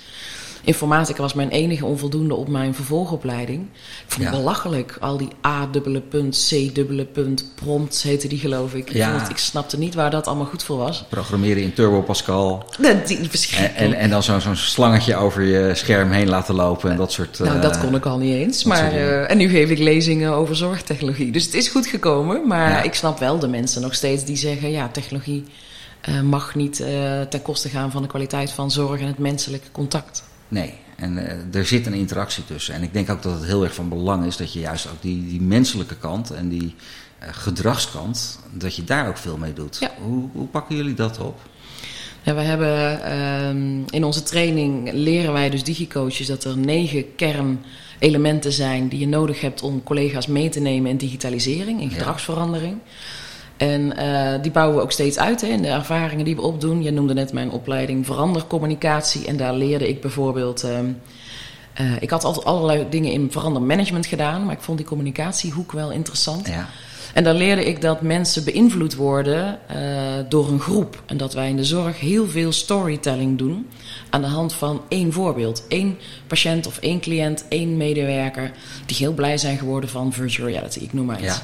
Informatica 0.65 1.21
was 1.21 1.33
mijn 1.33 1.49
enige 1.49 1.85
onvoldoende 1.85 2.35
op 2.35 2.47
mijn 2.47 2.75
vervolgopleiding. 2.75 3.61
Ik 3.61 4.11
vond 4.11 4.23
het 4.23 4.33
ja. 4.33 4.39
belachelijk. 4.39 4.97
Al 4.99 5.17
die 5.17 5.29
A-dubbele 5.45 6.01
punt, 6.01 6.47
C-dubbele 6.49 7.05
punt, 7.05 7.45
prompts 7.55 8.03
heette 8.03 8.27
die 8.27 8.39
geloof 8.39 8.73
ik. 8.73 8.93
Ja. 8.93 9.13
Ik, 9.13 9.21
het, 9.21 9.29
ik, 9.29 9.37
snapte 9.37 9.77
niet 9.77 9.93
waar 9.93 10.11
dat 10.11 10.27
allemaal 10.27 10.45
goed 10.45 10.63
voor 10.63 10.77
was. 10.77 11.05
Programmeren 11.09 11.63
in 11.63 11.73
Turbo 11.73 12.01
Pascal. 12.01 12.65
Dat, 12.79 13.07
die, 13.07 13.29
en, 13.55 13.75
en, 13.75 13.93
en, 13.93 14.09
dan 14.09 14.23
zo'n 14.23 14.41
zo 14.41 14.55
slangetje 14.55 15.15
over 15.15 15.43
je 15.43 15.75
scherm 15.75 16.11
heen 16.11 16.29
laten 16.29 16.55
lopen 16.55 16.91
en 16.91 16.97
dat 16.97 17.11
soort... 17.11 17.39
Nou, 17.39 17.55
uh, 17.55 17.61
dat 17.61 17.79
kon 17.79 17.95
ik 17.95 18.05
al 18.05 18.17
niet 18.17 18.35
eens. 18.35 18.63
Maar, 18.63 18.93
uh, 18.93 19.31
en 19.31 19.37
nu 19.37 19.49
geef 19.49 19.69
ik 19.69 19.79
lezingen 19.79 20.31
over 20.31 20.55
zorgtechnologie. 20.55 21.31
Dus 21.31 21.45
het 21.45 21.53
is 21.53 21.67
goed 21.67 21.87
gekomen. 21.87 22.47
Maar 22.47 22.69
ja. 22.69 22.81
ik 22.81 22.93
snap 22.93 23.19
wel 23.19 23.39
de 23.39 23.47
mensen 23.47 23.81
nog 23.81 23.93
steeds 23.93 24.23
die 24.23 24.37
zeggen... 24.37 24.71
ja, 24.71 24.87
technologie 24.87 25.43
uh, 26.09 26.21
mag 26.21 26.55
niet 26.55 26.75
ten 27.29 27.41
koste 27.41 27.69
gaan 27.69 27.91
van 27.91 28.01
de 28.01 28.07
kwaliteit 28.07 28.51
van 28.51 28.71
zorg 28.71 28.99
en 28.99 29.07
het 29.07 29.17
menselijke 29.17 29.71
contact. 29.71 30.23
Nee, 30.53 30.73
en 30.95 31.17
uh, 31.17 31.55
er 31.55 31.65
zit 31.65 31.85
een 31.85 31.93
interactie 31.93 32.45
tussen. 32.45 32.73
En 32.73 32.83
ik 32.83 32.93
denk 32.93 33.09
ook 33.09 33.21
dat 33.21 33.33
het 33.33 33.45
heel 33.45 33.63
erg 33.63 33.73
van 33.73 33.89
belang 33.89 34.25
is 34.25 34.37
dat 34.37 34.53
je 34.53 34.59
juist 34.59 34.87
ook 34.87 35.01
die, 35.01 35.27
die 35.27 35.41
menselijke 35.41 35.95
kant 35.95 36.31
en 36.31 36.49
die 36.49 36.75
uh, 37.23 37.27
gedragskant, 37.31 38.39
dat 38.51 38.75
je 38.75 38.83
daar 38.83 39.07
ook 39.07 39.17
veel 39.17 39.37
mee 39.37 39.53
doet. 39.53 39.77
Ja. 39.79 39.91
Hoe, 40.01 40.29
hoe 40.31 40.47
pakken 40.47 40.75
jullie 40.75 40.93
dat 40.93 41.19
op? 41.19 41.39
Ja, 42.23 42.35
we 42.35 42.41
hebben 42.41 43.11
um, 43.47 43.85
in 43.89 44.03
onze 44.03 44.23
training 44.23 44.91
leren 44.91 45.33
wij 45.33 45.49
dus 45.49 45.63
digicoaches 45.63 46.27
dat 46.27 46.43
er 46.43 46.57
negen 46.57 47.15
kernelementen 47.15 48.51
zijn 48.51 48.87
die 48.87 48.99
je 48.99 49.07
nodig 49.07 49.41
hebt 49.41 49.61
om 49.61 49.83
collega's 49.83 50.27
mee 50.27 50.49
te 50.49 50.59
nemen 50.59 50.91
in 50.91 50.97
digitalisering, 50.97 51.81
in 51.81 51.89
gedragsverandering. 51.89 52.77
Ja. 52.83 52.91
En 53.57 53.93
uh, 53.99 54.41
die 54.41 54.51
bouwen 54.51 54.75
we 54.77 54.81
ook 54.81 54.91
steeds 54.91 55.17
uit 55.17 55.41
hè, 55.41 55.47
in 55.47 55.61
de 55.61 55.67
ervaringen 55.67 56.25
die 56.25 56.35
we 56.35 56.41
opdoen. 56.41 56.83
Je 56.83 56.91
noemde 56.91 57.13
net 57.13 57.33
mijn 57.33 57.51
opleiding 57.51 58.05
verandercommunicatie. 58.05 59.25
En 59.25 59.37
daar 59.37 59.53
leerde 59.53 59.89
ik 59.89 60.01
bijvoorbeeld. 60.01 60.63
Uh, 60.63 60.79
uh, 61.81 61.91
ik 61.99 62.09
had 62.09 62.23
altijd 62.23 62.45
allerlei 62.45 62.85
dingen 62.89 63.11
in 63.11 63.31
verandermanagement 63.31 64.05
gedaan. 64.05 64.45
Maar 64.45 64.53
ik 64.53 64.61
vond 64.61 64.77
die 64.77 64.87
communicatiehoek 64.87 65.71
wel 65.71 65.91
interessant. 65.91 66.47
Ja. 66.47 66.67
En 67.13 67.23
dan 67.23 67.35
leerde 67.35 67.65
ik 67.65 67.81
dat 67.81 68.01
mensen 68.01 68.43
beïnvloed 68.43 68.95
worden 68.95 69.59
door 70.29 70.47
een 70.49 70.59
groep. 70.59 71.03
En 71.05 71.17
dat 71.17 71.33
wij 71.33 71.49
in 71.49 71.55
de 71.55 71.63
zorg 71.63 71.99
heel 71.99 72.27
veel 72.27 72.51
storytelling 72.51 73.37
doen. 73.37 73.67
Aan 74.09 74.21
de 74.21 74.27
hand 74.27 74.53
van 74.53 74.81
één 74.87 75.13
voorbeeld. 75.13 75.65
Eén 75.69 75.97
patiënt 76.27 76.67
of 76.67 76.77
één 76.77 76.99
cliënt, 76.99 77.45
één 77.49 77.77
medewerker. 77.77 78.51
Die 78.85 78.97
heel 78.97 79.13
blij 79.13 79.37
zijn 79.37 79.57
geworden 79.57 79.89
van 79.89 80.13
virtual 80.13 80.47
reality. 80.47 80.79
Ik 80.79 80.93
noem 80.93 81.05
maar 81.05 81.23
iets. 81.23 81.35
Ja. 81.35 81.43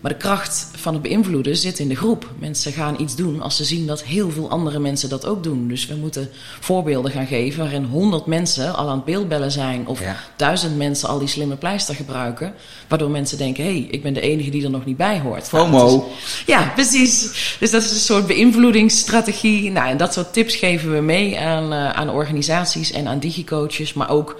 Maar 0.00 0.12
de 0.12 0.18
kracht 0.18 0.68
van 0.76 0.92
het 0.92 1.02
beïnvloeden 1.02 1.56
zit 1.56 1.78
in 1.78 1.88
de 1.88 1.96
groep. 1.96 2.30
Mensen 2.38 2.72
gaan 2.72 3.00
iets 3.00 3.16
doen 3.16 3.40
als 3.40 3.56
ze 3.56 3.64
zien 3.64 3.86
dat 3.86 4.02
heel 4.02 4.30
veel 4.30 4.50
andere 4.50 4.78
mensen 4.78 5.08
dat 5.08 5.26
ook 5.26 5.42
doen. 5.42 5.68
Dus 5.68 5.86
we 5.86 5.94
moeten 5.94 6.30
voorbeelden 6.60 7.10
gaan 7.10 7.26
geven 7.26 7.60
waarin 7.60 7.84
honderd 7.84 8.26
mensen 8.26 8.74
al 8.74 8.88
aan 8.88 8.96
het 8.96 9.04
beeldbellen 9.04 9.50
zijn. 9.50 9.86
Of 9.86 10.00
ja. 10.00 10.16
duizend 10.36 10.76
mensen 10.76 11.08
al 11.08 11.18
die 11.18 11.28
slimme 11.28 11.56
pleister 11.56 11.94
gebruiken. 11.94 12.54
Waardoor 12.88 13.10
mensen 13.10 13.38
denken, 13.38 13.64
hé, 13.64 13.70
hey, 13.70 13.86
ik 13.90 14.02
ben 14.02 14.14
de 14.14 14.20
enige 14.20 14.50
die 14.50 14.64
er 14.64 14.70
nog 14.70 14.84
niet 14.84 14.96
bij 14.96 15.20
hoort. 15.20 15.48
FOMO. 15.48 15.86
Nou, 15.86 16.02
is, 16.18 16.42
ja, 16.46 16.72
precies. 16.74 17.20
Dus 17.60 17.70
dat 17.70 17.82
is 17.82 17.90
een 17.90 17.96
soort 17.96 18.26
beïnvloedingsstrategie. 18.26 19.70
Nou, 19.70 19.88
en 19.88 19.96
dat 19.96 20.12
soort 20.12 20.32
tips 20.32 20.56
geven 20.56 20.92
we 20.92 21.00
mee 21.00 21.38
aan, 21.38 21.72
uh, 21.72 21.90
aan 21.90 22.10
organisaties 22.10 22.92
en 22.92 23.08
aan 23.08 23.18
digicoaches. 23.18 23.92
Maar 23.92 24.10
ook 24.10 24.36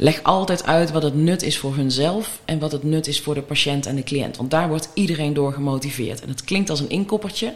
leg 0.00 0.22
altijd 0.22 0.64
uit 0.64 0.90
wat 0.90 1.02
het 1.02 1.14
nut 1.14 1.42
is 1.42 1.58
voor 1.58 1.74
hunzelf 1.74 2.40
en 2.44 2.58
wat 2.58 2.72
het 2.72 2.82
nut 2.82 3.06
is 3.06 3.20
voor 3.20 3.34
de 3.34 3.42
patiënt 3.42 3.86
en 3.86 3.96
de 3.96 4.02
cliënt. 4.02 4.36
Want 4.36 4.50
daar 4.50 4.68
wordt 4.68 4.88
iedereen 4.94 5.34
door 5.34 5.52
gemotiveerd. 5.52 6.20
En 6.20 6.28
het 6.28 6.44
klinkt 6.44 6.70
als 6.70 6.80
een 6.80 6.90
inkoppertje, 6.90 7.54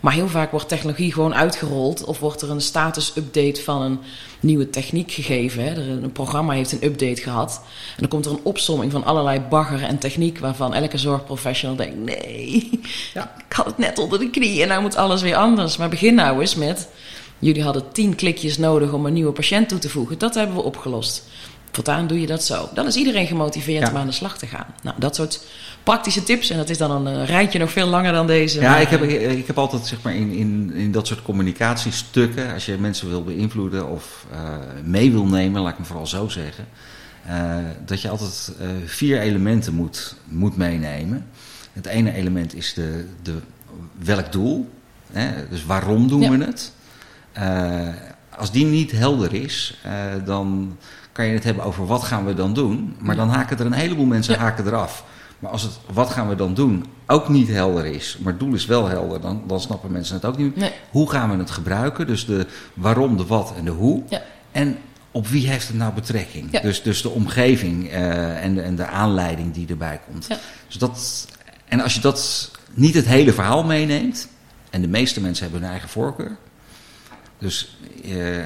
maar 0.00 0.12
heel 0.12 0.28
vaak 0.28 0.50
wordt 0.50 0.68
technologie 0.68 1.12
gewoon 1.12 1.34
uitgerold 1.34 2.04
of 2.04 2.18
wordt 2.18 2.42
er 2.42 2.50
een 2.50 2.60
status-update 2.60 3.62
van 3.62 3.82
een 3.82 3.98
nieuwe 4.40 4.70
techniek 4.70 5.12
gegeven. 5.12 5.78
Een 6.02 6.12
programma 6.12 6.52
heeft 6.52 6.72
een 6.72 6.84
update 6.84 7.22
gehad. 7.22 7.60
En 7.64 7.96
dan 7.96 8.08
komt 8.08 8.26
er 8.26 8.32
een 8.32 8.40
opsomming 8.42 8.92
van 8.92 9.04
allerlei 9.04 9.40
bagger 9.40 9.82
en 9.82 9.98
techniek 9.98 10.38
waarvan 10.38 10.74
elke 10.74 10.98
zorgprofessional 10.98 11.76
denkt: 11.76 11.96
nee, 11.96 12.80
ja. 13.14 13.34
ik 13.48 13.52
had 13.56 13.66
het 13.66 13.78
net 13.78 13.98
onder 13.98 14.18
de 14.18 14.30
knie 14.30 14.62
en 14.62 14.68
nou 14.68 14.82
moet 14.82 14.96
alles 14.96 15.22
weer 15.22 15.36
anders. 15.36 15.76
Maar 15.76 15.88
begin 15.88 16.14
nou 16.14 16.40
eens 16.40 16.54
met. 16.54 16.88
Jullie 17.38 17.62
hadden 17.62 17.92
tien 17.92 18.14
klikjes 18.14 18.58
nodig 18.58 18.92
om 18.92 19.06
een 19.06 19.12
nieuwe 19.12 19.32
patiënt 19.32 19.68
toe 19.68 19.78
te 19.78 19.88
voegen. 19.88 20.18
Dat 20.18 20.34
hebben 20.34 20.56
we 20.56 20.62
opgelost. 20.62 21.24
Voortaan 21.72 22.06
doe 22.06 22.20
je 22.20 22.26
dat 22.26 22.44
zo. 22.44 22.68
Dan 22.74 22.86
is 22.86 22.96
iedereen 22.96 23.26
gemotiveerd 23.26 23.82
ja. 23.82 23.90
om 23.90 23.96
aan 23.96 24.06
de 24.06 24.12
slag 24.12 24.38
te 24.38 24.46
gaan. 24.46 24.66
Nou, 24.82 24.96
dat 24.98 25.14
soort 25.14 25.44
praktische 25.82 26.22
tips. 26.22 26.50
En 26.50 26.56
dat 26.56 26.68
is 26.68 26.78
dan 26.78 27.06
een 27.06 27.20
uh, 27.20 27.28
rijtje 27.28 27.58
nog 27.58 27.70
veel 27.70 27.86
langer 27.86 28.12
dan 28.12 28.26
deze. 28.26 28.60
Ja, 28.60 28.76
ik 28.76 28.88
heb, 28.88 29.02
ik 29.02 29.46
heb 29.46 29.58
altijd 29.58 29.86
zeg 29.86 30.02
maar 30.02 30.14
in, 30.14 30.30
in, 30.30 30.72
in 30.74 30.92
dat 30.92 31.06
soort 31.06 31.22
communicatiestukken... 31.22 32.52
als 32.52 32.66
je 32.66 32.76
mensen 32.78 33.08
wil 33.08 33.24
beïnvloeden 33.24 33.88
of 33.88 34.26
uh, 34.32 34.38
mee 34.84 35.10
wil 35.10 35.24
nemen, 35.24 35.62
laat 35.62 35.72
ik 35.72 35.78
me 35.78 35.84
vooral 35.84 36.06
zo 36.06 36.28
zeggen... 36.28 36.66
Uh, 37.28 37.56
dat 37.84 38.00
je 38.00 38.08
altijd 38.08 38.52
vier 38.84 39.20
elementen 39.20 39.74
moet, 39.74 40.16
moet 40.28 40.56
meenemen. 40.56 41.26
Het 41.72 41.86
ene 41.86 42.12
element 42.12 42.54
is 42.54 42.74
de, 42.74 43.04
de, 43.22 43.38
welk 43.98 44.32
doel. 44.32 44.70
Hè? 45.12 45.48
Dus 45.48 45.64
waarom 45.64 46.08
doen 46.08 46.20
ja. 46.20 46.30
we 46.30 46.44
het? 46.44 46.72
Als 48.42 48.50
die 48.50 48.64
niet 48.64 48.90
helder 48.90 49.34
is, 49.34 49.78
dan 50.24 50.76
kan 51.12 51.26
je 51.26 51.32
het 51.32 51.44
hebben 51.44 51.64
over 51.64 51.86
wat 51.86 52.02
gaan 52.02 52.24
we 52.24 52.34
dan 52.34 52.54
doen. 52.54 52.96
Maar 52.98 53.16
dan 53.16 53.28
haken 53.28 53.58
er 53.58 53.66
een 53.66 53.72
heleboel 53.72 54.04
mensen 54.04 54.34
ja. 54.34 54.40
haken 54.40 54.66
eraf. 54.66 55.04
Maar 55.38 55.50
als 55.50 55.62
het 55.62 55.78
wat 55.92 56.10
gaan 56.10 56.28
we 56.28 56.34
dan 56.34 56.54
doen 56.54 56.84
ook 57.06 57.28
niet 57.28 57.48
helder 57.48 57.84
is, 57.84 58.18
maar 58.20 58.32
het 58.32 58.40
doel 58.40 58.54
is 58.54 58.66
wel 58.66 58.88
helder, 58.88 59.20
dan, 59.20 59.42
dan 59.46 59.60
snappen 59.60 59.92
mensen 59.92 60.14
het 60.14 60.24
ook 60.24 60.36
niet. 60.36 60.56
Nee. 60.56 60.72
Hoe 60.90 61.10
gaan 61.10 61.30
we 61.30 61.36
het 61.36 61.50
gebruiken? 61.50 62.06
Dus 62.06 62.26
de 62.26 62.46
waarom, 62.74 63.16
de 63.16 63.26
wat 63.26 63.52
en 63.56 63.64
de 63.64 63.70
hoe. 63.70 64.02
Ja. 64.08 64.22
En 64.52 64.78
op 65.10 65.26
wie 65.26 65.48
heeft 65.48 65.68
het 65.68 65.76
nou 65.76 65.92
betrekking? 65.92 66.48
Ja. 66.50 66.60
Dus, 66.60 66.82
dus 66.82 67.02
de 67.02 67.10
omgeving 67.10 67.90
eh, 67.90 68.44
en, 68.44 68.54
de, 68.54 68.62
en 68.62 68.76
de 68.76 68.86
aanleiding 68.86 69.52
die 69.52 69.68
erbij 69.68 70.00
komt. 70.10 70.26
Ja. 70.28 70.38
Dus 70.66 70.78
dat, 70.78 71.26
en 71.68 71.80
als 71.80 71.94
je 71.94 72.00
dat 72.00 72.50
niet 72.74 72.94
het 72.94 73.06
hele 73.06 73.32
verhaal 73.32 73.64
meeneemt, 73.64 74.28
en 74.70 74.80
de 74.80 74.88
meeste 74.88 75.20
mensen 75.20 75.42
hebben 75.42 75.62
hun 75.62 75.70
eigen 75.70 75.88
voorkeur. 75.88 76.36
Dus 77.42 77.76
eh, 78.04 78.36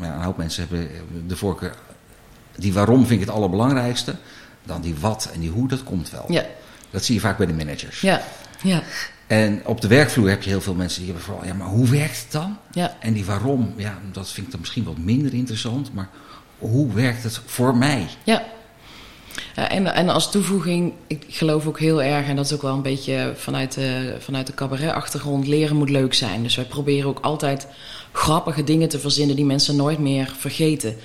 ja, 0.00 0.14
een 0.14 0.22
hoop 0.22 0.36
mensen 0.36 0.66
hebben 0.68 0.88
de 1.26 1.36
voorkeur. 1.36 1.74
Die 2.56 2.72
waarom 2.72 3.06
vind 3.06 3.20
ik 3.20 3.26
het 3.26 3.36
allerbelangrijkste. 3.36 4.14
Dan 4.64 4.80
die 4.80 4.94
wat 5.00 5.30
en 5.34 5.40
die 5.40 5.50
hoe, 5.50 5.68
dat 5.68 5.84
komt 5.84 6.10
wel. 6.10 6.24
Ja, 6.28 6.44
Dat 6.90 7.04
zie 7.04 7.14
je 7.14 7.20
vaak 7.20 7.36
bij 7.36 7.46
de 7.46 7.52
managers. 7.52 8.00
ja, 8.00 8.22
ja, 8.62 8.82
En 9.26 9.60
op 9.64 9.80
de 9.80 9.88
werkvloer 9.88 10.28
heb 10.28 10.42
je 10.42 10.50
heel 10.50 10.60
veel 10.60 10.74
mensen 10.74 10.98
die 11.02 11.08
hebben 11.08 11.24
vooral, 11.28 11.46
ja, 11.46 11.54
maar 11.54 11.66
hoe 11.66 11.88
werkt 11.88 12.18
het 12.22 12.32
dan? 12.32 12.56
ja. 12.72 12.96
En 13.00 13.12
die 13.12 13.24
waarom, 13.24 13.74
ja, 13.76 13.98
dat 14.12 14.30
vind 14.30 14.46
ik 14.46 14.52
dan 14.52 14.60
misschien 14.60 14.84
wat 14.84 14.98
minder 14.98 15.34
interessant, 15.34 15.92
maar 15.94 16.08
hoe 16.58 16.92
werkt 16.92 17.22
het 17.22 17.40
voor 17.46 17.76
mij? 17.76 18.06
Ja. 18.24 18.42
Ja, 19.54 19.68
en, 19.68 19.86
en 19.94 20.08
als 20.08 20.30
toevoeging, 20.30 20.92
ik 21.06 21.24
geloof 21.28 21.66
ook 21.66 21.78
heel 21.78 22.02
erg, 22.02 22.26
en 22.26 22.36
dat 22.36 22.44
is 22.44 22.52
ook 22.52 22.62
wel 22.62 22.74
een 22.74 22.82
beetje 22.82 23.32
vanuit 23.36 23.74
de, 23.74 24.16
vanuit 24.18 24.46
de 24.46 24.54
cabaret-achtergrond, 24.54 25.46
leren 25.46 25.76
moet 25.76 25.90
leuk 25.90 26.14
zijn. 26.14 26.42
Dus 26.42 26.56
wij 26.56 26.64
proberen 26.64 27.08
ook 27.08 27.18
altijd 27.20 27.66
grappige 28.12 28.64
dingen 28.64 28.88
te 28.88 28.98
verzinnen 28.98 29.36
die 29.36 29.44
mensen 29.44 29.76
nooit 29.76 29.98
meer 29.98 30.32
vergeten. 30.38 30.96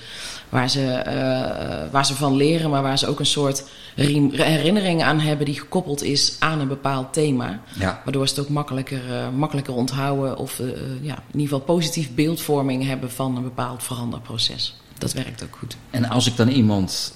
Waar 0.49 0.69
ze, 0.69 0.91
eh, 0.91 1.91
waar 1.91 2.05
ze 2.05 2.15
van 2.15 2.35
leren, 2.35 2.69
maar 2.69 2.81
waar 2.81 2.97
ze 2.97 3.07
ook 3.07 3.19
een 3.19 3.25
soort 3.25 3.63
herinnering 3.95 5.03
aan 5.03 5.19
hebben 5.19 5.45
die 5.45 5.59
gekoppeld 5.59 6.03
is 6.03 6.35
aan 6.39 6.59
een 6.59 6.67
bepaald 6.67 7.13
thema. 7.13 7.59
Ja, 7.79 8.01
Waardoor 8.03 8.27
ze 8.27 8.35
het 8.35 8.43
ook 8.43 8.49
makkelijker, 8.49 9.13
eh, 9.13 9.29
makkelijker 9.29 9.73
onthouden 9.73 10.37
of 10.37 10.59
eh, 10.59 10.67
ja, 11.01 11.15
in 11.15 11.39
ieder 11.39 11.47
geval 11.47 11.59
positief 11.59 12.13
beeldvorming 12.13 12.85
hebben 12.85 13.11
van 13.11 13.35
een 13.35 13.43
bepaald 13.43 13.83
veranderproces. 13.83 14.79
Dat 14.97 15.13
werkt 15.13 15.43
ook 15.43 15.55
goed. 15.59 15.77
en 15.89 16.09
als 16.09 16.27
ik 16.27 16.35
dan 16.35 16.47
iemand 16.47 17.13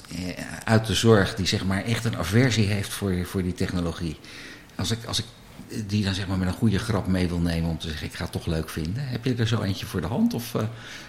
uit 0.64 0.86
de 0.86 0.94
zorg 0.94 1.36
die 1.36 1.48
zeg 1.48 1.66
maar 1.66 1.84
echt 1.84 2.06
een 2.06 2.18
aversie 2.18 2.66
heeft 2.66 2.90
voor, 2.90 3.26
voor 3.26 3.44
die 3.44 3.54
technologie, 3.54 4.18
als 4.76 4.92
ik, 4.92 5.06
als 5.06 5.20
ik 5.20 5.26
die 5.88 6.04
dan 6.04 6.14
zeg 6.14 6.28
maar 6.28 6.38
met 6.38 6.48
een 6.48 6.54
goede 6.54 6.80
grap 6.80 7.08
mee 7.08 7.28
wil 7.28 7.40
nemen 7.40 7.70
om 7.70 7.78
te 7.78 7.88
zeggen 7.88 8.08
ik 8.08 8.14
ga 8.14 8.24
het 8.24 8.32
toch 8.32 8.46
leuk 8.46 8.70
vinden, 8.70 9.08
heb 9.08 9.26
je 9.26 9.36
er 9.36 9.48
zo 9.48 9.62
eentje 9.62 9.86
voor 9.86 10.02
de 10.02 10.08
hand 10.08 10.34
of 10.34 10.56
eh, 10.56 10.64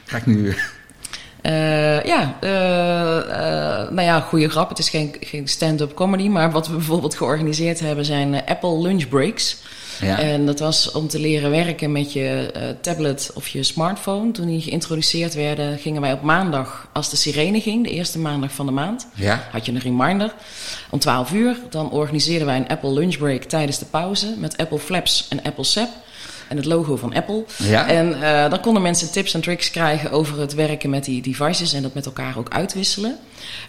ga 0.05 0.17
ik 0.17 0.27
nu... 0.27 0.55
Eh, 1.43 2.05
ja, 2.05 2.37
eh, 2.41 3.19
eh, 3.19 3.91
nou 3.91 4.03
ja, 4.03 4.21
goede 4.21 4.49
grap. 4.49 4.69
Het 4.69 4.79
is 4.79 4.89
geen, 4.89 5.15
geen 5.21 5.49
stand-up 5.49 5.95
comedy. 5.95 6.29
Maar 6.29 6.51
wat 6.51 6.69
we 6.69 6.75
bijvoorbeeld 6.75 7.15
georganiseerd 7.15 7.81
hebben 7.81 8.05
zijn 8.05 8.45
Apple 8.47 8.81
lunch 8.81 9.09
breaks. 9.09 9.57
Ja, 10.01 10.19
En 10.19 10.47
dat 10.47 10.59
was 10.59 10.91
om 10.91 11.09
te 11.09 11.19
leren 11.19 11.51
werken 11.51 11.93
met 11.93 12.13
je 12.13 12.53
tablet 12.81 13.31
of 13.35 13.49
je 13.49 13.63
smartphone. 13.63 14.31
Toen 14.31 14.47
die 14.47 14.61
geïntroduceerd 14.61 15.35
werden, 15.35 15.79
gingen 15.79 16.01
wij 16.01 16.13
op 16.13 16.23
maandag, 16.23 16.89
als 16.93 17.11
de 17.11 17.17
sirene 17.17 17.61
ging, 17.61 17.85
de 17.85 17.91
eerste 17.91 18.19
maandag 18.19 18.53
van 18.53 18.67
de 18.67 18.73
maand, 18.73 19.07
ja, 19.15 19.49
had 19.53 19.67
je 19.67 19.73
een 19.73 19.79
reminder 19.79 20.35
om 20.91 20.99
12 20.99 21.33
uur. 21.33 21.57
Dan 21.71 21.91
organiseerden 21.91 22.47
wij 22.47 22.57
een 22.57 22.69
Apple 22.69 22.93
lunch 22.93 23.19
break 23.19 23.43
tijdens 23.43 23.79
de 23.79 23.85
pauze 23.85 24.35
met 24.39 24.57
Apple 24.57 24.79
Flaps 24.79 25.27
en 25.29 25.43
Apple 25.43 25.65
Sap. 25.65 25.89
En 26.51 26.57
het 26.57 26.67
logo 26.67 26.97
van 26.97 27.15
Apple. 27.15 27.45
ja. 27.57 27.89
En 27.89 28.23
eh, 28.23 28.51
dan 28.51 28.61
konden 28.61 28.83
mensen 28.83 29.13
tips 29.13 29.35
en 29.35 29.41
tricks 29.41 29.71
krijgen 29.71 30.11
over 30.11 30.41
het 30.41 30.55
werken 30.55 30.91
met 30.91 31.05
die 31.05 31.23
devices 31.23 31.73
en 31.73 31.83
dat 31.83 31.95
met 31.95 32.07
elkaar 32.07 32.39
ook 32.39 32.49
uitwisselen. 32.49 33.19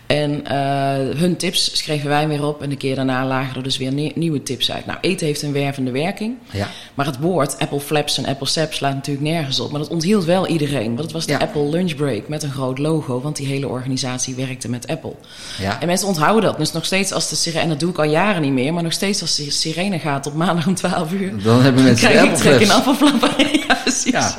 En 0.05 0.45
eh, 0.47 1.19
hun 1.19 1.37
tips 1.37 1.77
schreven 1.77 2.09
wij 2.09 2.27
weer 2.27 2.45
op 2.45 2.61
en 2.61 2.69
de 2.69 2.75
keer 2.75 2.95
daarna 2.95 3.25
lagen 3.25 3.55
er 3.55 3.63
dus 3.63 3.77
weer 3.77 3.93
nie- 3.93 4.11
nieuwe 4.15 4.43
tips 4.43 4.71
uit. 4.71 4.85
Nou, 4.85 4.97
eten 5.01 5.25
heeft 5.27 5.41
een 5.41 5.51
wervende 5.53 5.91
werking, 5.91 6.35
ja. 6.51 6.67
maar 6.93 7.05
het 7.05 7.19
woord 7.19 7.59
Apple 7.59 7.79
Flaps 7.79 8.17
en 8.17 8.25
Apple 8.25 8.47
Sap 8.47 8.73
slaat 8.73 8.93
natuurlijk 8.93 9.25
nergens 9.27 9.59
op. 9.59 9.71
Maar 9.71 9.79
dat 9.79 9.89
onthield 9.89 10.25
wel 10.25 10.47
iedereen, 10.47 10.87
want 10.87 10.99
het 10.99 11.11
was 11.11 11.25
de 11.25 11.31
Ja. 11.31 11.37
Apple 11.39 11.69
Lunch 11.69 11.95
Break 11.95 12.27
met 12.27 12.43
een 12.43 12.51
groot 12.51 12.77
logo, 12.77 13.21
want 13.21 13.35
die 13.35 13.47
hele 13.47 13.67
organisatie 13.67 14.35
werkte 14.35 14.69
met 14.69 14.87
Apple. 14.87 15.13
ja. 15.59 15.79
En 15.81 15.87
mensen 15.87 16.07
onthouden 16.07 16.41
dat. 16.49 16.57
Dus 16.57 16.71
nog 16.71 16.85
steeds 16.85 17.11
als 17.11 17.29
de 17.29 17.35
sirene, 17.35 17.63
en 17.63 17.69
dat 17.69 17.79
doe 17.79 17.89
ik 17.89 17.97
al 17.97 18.03
jaren 18.03 18.41
niet 18.41 18.51
meer, 18.53 18.73
maar 18.73 18.83
nog 18.83 18.93
steeds 18.93 19.21
als 19.21 19.35
de 19.35 19.51
sirene 19.51 19.99
gaat 19.99 20.27
op 20.27 20.33
maandag 20.33 20.67
om 20.67 20.75
12 20.75 21.11
uur, 21.11 21.43
Dan 21.43 21.61
hebben 21.61 21.83
mensen 21.83 22.07
de 22.07 22.13
krijg 22.13 22.29
ik 22.29 22.35
trek 22.35 22.59
in 22.59 22.71
Apple 22.71 22.91
appelflappen. 22.91 23.59
ja, 24.03 24.09
precies. 24.09 24.11
Ja. 24.11 24.35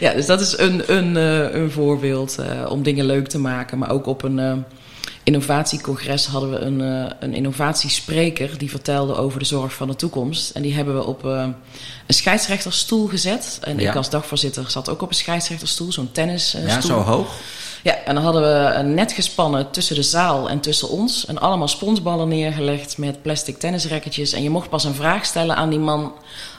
Ja. 0.00 0.14
dus 0.14 0.26
dat 0.26 0.40
is 0.40 0.58
een, 0.58 0.92
een, 0.92 1.16
eh, 1.16 1.60
een 1.60 1.70
voorbeeld 1.70 2.38
eh, 2.38 2.70
om 2.70 2.82
dingen 2.82 3.06
leuk 3.06 3.28
te 3.28 3.38
maken. 3.38 3.78
Maar 3.78 3.90
ook 3.90 4.06
op 4.06 4.22
een 4.22 4.38
eh, 4.38 4.52
innovatiecongres 5.22 6.26
hadden 6.26 6.50
we 6.50 6.58
een, 6.58 6.80
een 7.20 7.34
innovatiespreker 7.34 8.58
die 8.58 8.70
vertelde 8.70 9.14
over 9.14 9.38
de 9.38 9.44
zorg 9.44 9.72
van 9.72 9.88
de 9.88 9.96
toekomst. 9.96 10.50
En 10.50 10.62
die 10.62 10.74
hebben 10.74 10.94
we 10.94 11.04
op 11.04 11.24
een 11.24 11.54
scheidsrechterstoel 12.08 13.06
gezet. 13.06 13.58
En 13.62 13.78
Ja. 13.78 13.90
ik 13.90 13.96
als 13.96 14.10
dagvoorzitter 14.10 14.70
zat 14.70 14.88
ook 14.88 15.02
op 15.02 15.08
een 15.08 15.14
scheidsrechterstoel, 15.14 15.92
zo'n 15.92 16.12
tennisstoel. 16.12 16.66
Ja, 16.66 16.80
zo 16.80 17.00
hoog. 17.00 17.28
Ja, 17.82 17.94
en 18.04 18.14
dan 18.14 18.24
hadden 18.24 18.42
we 18.42 18.74
een 18.74 18.94
net 18.94 19.12
gespannen 19.12 19.70
tussen 19.70 19.94
de 19.94 20.02
zaal 20.02 20.48
en 20.48 20.60
tussen 20.60 20.88
ons. 20.88 21.26
En 21.26 21.38
allemaal 21.38 21.68
sponsballen 21.68 22.28
neergelegd 22.28 22.98
met 22.98 23.22
plastic 23.22 23.58
tennisracketjes. 23.58 24.32
En 24.32 24.42
je 24.42 24.50
mocht 24.50 24.68
pas 24.68 24.84
een 24.84 24.94
vraag 24.94 25.24
stellen 25.24 25.56
aan 25.56 25.70
die 25.70 25.78
man 25.78 26.12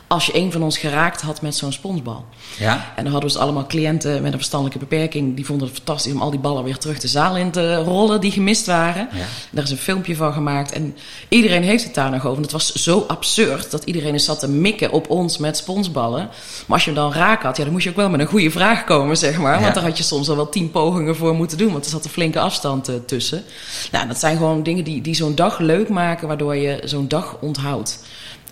als 0.08 0.26
je 0.26 0.36
een 0.36 0.52
van 0.52 0.63
ons 0.63 0.78
geraakt 0.78 1.22
had 1.22 1.42
met 1.42 1.56
zo'n 1.56 1.72
sponsbal. 1.72 2.26
Ja, 2.58 2.74
En 2.74 3.04
dan 3.04 3.12
hadden 3.12 3.30
we 3.30 3.36
dus 3.36 3.44
allemaal 3.44 3.66
cliënten 3.66 4.22
met 4.22 4.32
een 4.32 4.38
verstandelijke 4.38 4.86
beperking. 4.86 5.36
Die 5.36 5.46
vonden 5.46 5.68
het 5.68 5.76
fantastisch 5.76 6.13
om 6.13 6.22
al 6.22 6.30
die 6.30 6.39
ballen 6.39 6.63
weer 6.63 6.78
terug 6.78 7.00
de 7.00 7.08
zaal 7.08 7.38
in 7.38 7.52
te 7.52 7.76
rollen 7.76 8.22
die 8.22 8.32
gemist 8.32 8.66
waren. 8.66 9.08
ja. 9.13 9.26
Daar 9.52 9.63
is 9.63 9.72
een 9.72 9.78
filmpje 9.78 10.16
van 10.16 10.34
gemaakt. 10.34 10.72
En 10.72 10.96
iedereen 11.28 11.63
heeft 11.63 11.84
het 11.84 11.94
daar 11.94 12.12
nog 12.12 12.26
over. 12.26 12.38
En 12.38 12.42
het 12.44 12.52
was 12.52 12.72
zo 12.74 13.06
absurd 13.08 13.72
dat 13.72 13.84
iedereen 13.84 14.13
eens 14.13 14.26
zat 14.26 14.39
te 14.39 14.50
mikken 14.50 14.92
op 14.92 15.10
ons 15.10 15.38
met 15.38 15.58
sponsballen. 15.58 16.20
Maar 16.20 16.32
als 16.68 16.86
je 16.86 16.92
hem 16.92 17.00
dan 17.00 17.13
raak 17.13 17.44
had, 17.44 17.58
ja, 17.58 17.63
dan 17.63 17.72
moest 17.72 17.84
je 17.84 17.89
ook 17.89 17.96
wel 17.96 18.10
met 18.10 18.20
een 18.20 18.26
goede 18.28 18.52
vraag 18.52 18.84
komen, 18.84 19.18
zeg 19.18 19.38
maar. 19.38 19.56
Ja. 19.56 19.62
Want 19.62 19.74
daar 19.74 19.84
had 19.84 19.98
je 19.98 20.04
soms 20.04 20.30
al 20.30 20.36
wel 20.36 20.50
tien 20.50 20.72
pogingen 20.72 21.16
voor 21.16 21.36
moeten 21.36 21.58
doen. 21.58 21.72
Want 21.72 21.86
er 21.86 21.92
zat 21.92 22.06
een 22.06 22.12
flinke 22.12 22.39
afstand 22.39 22.88
eh, 22.88 22.96
tussen. 23.06 23.44
Nou, 23.92 24.08
dat 24.08 24.20
zijn 24.20 24.38
gewoon 24.38 24.63
dingen 24.63 24.84
die, 24.84 25.02
die 25.02 25.16
zo'n 25.16 25.36
dag 25.36 25.60
leuk 25.60 25.89
maken, 25.89 26.28
waardoor 26.28 26.56
je 26.56 26.82
zo'n 26.84 27.08
dag 27.08 27.38
onthoudt. 27.42 28.00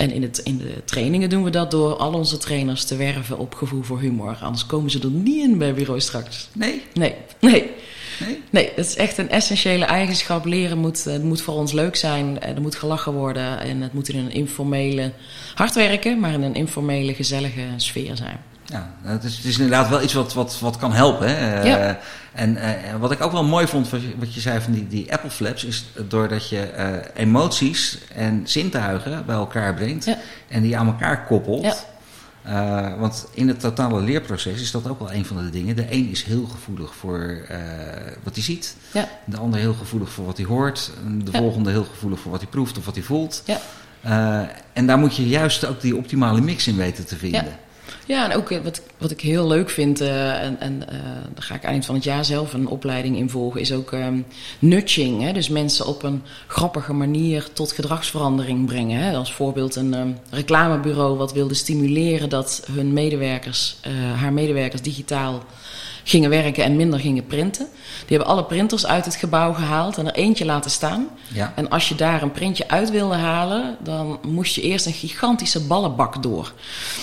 En 0.01 0.11
in, 0.11 0.21
het, 0.21 0.37
in 0.37 0.57
de 0.57 0.81
trainingen 0.85 1.29
doen 1.29 1.43
we 1.43 1.49
dat 1.49 1.71
door 1.71 1.95
al 1.95 2.13
onze 2.13 2.37
trainers 2.37 2.85
te 2.85 2.95
werven 2.95 3.37
op 3.37 3.53
gevoel 3.53 3.81
voor 3.83 3.99
humor. 3.99 4.37
Anders 4.41 4.65
komen 4.65 4.91
ze 4.91 4.99
er 4.99 5.09
niet 5.09 5.43
in 5.43 5.57
bij 5.57 5.73
bureau 5.73 5.99
straks. 5.99 6.49
Nee, 6.53 6.81
Nee, 6.93 7.13
nee. 7.39 7.51
nee. 7.51 8.39
Nee, 8.49 8.71
dat 8.75 8.85
is 8.85 8.95
echt 8.95 9.17
een 9.17 9.29
essentiële 9.29 9.85
eigenschap. 9.85 10.45
Leren 10.45 10.77
moet, 10.77 11.07
eh, 11.07 11.19
moet 11.19 11.41
voor 11.41 11.53
ons 11.53 11.71
leuk 11.71 11.95
zijn. 11.95 12.39
eh, 12.39 12.55
Er 12.55 12.61
moet 12.61 12.75
gelachen 12.75 13.13
worden. 13.13 13.59
En 13.59 13.81
het 13.81 13.93
moet 13.93 14.09
in 14.09 14.19
een 14.19 14.31
informele, 14.31 15.11
hard 15.55 15.75
werken, 15.75 16.19
maar 16.19 16.33
in 16.33 16.41
een 16.41 16.55
informele, 16.55 17.13
gezellige 17.13 17.63
sfeer 17.75 18.15
zijn. 18.17 18.39
Ja, 18.71 18.89
het 19.01 19.23
is, 19.23 19.35
het 19.35 19.45
is 19.45 19.57
inderdaad 19.57 19.89
wel 19.89 20.01
iets 20.01 20.13
wat, 20.13 20.33
wat, 20.33 20.59
wat 20.59 20.77
kan 20.77 20.93
helpen. 20.93 21.27
Hè? 21.27 21.59
Eh, 21.59 21.65
Ja. 21.65 21.99
En 22.33 22.57
eh, 22.57 22.95
wat 22.99 23.11
ik 23.11 23.21
ook 23.21 23.31
wel 23.31 23.43
mooi 23.43 23.67
vond, 23.67 23.89
wat 23.89 24.01
je, 24.01 24.13
wat 24.17 24.33
je 24.33 24.39
zei 24.39 24.61
van 24.61 24.73
die, 24.73 24.87
die 24.87 25.13
Apple 25.13 25.29
Flaps, 25.29 25.63
is 25.63 25.85
doordat 26.07 26.49
je 26.49 26.59
eh, 26.61 26.87
emoties 27.13 27.97
en 28.15 28.41
zintuigen 28.43 29.25
bij 29.25 29.35
elkaar 29.35 29.73
brengt 29.73 30.05
Ja. 30.05 30.17
en 30.47 30.61
die 30.61 30.77
aan 30.77 30.87
elkaar 30.87 31.25
koppelt. 31.25 31.63
Ja. 31.63 32.95
Want 32.97 33.27
in 33.33 33.47
het 33.47 33.59
totale 33.59 34.01
leerproces 34.01 34.61
is 34.61 34.71
dat 34.71 34.87
ook 34.87 34.99
wel 34.99 35.11
een 35.13 35.25
van 35.25 35.37
de 35.43 35.49
dingen. 35.49 35.75
De 35.75 35.85
een 35.91 36.09
is 36.09 36.23
heel 36.23 36.45
gevoelig 36.45 36.95
voor 36.95 37.37
wat 38.23 38.33
hij 38.35 38.43
ziet, 38.43 38.75
Ja, 38.93 39.07
de 39.25 39.37
ander 39.37 39.59
heel 39.59 39.73
gevoelig 39.73 40.09
voor 40.09 40.25
wat 40.25 40.37
hij 40.37 40.45
hoort, 40.45 40.91
en 41.05 41.25
de 41.25 41.31
volgende 41.31 41.69
heel 41.71 41.83
gevoelig 41.93 42.19
voor 42.19 42.31
wat 42.31 42.41
hij 42.41 42.49
proeft 42.49 42.77
of 42.77 42.85
wat 42.85 42.95
hij 42.95 43.03
voelt. 43.03 43.43
ja. 43.45 43.59
En 44.73 44.87
daar 44.87 44.97
moet 44.97 45.15
je 45.15 45.27
juist 45.27 45.65
ook 45.65 45.81
die 45.81 45.95
optimale 45.97 46.41
mix 46.41 46.67
in 46.67 46.75
weten 46.77 47.05
te 47.05 47.15
vinden. 47.15 47.45
Ja, 48.11 48.31
en 48.31 48.37
ook 48.37 48.51
eh, 48.51 48.59
wat, 48.63 48.81
wat 48.97 49.11
ik 49.11 49.21
heel 49.21 49.47
leuk 49.47 49.69
vind, 49.69 50.01
eh, 50.01 50.43
en, 50.43 50.59
en 50.59 50.89
eh, 50.89 50.99
daar 51.33 51.43
ga 51.43 51.55
ik 51.55 51.63
eind 51.63 51.85
van 51.85 51.95
het 51.95 52.03
jaar 52.03 52.25
zelf 52.25 52.53
een 52.53 52.67
opleiding 52.67 53.17
in 53.17 53.29
volgen, 53.29 53.61
is 53.61 53.71
ook 53.71 53.91
ehm, 53.91 54.21
nudging. 54.59 55.21
Hè? 55.21 55.33
Dus 55.33 55.49
mensen 55.49 55.87
op 55.87 56.03
een 56.03 56.23
grappige 56.47 56.93
manier 56.93 57.47
tot 57.53 57.71
gedragsverandering 57.71 58.65
brengen. 58.65 59.01
Hè? 59.01 59.15
Als 59.15 59.33
voorbeeld 59.33 59.75
een 59.75 59.93
ehm, 59.93 60.11
reclamebureau 60.29 61.17
wat 61.17 61.33
wilde 61.33 61.53
stimuleren 61.53 62.29
dat 62.29 62.63
hun 62.71 62.93
medewerkers, 62.93 63.75
haar 64.15 64.33
medewerkers 64.33 64.81
digitaal 64.81 65.43
gingen 66.03 66.29
werken 66.29 66.63
en 66.63 66.75
minder 66.75 66.99
gingen 66.99 67.25
printen. 67.25 67.67
Die 68.07 68.17
hebben 68.17 68.35
alle 68.35 68.43
printers 68.43 68.85
uit 68.85 69.05
het 69.05 69.15
gebouw 69.15 69.53
gehaald 69.53 69.97
en 69.97 70.07
er 70.07 70.13
eentje 70.13 70.45
laten 70.45 70.71
staan. 70.71 71.07
Ja. 71.27 71.53
En 71.55 71.69
als 71.69 71.89
je 71.89 71.95
daar 71.95 72.21
een 72.21 72.31
printje 72.31 72.67
uit 72.67 72.91
wilde 72.91 73.15
halen, 73.15 73.77
dan 73.83 74.19
moest 74.27 74.55
je 74.55 74.61
eerst 74.61 74.85
een 74.85 74.93
gigantische 74.93 75.65
ballenbak 75.65 76.23
door. 76.23 76.53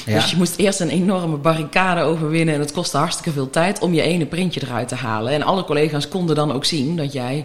Ja. 0.07 0.15
Dus 0.15 0.31
je 0.31 0.37
moest 0.37 0.57
eerst 0.57 0.81
een 0.81 0.89
enorme 0.89 1.37
barricade 1.37 2.01
overwinnen 2.01 2.55
en 2.55 2.61
het 2.61 2.73
kostte 2.73 2.97
hartstikke 2.97 3.33
veel 3.33 3.51
tijd 3.51 3.81
om 3.81 3.95
je 3.95 4.03
ene 4.03 4.27
printje 4.27 4.63
eruit 4.63 4.89
te 4.89 4.95
halen. 4.95 5.33
En 5.33 5.43
alle 5.43 5.65
collega's 5.65 6.09
konden 6.09 6.37
dan 6.37 6.53
ook 6.53 6.65
zien 6.65 6.97
dat 6.97 7.13
jij 7.13 7.45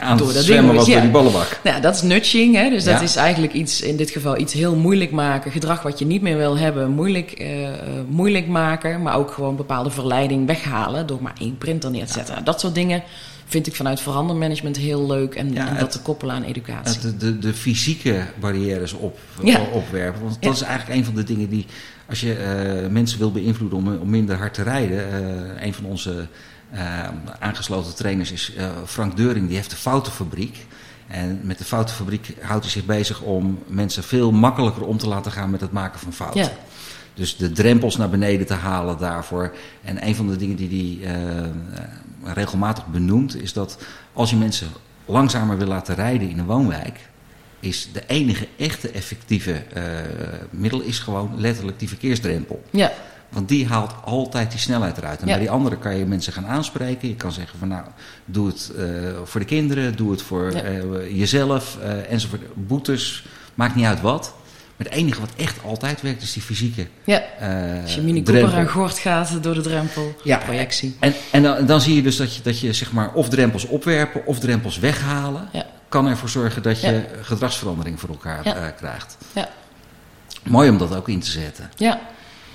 Aan 0.00 0.16
door 0.16 0.32
dat 0.32 0.42
zwemmen 0.44 0.64
ding 0.74 0.76
was 0.76 0.76
was, 0.76 0.86
door 0.86 0.94
ja. 0.94 1.00
die 1.02 1.10
ballenbak. 1.10 1.60
nou, 1.64 1.76
ja, 1.76 1.82
dat 1.82 1.94
is 1.94 2.02
nudging, 2.02 2.54
hè? 2.54 2.70
dus 2.70 2.84
dat 2.84 2.94
Ja. 2.94 3.00
is 3.02 3.16
eigenlijk 3.16 3.52
iets, 3.52 3.80
in 3.80 3.96
dit 3.96 4.10
geval 4.10 4.38
iets 4.38 4.52
heel 4.52 4.76
moeilijk 4.76 5.10
maken. 5.10 5.50
Gedrag 5.52 5.82
wat 5.82 5.98
je 5.98 6.06
niet 6.06 6.22
meer 6.22 6.36
wil 6.36 6.58
hebben, 6.58 6.90
moeilijk, 6.90 7.30
eh, 7.32 7.68
eh, 7.68 7.74
moeilijk 8.08 8.46
maken. 8.46 9.02
Maar 9.02 9.16
ook 9.16 9.30
gewoon 9.30 9.56
bepaalde 9.56 9.90
verleiding 9.90 10.46
weghalen 10.46 11.06
door 11.06 11.22
maar 11.22 11.34
één 11.40 11.58
printer 11.58 11.90
neer 11.90 12.06
te 12.06 12.12
zetten. 12.12 12.44
Dat 12.44 12.60
soort 12.60 12.74
dingen 12.74 13.02
vind 13.48 13.66
ik 13.66 13.74
vanuit 13.74 14.00
verandermanagement 14.00 14.76
heel 14.76 15.06
leuk. 15.06 15.34
En, 15.34 15.52
Ja, 15.52 15.60
en 15.60 15.70
het- 15.70 15.80
dat 15.80 15.90
te 15.90 16.00
koppelen 16.00 16.34
aan 16.34 16.42
educatie. 16.42 17.00
de, 17.00 17.16
de, 17.16 17.38
de 17.38 17.52
fysieke 17.54 18.22
barrières 18.40 18.92
op, 18.92 19.18
Ja. 19.42 19.60
opwerpen. 19.72 20.20
Want 20.22 20.34
dat 20.34 20.44
Ja. 20.44 20.50
is 20.50 20.60
eigenlijk 20.62 20.98
een 20.98 21.04
van 21.04 21.14
de 21.14 21.24
dingen 21.24 21.48
die, 21.48 21.66
als 22.08 22.20
je 22.20 22.32
eh, 22.34 22.90
mensen 22.90 23.18
wil 23.18 23.32
beïnvloeden 23.32 23.78
om, 23.78 23.98
om 24.00 24.10
minder 24.10 24.36
hard 24.36 24.54
te 24.54 24.62
rijden. 24.62 24.98
eh, 25.12 25.66
een 25.66 25.74
van 25.74 25.84
onze 25.84 26.10
eh, 26.10 26.16
aangesloten 27.38 27.94
trainers 27.94 28.32
is 28.32 28.54
eh, 28.54 28.68
Frank 28.86 29.16
Deuring, 29.16 29.46
die 29.46 29.56
heeft 29.56 29.70
de 29.70 29.76
Foutenfabriek. 29.76 30.66
En 31.06 31.40
met 31.42 31.58
de 31.58 31.64
Foutenfabriek 31.64 32.34
houdt 32.40 32.62
hij 32.62 32.72
zich 32.72 32.84
bezig 32.84 33.20
om 33.20 33.58
mensen 33.66 34.02
veel 34.02 34.32
makkelijker 34.32 34.84
om 34.84 34.98
te 34.98 35.08
laten 35.08 35.32
gaan 35.32 35.50
met 35.50 35.60
het 35.60 35.72
maken 35.72 36.00
van 36.00 36.12
fouten. 36.12 36.40
Ja. 36.40 36.50
Dus 37.14 37.36
de 37.36 37.52
drempels 37.52 37.96
naar 37.96 38.10
beneden 38.10 38.46
te 38.46 38.54
halen 38.54 38.98
daarvoor. 38.98 39.54
En 39.84 40.06
een 40.06 40.14
van 40.14 40.28
de 40.28 40.36
dingen 40.36 40.56
die 40.56 40.98
hij 41.00 41.14
eh, 41.14 41.44
eh, 41.44 41.50
regelmatig 42.22 42.86
benoemt, 42.86 43.42
is 43.42 43.52
dat 43.52 43.78
als 44.12 44.30
je 44.30 44.36
mensen 44.36 44.68
langzamer 45.04 45.58
wil 45.58 45.66
laten 45.66 45.94
rijden 45.94 46.28
in 46.28 46.38
een 46.38 46.46
woonwijk, 46.46 46.98
is 47.60 47.88
de 47.92 48.02
enige 48.06 48.48
echte 48.56 48.90
effectieve 48.90 49.52
eh, 49.52 49.82
middel 50.50 50.80
is 50.80 50.98
gewoon 50.98 51.30
letterlijk 51.36 51.78
die 51.78 51.88
verkeersdrempel. 51.88 52.62
ja, 52.70 52.92
Want 53.28 53.48
die 53.48 53.66
haalt 53.66 53.92
altijd 54.04 54.50
die 54.50 54.60
snelheid 54.60 54.98
eruit. 54.98 55.20
En 55.20 55.26
Ja. 55.26 55.32
bij 55.32 55.40
die 55.42 55.50
andere 55.50 55.76
kan 55.78 55.96
je 55.96 56.04
mensen 56.06 56.32
gaan 56.32 56.46
aanspreken. 56.46 57.08
Je 57.08 57.14
kan 57.14 57.32
zeggen 57.32 57.58
van 57.58 57.68
nou, 57.68 57.84
doe 58.24 58.46
het 58.46 58.72
eh, 58.78 58.84
voor 59.24 59.40
de 59.40 59.46
kinderen, 59.46 59.96
doe 59.96 60.10
het 60.10 60.22
voor 60.22 60.52
Ja. 60.52 60.62
eh, 60.62 61.16
jezelf, 61.18 61.78
eh, 61.82 62.10
enzovoort. 62.12 62.40
Boetes, 62.54 63.24
maakt 63.54 63.74
niet 63.74 63.84
uit 63.84 64.00
wat. 64.00 64.34
Maar 64.76 64.86
het 64.86 64.96
enige 64.96 65.20
wat 65.20 65.30
echt 65.36 65.56
altijd 65.64 66.02
werkt 66.02 66.22
is 66.22 66.32
die 66.32 66.42
fysieke 66.42 66.86
ja. 67.04 67.22
Als 67.82 67.94
je 67.94 68.00
Mini. 68.00 68.22
Cooper 68.22 68.54
aan 68.54 68.68
gort 68.68 68.98
gaat 68.98 69.42
door 69.42 69.54
de 69.54 69.60
drempel, 69.60 70.14
Ja. 70.24 70.36
projectie. 70.38 70.96
En, 71.00 71.14
en 71.32 71.42
dan, 71.42 71.66
dan 71.66 71.80
zie 71.80 71.94
je 71.94 72.02
dus 72.02 72.16
dat 72.16 72.34
je, 72.36 72.42
dat 72.42 72.60
je 72.60 72.72
zeg 72.72 72.92
maar 72.92 73.12
of 73.12 73.28
drempels 73.28 73.64
opwerpen 73.66 74.26
of 74.26 74.38
drempels 74.38 74.78
weghalen. 74.78 75.48
Ja. 75.52 75.66
Kan 75.88 76.06
ervoor 76.06 76.28
zorgen 76.28 76.62
dat 76.62 76.80
je 76.80 77.04
gedragsverandering 77.22 78.00
voor 78.00 78.08
elkaar 78.08 78.72
krijgt. 78.76 79.16
Ja. 79.34 79.48
Mooi 80.42 80.70
om 80.70 80.78
dat 80.78 80.94
ook 80.96 81.08
in 81.08 81.20
te 81.20 81.30
zetten. 81.30 81.70
Ja. 81.76 82.00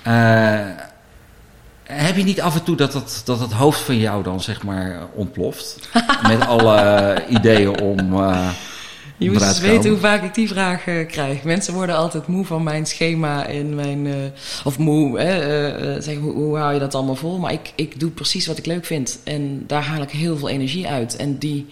Eh, 0.02 0.60
heb 1.82 2.16
je 2.16 2.24
niet 2.24 2.40
af 2.40 2.54
en 2.54 2.62
toe 2.62 2.76
dat 2.76 2.94
het, 2.94 3.22
dat 3.24 3.40
het 3.40 3.52
hoofd 3.52 3.80
van 3.80 3.98
jou 3.98 4.22
dan 4.22 4.40
zeg 4.40 4.62
maar 4.62 4.98
ontploft? 5.14 5.88
met 6.28 6.46
alle 6.46 7.14
ideeën 7.28 7.80
om... 7.80 8.22
Je 9.22 9.30
moet 9.30 9.42
eens 9.42 9.54
te 9.54 9.66
weten 9.66 9.90
hoe 9.90 9.98
vaak 9.98 10.22
ik 10.22 10.34
die 10.34 10.48
vraag 10.48 10.84
krijg. 11.06 11.42
Mensen 11.42 11.74
worden 11.74 11.96
altijd 11.96 12.26
moe 12.26 12.44
van 12.44 12.62
mijn 12.62 12.86
schema 12.86 13.46
en 13.46 13.74
mijn... 13.74 14.06
eh, 14.06 14.14
of 14.64 14.78
moe, 14.78 15.20
hè, 15.20 15.38
eh, 15.38 16.02
zeggen, 16.02 16.22
hoe, 16.22 16.32
hoe 16.32 16.56
hou 16.56 16.74
je 16.74 16.80
dat 16.80 16.94
allemaal 16.94 17.14
vol? 17.14 17.38
Maar 17.38 17.52
ik, 17.52 17.72
ik 17.74 18.00
doe 18.00 18.10
precies 18.10 18.46
wat 18.46 18.58
ik 18.58 18.66
leuk 18.66 18.84
vind. 18.84 19.18
En 19.24 19.64
daar 19.66 19.82
haal 19.82 20.02
ik 20.02 20.10
heel 20.10 20.36
veel 20.36 20.48
energie 20.48 20.88
uit. 20.88 21.16
En 21.16 21.38
die 21.38 21.66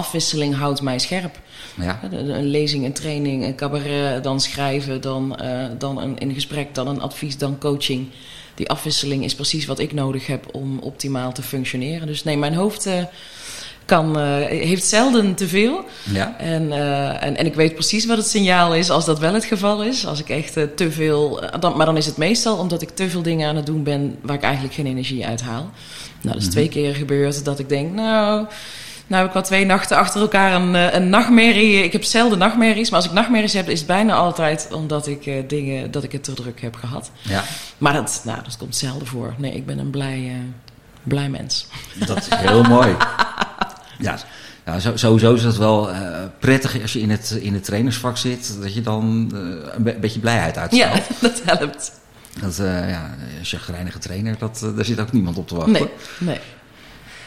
afwisseling 0.00 0.56
houdt 0.56 0.82
mij 0.82 0.98
scherp. 0.98 1.38
ja. 1.74 2.00
Een 2.10 2.46
lezing, 2.46 2.84
een 2.84 2.92
training, 2.92 3.44
een 3.44 3.54
cabaret, 3.54 4.24
dan 4.24 4.40
schrijven, 4.40 5.00
dan, 5.00 5.36
eh, 5.36 5.64
dan 5.78 6.00
een, 6.00 6.14
een 6.18 6.34
gesprek, 6.34 6.74
dan 6.74 6.88
een 6.88 7.00
advies, 7.00 7.38
dan 7.38 7.58
coaching. 7.58 8.08
Die 8.54 8.68
afwisseling 8.68 9.24
is 9.24 9.34
precies 9.34 9.66
wat 9.66 9.78
ik 9.78 9.92
nodig 9.92 10.26
heb 10.26 10.54
om 10.54 10.78
optimaal 10.78 11.32
te 11.32 11.42
functioneren. 11.42 12.06
Dus 12.06 12.24
nee, 12.24 12.36
mijn 12.36 12.54
hoofd 12.54 12.86
eh, 12.86 13.04
kan, 13.84 14.18
eh, 14.18 14.44
heeft 14.46 14.84
zelden 14.84 15.34
te 15.34 15.48
veel. 15.48 15.84
Ja. 16.12 16.38
En, 16.38 16.72
en, 17.20 17.36
en 17.36 17.46
ik 17.46 17.54
weet 17.54 17.74
precies 17.74 18.06
wat 18.06 18.16
het 18.16 18.26
signaal 18.26 18.74
is 18.74 18.90
als 18.90 19.04
dat 19.04 19.18
wel 19.18 19.34
het 19.34 19.44
geval 19.44 19.82
is. 19.82 20.06
Als 20.06 20.20
ik 20.20 20.28
echt 20.28 20.52
te 20.52 20.90
veel. 20.90 21.42
dan, 21.60 21.76
maar 21.76 21.86
dan 21.86 21.96
is 21.96 22.06
het 22.06 22.16
meestal 22.16 22.56
omdat 22.56 22.82
ik 22.82 22.90
te 22.90 23.10
veel 23.10 23.22
dingen 23.22 23.48
aan 23.48 23.56
het 23.56 23.66
doen 23.66 23.82
ben 23.82 24.16
waar 24.22 24.36
ik 24.36 24.42
eigenlijk 24.42 24.74
geen 24.74 24.86
energie 24.86 25.26
uit 25.26 25.40
haal. 25.40 25.70
Nou, 26.20 26.34
dat 26.34 26.42
is 26.46 26.50
twee 26.50 26.68
keer 26.68 26.94
gebeurd 26.94 27.44
dat 27.44 27.58
ik 27.58 27.68
denk, 27.68 27.94
nou. 27.94 28.46
Nou 29.10 29.22
heb 29.22 29.30
ik 29.30 29.36
al 29.36 29.42
twee 29.42 29.64
nachten 29.66 29.96
achter 29.96 30.20
elkaar 30.20 30.52
een, 30.52 30.74
eh, 30.74 30.92
een 30.94 31.08
nachtmerrie. 31.08 31.84
Ik 31.84 31.92
heb 31.92 32.04
zelden 32.04 32.38
nachtmerries, 32.38 32.90
maar 32.90 32.98
als 32.98 33.08
ik 33.08 33.14
nachtmerries 33.14 33.52
heb, 33.52 33.68
is 33.68 33.78
het 33.78 33.86
bijna 33.88 34.14
altijd 34.14 34.68
omdat 34.72 35.06
ik 35.06 35.26
eh, 35.26 35.34
dingen 35.48 35.90
dat 35.90 36.02
ik 36.02 36.12
het 36.12 36.24
te 36.24 36.32
druk 36.34 36.60
heb 36.60 36.76
gehad. 36.76 37.10
ja, 37.22 37.42
Maar 37.78 37.92
dat, 37.92 38.20
nou, 38.24 38.38
dat 38.44 38.56
komt 38.56 38.76
zelden 38.76 39.06
voor. 39.06 39.34
Nee, 39.36 39.52
ik 39.54 39.66
ben 39.66 39.78
een 39.78 39.90
blij, 39.90 40.26
eh, 40.28 40.34
blij 41.02 41.28
mens. 41.28 41.66
dat 42.06 42.16
is 42.16 42.26
heel 42.34 42.62
mooi. 42.62 42.96
Ja, 43.98 44.18
nou, 44.64 44.80
zo- 44.80 44.96
sowieso 44.96 45.34
is 45.34 45.42
dat 45.42 45.56
wel 45.56 45.88
prettig 46.38 46.82
als 46.82 46.92
je 46.92 47.00
in 47.00 47.10
het, 47.10 47.30
in 47.40 47.54
het 47.54 47.64
trainersvak 47.64 48.16
zit. 48.16 48.56
Dat 48.62 48.74
je 48.74 48.80
dan 48.80 49.04
een 49.74 49.82
be- 49.82 49.96
beetje 50.00 50.20
blijheid 50.20 50.58
uitstraalt. 50.58 50.96
Ja, 51.08 51.14
dat 51.28 51.42
helpt. 51.44 51.92
Dat, 52.40 52.56
ja, 52.56 53.14
een 53.38 53.44
chagrijnige 53.44 53.98
trainer, 53.98 54.36
dat, 54.38 54.70
daar 54.76 54.84
zit 54.84 55.00
ook 55.00 55.12
niemand 55.12 55.36
op 55.38 55.48
te 55.48 55.54
wachten. 55.54 55.72
Nee, 55.72 55.88
nee. 56.18 56.38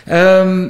Ehm, 0.06 0.68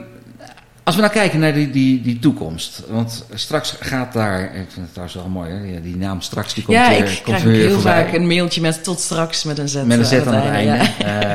als 0.84 0.96
we 0.96 1.02
nou 1.02 1.14
kijken 1.14 1.40
naar 1.40 1.54
die, 1.54 1.70
die, 1.70 2.02
die 2.02 2.20
toekomst. 2.20 2.84
Want 2.90 3.26
straks 3.34 3.76
gaat 3.80 4.14
daar. 4.14 4.44
Ik 4.44 4.52
vind 4.52 4.76
het 4.76 4.90
trouwens 4.90 5.16
wel 5.16 5.30
mooi, 5.30 5.52
hè? 5.52 5.64
Ja, 5.64 5.80
die 5.80 5.98
naam 5.98 6.22
straks 6.22 6.54
die 6.54 6.64
komt 6.64 6.78
ja, 6.78 6.90
weer, 6.90 6.98
ik 6.98 7.22
komt 7.24 7.24
krijg 7.24 7.44
heel 7.44 7.74
voorbij. 7.74 8.04
vaak 8.04 8.14
een 8.14 8.28
mailtje 8.28 8.62
met 8.62 8.84
tot 8.84 9.00
straks 9.00 9.44
met 9.44 9.58
een 9.58 9.70
zet. 9.70 9.86
Met 9.86 10.00
een 10.00 10.06
zet 10.06 10.28
aan 10.28 10.34
het 10.34 10.44
einde. 10.44 10.74
ja. 11.00 11.32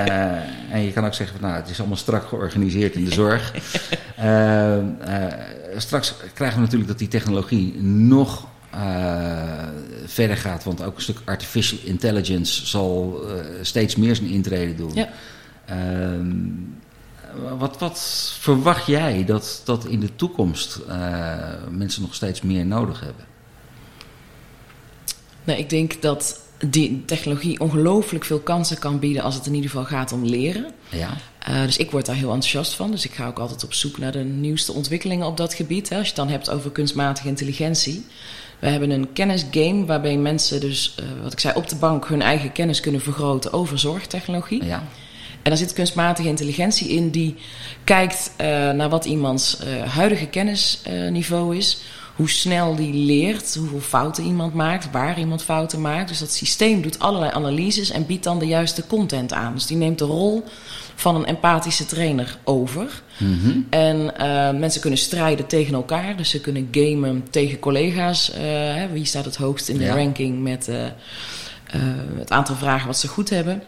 Eh, 0.66 0.74
en 0.74 0.82
je 0.82 0.92
kan 0.92 1.04
ook 1.04 1.14
zeggen, 1.14 1.38
van, 1.38 1.48
nou, 1.48 1.60
het 1.60 1.70
is 1.70 1.78
allemaal 1.78 1.96
strak 1.96 2.28
georganiseerd 2.28 2.94
in 2.94 3.04
de 3.04 3.12
zorg. 3.12 3.52
Eh, 4.18 4.76
eh, 4.78 4.84
straks 5.76 6.14
krijgen 6.34 6.56
we 6.56 6.62
natuurlijk 6.62 6.90
dat 6.90 6.98
die 6.98 7.08
technologie 7.08 7.82
nog 7.82 8.46
verder 10.06 10.36
gaat. 10.36 10.64
Want 10.64 10.82
ook 10.82 10.96
een 10.96 11.02
stuk 11.02 11.18
artificial 11.24 11.80
intelligence 11.84 12.66
zal 12.66 13.24
steeds 13.62 13.96
meer 13.96 14.16
zijn 14.16 14.28
intrede 14.28 14.74
doen. 14.74 14.90
Ja. 14.94 15.08
Ehm, 15.64 16.26
wat, 17.58 17.78
wat 17.78 18.00
verwacht 18.38 18.86
jij 18.86 19.24
dat, 19.24 19.62
dat 19.64 19.84
in 19.84 20.00
de 20.00 20.16
toekomst 20.16 20.76
eh, 20.88 21.36
mensen 21.70 22.02
nog 22.02 22.14
steeds 22.14 22.42
meer 22.42 22.66
nodig 22.66 23.00
hebben? 23.00 23.26
Nee, 25.44 25.58
ik 25.58 25.70
denk 25.70 26.02
dat 26.02 26.40
die 26.66 27.04
technologie 27.04 27.60
ongelooflijk 27.60 28.24
veel 28.24 28.40
kansen 28.40 28.78
kan 28.78 28.98
bieden 28.98 29.22
als 29.22 29.34
het 29.34 29.46
in 29.46 29.54
ieder 29.54 29.70
geval 29.70 29.84
gaat 29.84 30.12
om 30.12 30.24
leren. 30.24 30.72
Ja, 30.88 31.10
Eh, 31.38 31.62
dus 31.62 31.76
ik 31.76 31.90
word 31.90 32.06
daar 32.06 32.14
heel 32.14 32.32
enthousiast 32.32 32.74
van. 32.74 32.90
Dus 32.90 33.04
ik 33.04 33.14
ga 33.14 33.26
ook 33.26 33.38
altijd 33.38 33.64
op 33.64 33.72
zoek 33.74 33.98
naar 33.98 34.12
de 34.12 34.24
nieuwste 34.24 34.72
ontwikkelingen 34.72 35.26
op 35.26 35.36
dat 35.36 35.54
gebied. 35.54 35.88
Hè. 35.88 35.96
Als 35.96 36.04
je 36.08 36.12
het 36.12 36.22
dan 36.22 36.28
hebt 36.28 36.50
over 36.50 36.70
kunstmatige 36.70 37.28
intelligentie. 37.28 38.06
We 38.58 38.68
hebben 38.68 38.90
een 38.90 39.12
kennisgame 39.12 39.84
waarbij 39.84 40.16
mensen 40.16 40.60
dus, 40.60 40.94
eh, 40.96 41.04
wat 41.22 41.32
ik 41.32 41.40
zei, 41.40 41.54
op 41.56 41.68
de 41.68 41.76
bank 41.76 42.06
hun 42.08 42.22
eigen 42.22 42.52
kennis 42.52 42.80
kunnen 42.80 43.00
vergroten 43.00 43.52
over 43.52 43.78
zorgtechnologie. 43.78 44.64
ja, 44.64 44.82
En 45.42 45.54
daar 45.54 45.56
zit 45.56 45.72
kunstmatige 45.72 46.28
intelligentie 46.28 46.88
in 46.88 47.10
die 47.10 47.34
kijkt 47.84 48.32
eh, 48.36 48.46
naar 48.70 48.88
wat 48.88 49.04
iemands 49.04 49.58
eh, 49.58 49.82
huidige 49.94 50.26
kennisniveau 50.26 51.56
is. 51.56 51.80
Hoe 52.16 52.30
snel 52.30 52.76
die 52.76 52.94
leert, 52.94 53.54
hoeveel 53.54 53.80
fouten 53.80 54.24
iemand 54.24 54.54
maakt, 54.54 54.90
waar 54.90 55.18
iemand 55.18 55.42
fouten 55.42 55.80
maakt. 55.80 56.08
Dus 56.08 56.18
dat 56.18 56.32
systeem 56.32 56.82
doet 56.82 56.98
allerlei 56.98 57.32
analyses 57.32 57.90
en 57.90 58.06
biedt 58.06 58.24
dan 58.24 58.38
de 58.38 58.46
juiste 58.46 58.86
content 58.86 59.32
aan. 59.32 59.54
Dus 59.54 59.66
die 59.66 59.76
neemt 59.76 59.98
de 59.98 60.04
rol 60.04 60.44
van 60.94 61.14
een 61.14 61.26
empathische 61.26 61.86
trainer 61.86 62.38
over. 62.44 63.02
Mhm. 63.18 63.58
En 63.70 64.16
eh, 64.18 64.58
mensen 64.58 64.80
kunnen 64.80 64.98
strijden 64.98 65.46
tegen 65.46 65.74
elkaar. 65.74 66.16
Dus 66.16 66.30
ze 66.30 66.40
kunnen 66.40 66.68
gamen 66.70 67.26
tegen 67.30 67.58
collega's. 67.58 68.32
Wie 68.92 69.04
staat 69.04 69.24
het 69.24 69.36
hoogst 69.36 69.68
in 69.68 69.78
de 69.78 69.84
Ja. 69.84 69.94
ranking 69.94 70.42
met 70.42 70.68
eh, 71.70 71.80
het 72.18 72.30
aantal 72.30 72.54
vragen 72.54 72.86
wat 72.86 72.98
ze 72.98 73.08
goed 73.08 73.30
hebben. 73.30 73.62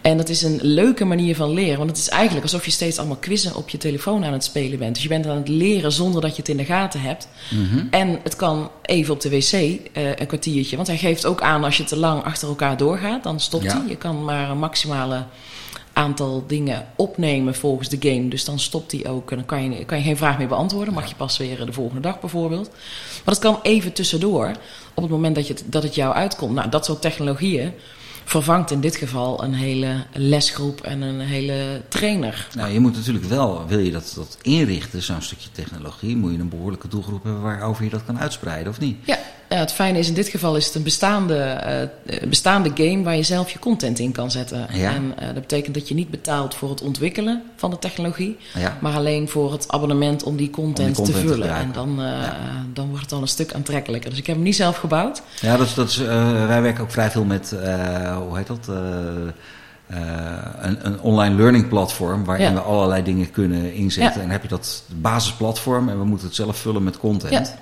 En 0.00 0.16
dat 0.16 0.28
is 0.28 0.42
een 0.42 0.58
leuke 0.62 1.04
manier 1.04 1.36
van 1.36 1.50
leren. 1.52 1.78
Want 1.78 1.90
het 1.90 1.98
is 1.98 2.08
eigenlijk 2.08 2.42
alsof 2.42 2.64
je 2.64 2.70
steeds 2.70 2.98
allemaal 2.98 3.16
quizzen 3.16 3.54
op 3.56 3.68
je 3.68 3.78
telefoon 3.78 4.24
aan 4.24 4.32
het 4.32 4.44
spelen 4.44 4.78
bent. 4.78 4.94
Dus 4.94 5.02
je 5.02 5.08
bent 5.08 5.26
aan 5.26 5.36
het 5.36 5.48
leren 5.48 5.92
zonder 5.92 6.20
dat 6.20 6.30
je 6.30 6.36
het 6.36 6.48
in 6.48 6.56
de 6.56 6.64
gaten 6.64 7.00
hebt. 7.00 7.28
Mhm. 7.50 7.86
En 7.90 8.18
het 8.22 8.36
kan 8.36 8.70
even 8.82 9.14
op 9.14 9.20
de 9.20 9.30
wc, 9.30 9.52
eh, 9.52 9.78
een 10.14 10.26
kwartiertje. 10.26 10.76
Want 10.76 10.88
hij 10.88 10.98
geeft 10.98 11.26
ook 11.26 11.40
aan 11.42 11.64
als 11.64 11.76
je 11.76 11.84
te 11.84 11.96
lang 11.96 12.24
achter 12.24 12.48
elkaar 12.48 12.76
doorgaat, 12.76 13.22
dan 13.22 13.40
stopt 13.40 13.64
Ja. 13.64 13.78
hij. 13.78 13.88
Je 13.88 13.96
kan 13.96 14.24
maar 14.24 14.50
een 14.50 14.58
maximale 14.58 15.24
aantal 15.96 16.44
dingen 16.46 16.86
opnemen 16.96 17.54
volgens 17.54 17.88
de 17.88 17.96
game. 18.00 18.28
Dus 18.28 18.44
dan 18.44 18.58
stopt 18.58 18.92
hij 18.92 19.08
ook 19.08 19.30
en 19.30 19.36
dan 19.36 19.46
kan 19.46 19.70
je, 19.70 19.84
kan 19.84 19.98
je 19.98 20.04
geen 20.04 20.16
vraag 20.16 20.38
meer 20.38 20.48
beantwoorden. 20.48 20.94
Mag 20.94 21.08
je 21.08 21.14
pas 21.14 21.36
weer 21.36 21.66
de 21.66 21.72
volgende 21.72 22.00
dag 22.00 22.20
bijvoorbeeld. 22.20 22.68
Maar 23.24 23.34
dat 23.34 23.38
kan 23.38 23.58
even 23.62 23.92
tussendoor, 23.92 24.50
op 24.94 25.02
het 25.02 25.12
moment 25.12 25.34
dat, 25.34 25.46
je 25.46 25.52
het, 25.52 25.64
dat 25.66 25.82
het 25.82 25.94
jou 25.94 26.14
uitkomt. 26.14 26.54
Nou, 26.54 26.68
dat 26.68 26.84
soort 26.84 27.00
technologieën 27.00 27.72
vervangt 28.24 28.70
in 28.70 28.80
dit 28.80 28.96
geval 28.96 29.44
een 29.44 29.54
hele 29.54 30.04
lesgroep 30.12 30.80
en 30.80 31.02
een 31.02 31.20
hele 31.20 31.82
trainer. 31.88 32.48
Nou, 32.54 32.72
je 32.72 32.80
moet 32.80 32.94
natuurlijk 32.94 33.24
wel, 33.24 33.66
wil 33.66 33.78
je 33.78 33.90
dat, 33.90 34.12
dat 34.16 34.38
inrichten, 34.42 35.02
zo'n 35.02 35.22
stukje 35.22 35.48
technologie, 35.52 36.16
moet 36.16 36.32
je 36.32 36.38
een 36.38 36.48
behoorlijke 36.48 36.88
doelgroep 36.88 37.22
hebben 37.22 37.42
waarover 37.42 37.84
je 37.84 37.90
dat 37.90 38.04
kan 38.04 38.18
uitspreiden, 38.18 38.72
of 38.72 38.80
niet? 38.80 38.96
Ja, 39.04 39.18
ja, 39.48 39.56
het 39.56 39.72
fijne 39.72 39.98
is 39.98 40.08
in 40.08 40.14
dit 40.14 40.28
geval 40.28 40.56
is 40.56 40.66
het 40.66 40.74
een 40.74 40.82
bestaande, 40.82 41.36
eh, 41.36 42.28
bestaande 42.28 42.70
game 42.74 43.02
waar 43.02 43.16
je 43.16 43.22
zelf 43.22 43.50
je 43.50 43.58
content 43.58 43.98
in 43.98 44.12
kan 44.12 44.30
zetten. 44.30 44.66
Ja. 44.72 44.94
En 44.94 45.12
eh, 45.18 45.24
dat 45.26 45.34
betekent 45.34 45.74
dat 45.74 45.88
je 45.88 45.94
niet 45.94 46.10
betaalt 46.10 46.54
voor 46.54 46.70
het 46.70 46.82
ontwikkelen 46.82 47.42
van 47.56 47.70
de 47.70 47.78
technologie, 47.78 48.36
Ja. 48.54 48.76
maar 48.80 48.94
alleen 48.94 49.28
voor 49.28 49.52
het 49.52 49.68
abonnement 49.68 50.22
om 50.22 50.36
die 50.36 50.50
content, 50.50 50.96
content 50.96 51.16
te 51.16 51.22
te 51.22 51.28
vullen. 51.28 51.50
en 51.54 51.72
dan, 51.72 52.02
eh, 52.02 52.22
dan 52.72 52.88
wordt 52.88 53.02
het 53.02 53.12
al 53.12 53.20
een 53.20 53.28
stuk 53.28 53.52
aantrekkelijker. 53.54 54.10
Dus 54.10 54.18
ik 54.18 54.26
heb 54.26 54.34
hem 54.36 54.44
niet 54.44 54.56
zelf 54.56 54.76
gebouwd. 54.76 55.22
Ja, 55.40 55.56
dat 55.56 55.72
dat 55.74 55.88
is, 55.88 55.96
wij 56.46 56.62
werken 56.62 56.82
ook 56.82 56.90
vrij 56.90 57.10
veel 57.10 57.24
met, 57.24 57.50
hoe 58.28 58.36
heet 58.36 58.46
dat? 58.46 58.68
Een, 60.60 60.86
een, 60.86 61.00
online 61.00 61.34
learning 61.34 61.68
platform 61.68 62.24
waarin 62.24 62.46
Ja. 62.46 62.52
we 62.52 62.60
allerlei 62.60 63.02
dingen 63.02 63.30
kunnen 63.30 63.74
inzetten. 63.74 64.12
Ja. 64.14 64.14
En 64.14 64.20
dan 64.20 64.30
heb 64.30 64.42
je 64.42 64.48
dat 64.48 64.82
basisplatform 64.96 65.88
en 65.88 65.98
we 65.98 66.04
moeten 66.04 66.26
het 66.26 66.36
zelf 66.36 66.56
vullen 66.56 66.84
met 66.84 66.98
content. 66.98 67.32
Ja. 67.32 67.58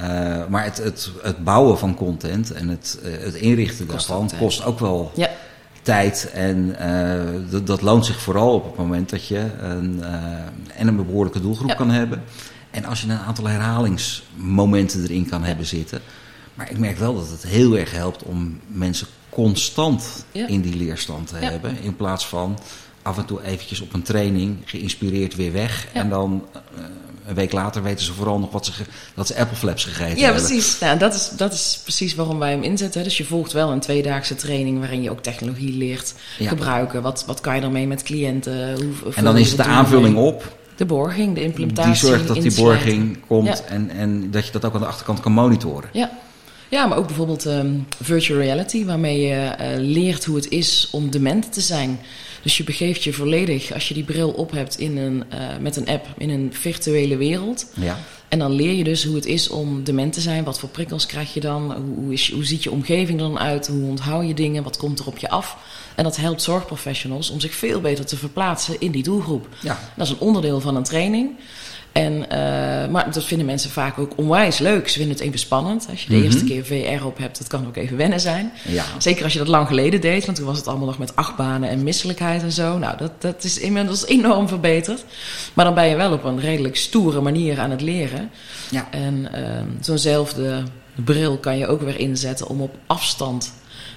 Eh, 0.00 0.46
maar 0.48 0.64
het, 0.64 0.76
het, 0.76 1.10
het 1.22 1.44
bouwen 1.44 1.78
van 1.78 1.94
content 1.94 2.52
en 2.52 2.68
het, 2.68 2.98
eh, 3.02 3.12
het 3.24 3.34
inrichten 3.34 3.86
Kost 3.86 4.08
daarvan 4.08 4.30
kost 4.38 4.64
ook 4.64 4.78
wel 4.78 5.12
Ja, 5.14 5.30
tijd. 5.82 6.30
En 6.32 6.78
eh, 6.78 7.50
dat, 7.50 7.66
dat 7.66 7.82
loont 7.82 8.06
zich 8.06 8.20
vooral 8.20 8.54
op 8.54 8.64
het 8.64 8.76
moment 8.76 9.10
dat 9.10 9.26
je 9.26 9.46
een, 9.60 10.02
en 10.74 10.88
een 10.88 10.96
behoorlijke 10.96 11.40
doelgroep 11.40 11.68
Ja. 11.68 11.74
kan 11.74 11.90
hebben. 11.90 12.22
En 12.70 12.84
als 12.84 13.00
je 13.00 13.08
een 13.08 13.18
aantal 13.18 13.46
herhalingsmomenten 13.46 15.02
erin 15.02 15.28
kan 15.28 15.44
hebben 15.44 15.66
zitten. 15.66 16.00
Maar 16.54 16.70
ik 16.70 16.78
merk 16.78 16.98
wel 16.98 17.14
dat 17.14 17.30
het 17.30 17.42
heel 17.42 17.76
erg 17.78 17.92
helpt 17.92 18.22
om 18.22 18.60
mensen 18.66 19.06
constant 19.28 20.24
in 20.32 20.60
die 20.60 20.76
leerstand 20.76 21.26
te 21.28 21.36
hebben. 21.36 21.76
In 21.82 21.96
plaats 21.96 22.26
van 22.26 22.58
af 23.08 23.18
en 23.18 23.24
toe 23.24 23.42
eventjes 23.44 23.80
op 23.80 23.92
een 23.94 24.02
training 24.02 24.56
geïnspireerd 24.64 25.34
weer 25.36 25.52
weg. 25.52 25.86
Ja. 25.94 26.00
En 26.00 26.08
dan 26.08 26.44
eh, 26.52 26.82
een 27.26 27.34
week 27.34 27.52
later 27.52 27.82
weten 27.82 28.04
ze 28.04 28.12
vooral 28.12 28.38
nog 28.38 28.50
wat 28.52 28.66
ze, 28.66 28.72
dat 29.14 29.26
ze 29.26 29.36
Apple 29.36 29.56
Flaps 29.56 29.84
gegeten 29.84 30.18
ja 30.18 30.24
hebben. 30.24 30.42
precies. 30.42 30.78
Nou, 30.78 30.98
dat, 30.98 31.14
is, 31.14 31.30
dat 31.36 31.52
is 31.52 31.80
precies 31.82 32.14
waarom 32.14 32.38
wij 32.38 32.50
hem 32.50 32.62
inzetten. 32.62 33.02
Dus 33.02 33.16
je 33.16 33.24
volgt 33.24 33.52
wel 33.52 33.70
een 33.70 33.80
tweedaagse 33.80 34.34
training 34.34 34.78
waarin 34.78 35.02
je 35.02 35.10
ook 35.10 35.22
technologie 35.22 35.76
leert 35.76 36.14
Ja. 36.38 36.48
gebruiken. 36.48 37.02
Wat, 37.02 37.24
wat 37.26 37.40
kan 37.40 37.54
je 37.56 37.60
ermee 37.62 37.86
met 37.86 38.02
cliënten? 38.02 38.74
Hoe, 38.74 39.12
En 39.14 39.24
dan 39.24 39.36
is 39.38 39.48
het 39.48 39.56
de 39.56 39.62
aanvulling 39.64 40.14
mee? 40.14 40.24
op. 40.24 40.56
De 40.76 40.86
borging, 40.86 41.34
de 41.34 41.42
implementatie. 41.42 41.92
Die 41.92 42.00
zorgt 42.00 42.26
dat 42.26 42.36
die 42.36 42.44
insluiten. 42.44 42.84
borging 42.86 43.18
komt 43.26 43.46
Ja. 43.46 43.64
en, 43.74 43.90
en 43.90 44.30
dat 44.30 44.46
je 44.46 44.52
dat 44.52 44.64
ook 44.64 44.74
aan 44.74 44.80
de 44.80 44.86
achterkant 44.86 45.20
kan 45.20 45.32
monitoren. 45.32 45.88
Ja. 45.92 46.10
ja, 46.68 46.86
maar 46.86 46.98
ook 46.98 47.06
bijvoorbeeld 47.06 47.46
ehm, 47.46 47.70
virtual 48.02 48.38
reality, 48.40 48.84
waarmee 48.84 49.20
je 49.20 49.34
eh, 49.34 49.68
leert 49.76 50.24
hoe 50.24 50.36
het 50.36 50.48
is 50.48 50.88
om 50.92 51.10
dement 51.10 51.52
te 51.52 51.60
zijn. 51.60 52.00
Dus 52.48 52.56
je 52.56 52.64
begeeft 52.64 53.04
je 53.04 53.12
volledig, 53.12 53.72
als 53.72 53.88
je 53.88 53.94
die 53.94 54.04
bril 54.04 54.30
op 54.30 54.50
hebt 54.50 54.78
in 54.78 54.96
een, 54.96 55.24
eh, 55.28 55.38
met 55.60 55.76
een 55.76 55.88
app, 55.88 56.06
in 56.16 56.30
een 56.30 56.50
virtuele 56.52 57.16
wereld. 57.16 57.66
Ja. 57.74 57.98
En 58.28 58.38
dan 58.38 58.52
leer 58.52 58.72
je 58.72 58.84
dus 58.84 59.04
hoe 59.04 59.14
het 59.14 59.26
is 59.26 59.48
om 59.48 59.84
dement 59.84 60.12
te 60.12 60.20
zijn. 60.20 60.44
Wat 60.44 60.58
voor 60.58 60.68
prikkels 60.68 61.06
krijg 61.06 61.34
je 61.34 61.40
dan? 61.40 61.72
Hoe, 61.72 62.04
hoe, 62.04 62.12
is, 62.12 62.32
hoe 62.32 62.44
ziet 62.44 62.62
je 62.62 62.70
omgeving 62.70 63.20
er 63.20 63.26
dan 63.26 63.38
uit? 63.38 63.66
Hoe 63.66 63.88
onthoud 63.88 64.26
je 64.26 64.34
dingen? 64.34 64.62
Wat 64.62 64.76
komt 64.76 64.98
er 64.98 65.06
op 65.06 65.18
je 65.18 65.28
af? 65.28 65.56
En 65.94 66.04
dat 66.04 66.16
helpt 66.16 66.42
zorgprofessionals 66.42 67.30
om 67.30 67.40
zich 67.40 67.54
veel 67.54 67.80
beter 67.80 68.06
te 68.06 68.16
verplaatsen 68.16 68.76
in 68.78 68.90
die 68.90 69.02
doelgroep. 69.02 69.48
Ja. 69.62 69.78
Dat 69.96 70.06
is 70.06 70.12
een 70.12 70.20
onderdeel 70.20 70.60
van 70.60 70.76
een 70.76 70.82
training. 70.82 71.30
En, 71.92 72.30
eh, 72.30 72.38
maar 72.90 73.12
dat 73.12 73.24
vinden 73.24 73.46
mensen 73.46 73.70
vaak 73.70 73.98
ook 73.98 74.12
onwijs 74.16 74.58
leuk. 74.58 74.88
Ze 74.88 74.98
vinden 74.98 75.16
het 75.16 75.24
even 75.26 75.38
spannend. 75.38 75.86
Als 75.90 76.02
je 76.02 76.08
de 76.08 76.14
Mhm. 76.14 76.24
eerste 76.24 76.44
keer 76.44 76.64
VR 76.64 77.04
op 77.04 77.18
hebt, 77.18 77.38
dat 77.38 77.46
kan 77.46 77.66
ook 77.66 77.76
even 77.76 77.96
wennen 77.96 78.20
zijn. 78.20 78.52
Ja. 78.68 78.84
Zeker 78.98 79.24
als 79.24 79.32
je 79.32 79.38
dat 79.38 79.48
lang 79.48 79.66
geleden 79.66 80.00
deed, 80.00 80.24
want 80.24 80.36
toen 80.36 80.46
was 80.46 80.56
het 80.56 80.66
allemaal 80.66 80.86
nog 80.86 80.98
met 80.98 81.16
achtbanen 81.16 81.68
en 81.68 81.82
misselijkheid 81.82 82.42
en 82.42 82.52
zo. 82.52 82.78
Nou, 82.78 82.96
dat, 82.96 83.12
dat 83.18 83.44
is 83.44 83.58
inmiddels 83.58 84.06
enorm 84.16 84.48
verbeterd. 84.48 85.04
Maar 85.54 85.64
dan 85.64 85.74
ben 85.74 85.86
je 85.88 85.96
wel 85.96 86.12
op 86.12 86.24
een 86.24 86.40
redelijk 86.40 86.76
stoere 86.76 87.20
manier 87.20 87.58
aan 87.60 87.70
het 87.70 87.80
leren. 87.80 88.30
Ja. 88.70 88.88
En 88.90 89.28
ehm, 89.32 89.66
zo'nzelfde 89.80 90.62
bril 91.04 91.38
kan 91.38 91.58
je 91.58 91.66
ook 91.66 91.80
weer 91.82 91.98
inzetten 91.98 92.48
om 92.48 92.60
op 92.60 92.74
afstand 92.86 93.52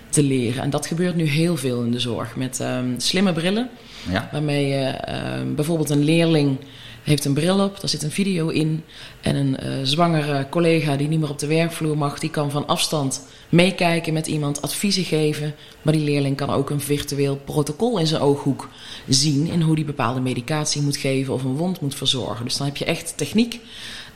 te 0.09 0.23
leren. 0.23 0.63
En 0.63 0.69
dat 0.69 0.85
gebeurt 0.87 1.15
nu 1.15 1.25
heel 1.25 1.57
veel 1.57 1.83
in 1.83 1.91
de 1.91 1.99
zorg 1.99 2.35
met 2.35 2.59
ehm, 2.59 2.85
slimme 2.97 3.33
brillen. 3.33 3.69
Ja. 4.09 4.29
Waarmee 4.31 4.67
je 4.67 4.83
ehm, 4.85 5.55
bijvoorbeeld 5.55 5.89
een 5.89 6.03
leerling 6.03 6.57
heeft 7.03 7.25
een 7.25 7.33
bril 7.33 7.63
op, 7.63 7.79
daar 7.79 7.89
zit 7.89 8.03
een 8.03 8.11
video 8.11 8.47
in. 8.47 8.83
En 9.21 9.35
een 9.35 9.57
eh, 9.57 9.71
zwangere 9.83 10.47
collega 10.49 10.95
die 10.95 11.07
niet 11.07 11.19
meer 11.19 11.29
op 11.29 11.39
de 11.39 11.47
werkvloer 11.47 11.97
mag, 11.97 12.19
die 12.19 12.29
kan 12.29 12.51
van 12.51 12.67
afstand 12.67 13.25
meekijken 13.49 14.13
met 14.13 14.27
iemand, 14.27 14.61
adviezen 14.61 15.03
geven. 15.03 15.55
Maar 15.81 15.93
die 15.93 16.03
leerling 16.03 16.35
kan 16.35 16.49
ook 16.49 16.69
een 16.69 16.81
virtueel 16.81 17.35
protocol 17.35 17.99
in 17.99 18.07
zijn 18.07 18.21
ooghoek 18.21 18.69
zien 19.07 19.47
in 19.47 19.61
hoe 19.61 19.75
die 19.75 19.85
bepaalde 19.85 20.19
medicatie 20.19 20.81
moet 20.81 20.97
geven 20.97 21.33
of 21.33 21.43
een 21.43 21.55
wond 21.55 21.81
moet 21.81 21.95
verzorgen. 21.95 22.45
Dus 22.45 22.57
dan 22.57 22.67
heb 22.67 22.77
je 22.77 22.85
echt 22.85 23.17
techniek 23.17 23.59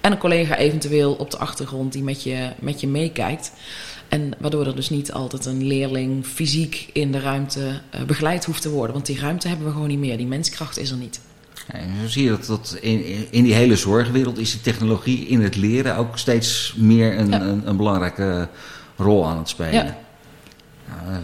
en 0.02 0.12
een 0.12 0.17
collega 0.17 0.58
eventueel 0.58 1.13
op 1.13 1.32
de 1.32 1.38
achtergrond 1.38 1.93
die 1.93 2.04
met 2.04 2.24
je, 2.24 2.50
met 2.60 2.82
je 2.82 2.88
meekijkt. 2.88 3.52
En 4.08 4.34
waardoor 4.39 4.65
er 4.65 4.76
dus 4.76 4.89
niet 4.89 5.12
altijd 5.12 5.45
een 5.45 5.63
leerling 5.63 6.26
fysiek 6.26 6.89
in 6.93 7.12
de 7.12 7.19
ruimte 7.19 7.82
eh, 7.89 8.02
begeleid 8.04 8.45
hoeft 8.45 8.62
te 8.62 8.69
worden. 8.69 8.93
Want 8.93 9.06
die 9.06 9.19
ruimte 9.19 9.48
hebben 9.48 9.65
we 9.67 9.74
gewoon 9.74 9.88
niet 9.88 10.00
meer. 10.00 10.17
Die 10.17 10.28
menskracht 10.28 10.78
is 10.78 10.91
er 10.91 10.98
niet. 10.98 11.21
En 11.67 11.89
zo 12.01 12.08
zie 12.08 12.23
je 12.23 12.30
dat, 12.30 12.45
dat 12.45 12.78
in, 12.82 13.28
in 13.32 13.43
die 13.43 13.54
hele 13.54 13.75
zorgwereld 13.75 14.38
is 14.39 14.51
die 14.51 14.62
technologie 14.62 15.28
in 15.28 15.41
het 15.41 15.56
leren 15.56 15.95
ook 15.95 16.17
steeds 16.17 16.73
meer 16.78 17.17
een, 17.19 17.30
Ja. 17.30 17.41
een, 17.41 17.62
een 17.67 17.78
belangrijke 17.78 18.47
rol 18.97 19.28
aan 19.28 19.38
het 19.38 19.49
spelen. 19.49 19.73
Ja. 19.73 19.95
Nou, 21.04 21.13
eh, 21.15 21.19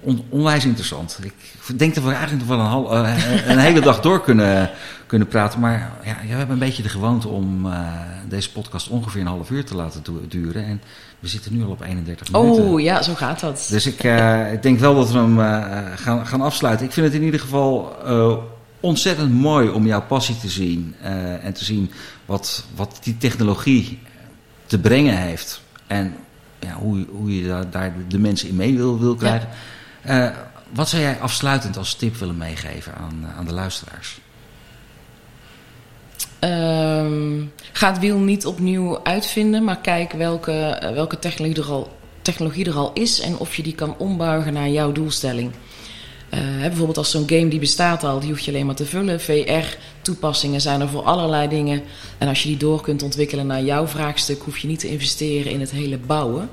on- 0.00 0.24
onwijs 0.28 0.64
interessant. 0.64 1.18
Ik 1.22 1.78
denk 1.78 1.94
dat 1.94 2.04
we 2.04 2.10
eigenlijk 2.10 2.46
nog 2.46 2.56
wel 2.56 2.58
een, 2.66 2.70
hal- 2.70 2.94
eh, 2.96 3.48
een 3.50 3.58
hele 3.58 3.80
dag 3.80 4.00
door 4.00 4.20
kunnen, 4.22 4.70
kunnen 5.06 5.28
praten. 5.28 5.60
Maar 5.60 5.92
ja, 6.04 6.16
we 6.22 6.28
hebben 6.28 6.50
een 6.52 6.58
beetje 6.58 6.82
de 6.82 6.88
gewoonte 6.88 7.28
om 7.28 7.66
eh, 7.66 7.80
deze 8.28 8.52
podcast 8.52 8.88
ongeveer 8.88 9.20
een 9.20 9.26
half 9.26 9.50
uur 9.50 9.64
te 9.64 9.74
laten 9.76 10.02
du- 10.02 10.26
duren. 10.28 10.64
En 10.64 10.82
we 11.20 11.28
zitten 11.28 11.56
nu 11.56 11.64
al 11.64 11.70
op 11.70 11.80
31 11.82 12.32
minuten. 12.32 12.64
Oh 12.64 12.80
ja, 12.80 13.02
zo 13.02 13.14
gaat 13.14 13.40
dat. 13.40 13.66
Dus 13.70 13.86
ik, 13.86 14.04
eh, 14.04 14.52
ik 14.52 14.62
denk 14.62 14.78
wel 14.78 14.94
dat 14.94 15.10
we 15.12 15.18
hem 15.18 15.40
eh, 15.40 15.62
gaan, 15.96 16.26
gaan 16.26 16.40
afsluiten. 16.40 16.86
Ik 16.86 16.92
vind 16.92 17.06
het 17.06 17.14
in 17.14 17.22
ieder 17.22 17.40
geval 17.40 17.96
eh, 18.06 18.34
ontzettend 18.82 19.32
mooi 19.32 19.68
om 19.68 19.86
jouw 19.86 20.02
passie 20.02 20.38
te 20.38 20.48
zien. 20.48 20.94
eh, 21.00 21.44
en 21.44 21.52
te 21.52 21.64
zien 21.64 21.90
wat, 22.26 22.64
wat 22.74 22.98
die 23.02 23.16
technologie 23.16 23.98
te 24.66 24.78
brengen 24.78 25.16
heeft. 25.16 25.62
En 25.86 26.14
ja, 26.58 26.74
hoe, 26.74 27.06
hoe 27.10 27.36
je 27.36 27.48
daar, 27.48 27.70
daar 27.70 27.94
de 28.08 28.18
mensen 28.18 28.48
in 28.48 28.56
mee 28.56 28.76
wil, 28.76 28.98
wil 28.98 29.14
krijgen. 29.14 29.48
Eh, 30.02 30.28
wat 30.72 30.88
zou 30.88 31.02
jij 31.02 31.20
afsluitend 31.20 31.76
als 31.76 31.94
tip 31.94 32.16
willen 32.16 32.36
meegeven 32.36 32.94
aan, 32.94 33.26
aan 33.36 33.44
de 33.44 33.52
luisteraars? 33.52 34.20
Ehm, 36.38 37.42
ga 37.72 37.90
het 37.90 37.98
wiel 37.98 38.18
niet 38.18 38.46
opnieuw 38.46 39.04
uitvinden, 39.04 39.64
maar 39.64 39.78
kijk 39.78 40.12
welke, 40.12 40.52
eh, 40.52 40.92
welke 40.92 41.18
technologie, 41.18 41.62
er 41.62 41.70
al, 41.70 41.96
technologie 42.22 42.64
er 42.64 42.74
al 42.74 42.92
is 42.92 43.20
en 43.20 43.36
of 43.36 43.54
je 43.54 43.62
die 43.62 43.74
kan 43.74 43.94
ombuigen 43.98 44.52
naar 44.52 44.68
jouw 44.68 44.92
doelstelling. 44.92 45.52
Eh, 46.32 46.40
bijvoorbeeld 46.60 46.96
als 46.96 47.10
zo'n 47.10 47.28
game 47.28 47.48
die 47.48 47.58
bestaat 47.58 48.04
al, 48.04 48.20
die 48.20 48.28
hoef 48.28 48.40
je 48.40 48.50
alleen 48.50 48.66
maar 48.66 48.74
te 48.74 48.86
vullen. 48.86 49.20
VR-toepassingen 49.20 50.60
zijn 50.60 50.80
er 50.80 50.88
voor 50.88 51.02
allerlei 51.02 51.48
dingen. 51.48 51.82
En 52.18 52.28
als 52.28 52.42
je 52.42 52.48
die 52.48 52.56
door 52.56 52.80
kunt 52.80 53.02
ontwikkelen 53.02 53.46
naar 53.46 53.62
jouw 53.62 53.86
vraagstuk, 53.86 54.42
hoef 54.42 54.58
je 54.58 54.68
niet 54.68 54.78
te 54.78 54.88
investeren 54.88 55.52
in 55.52 55.60
het 55.60 55.70
hele 55.70 55.98
bouwen. 55.98 56.48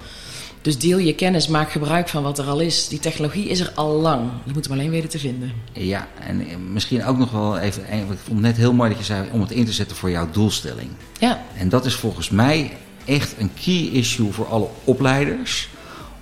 Dus 0.61 0.77
deel 0.77 0.97
je 0.97 1.15
kennis, 1.15 1.47
maak 1.47 1.71
gebruik 1.71 2.09
van 2.09 2.23
wat 2.23 2.39
er 2.39 2.45
al 2.45 2.59
is. 2.59 2.87
Die 2.87 2.99
technologie 2.99 3.49
is 3.49 3.59
er 3.59 3.71
al 3.75 3.91
lang. 3.91 4.29
Je 4.43 4.51
moet 4.53 4.63
hem 4.63 4.73
alleen 4.73 4.89
weten 4.89 5.09
te 5.09 5.19
vinden. 5.19 5.51
Ja, 5.73 6.07
en 6.19 6.71
misschien 6.73 7.05
ook 7.05 7.17
nog 7.17 7.31
wel 7.31 7.57
even... 7.57 7.83
Ik 7.93 8.03
vond 8.07 8.27
het 8.27 8.39
net 8.39 8.57
heel 8.57 8.73
mooi 8.73 8.89
dat 8.89 8.99
je 8.99 9.05
zei 9.05 9.29
om 9.31 9.41
het 9.41 9.51
in 9.51 9.65
te 9.65 9.73
zetten 9.73 9.97
voor 9.97 10.11
jouw 10.11 10.29
doelstelling. 10.31 10.89
Ja, 11.19 11.43
En 11.57 11.69
dat 11.69 11.85
is 11.85 11.95
volgens 11.95 12.29
mij 12.29 12.71
echt 13.05 13.35
een 13.37 13.51
key 13.63 13.89
issue 13.91 14.31
voor 14.31 14.47
alle 14.47 14.67
opleiders. 14.83 15.69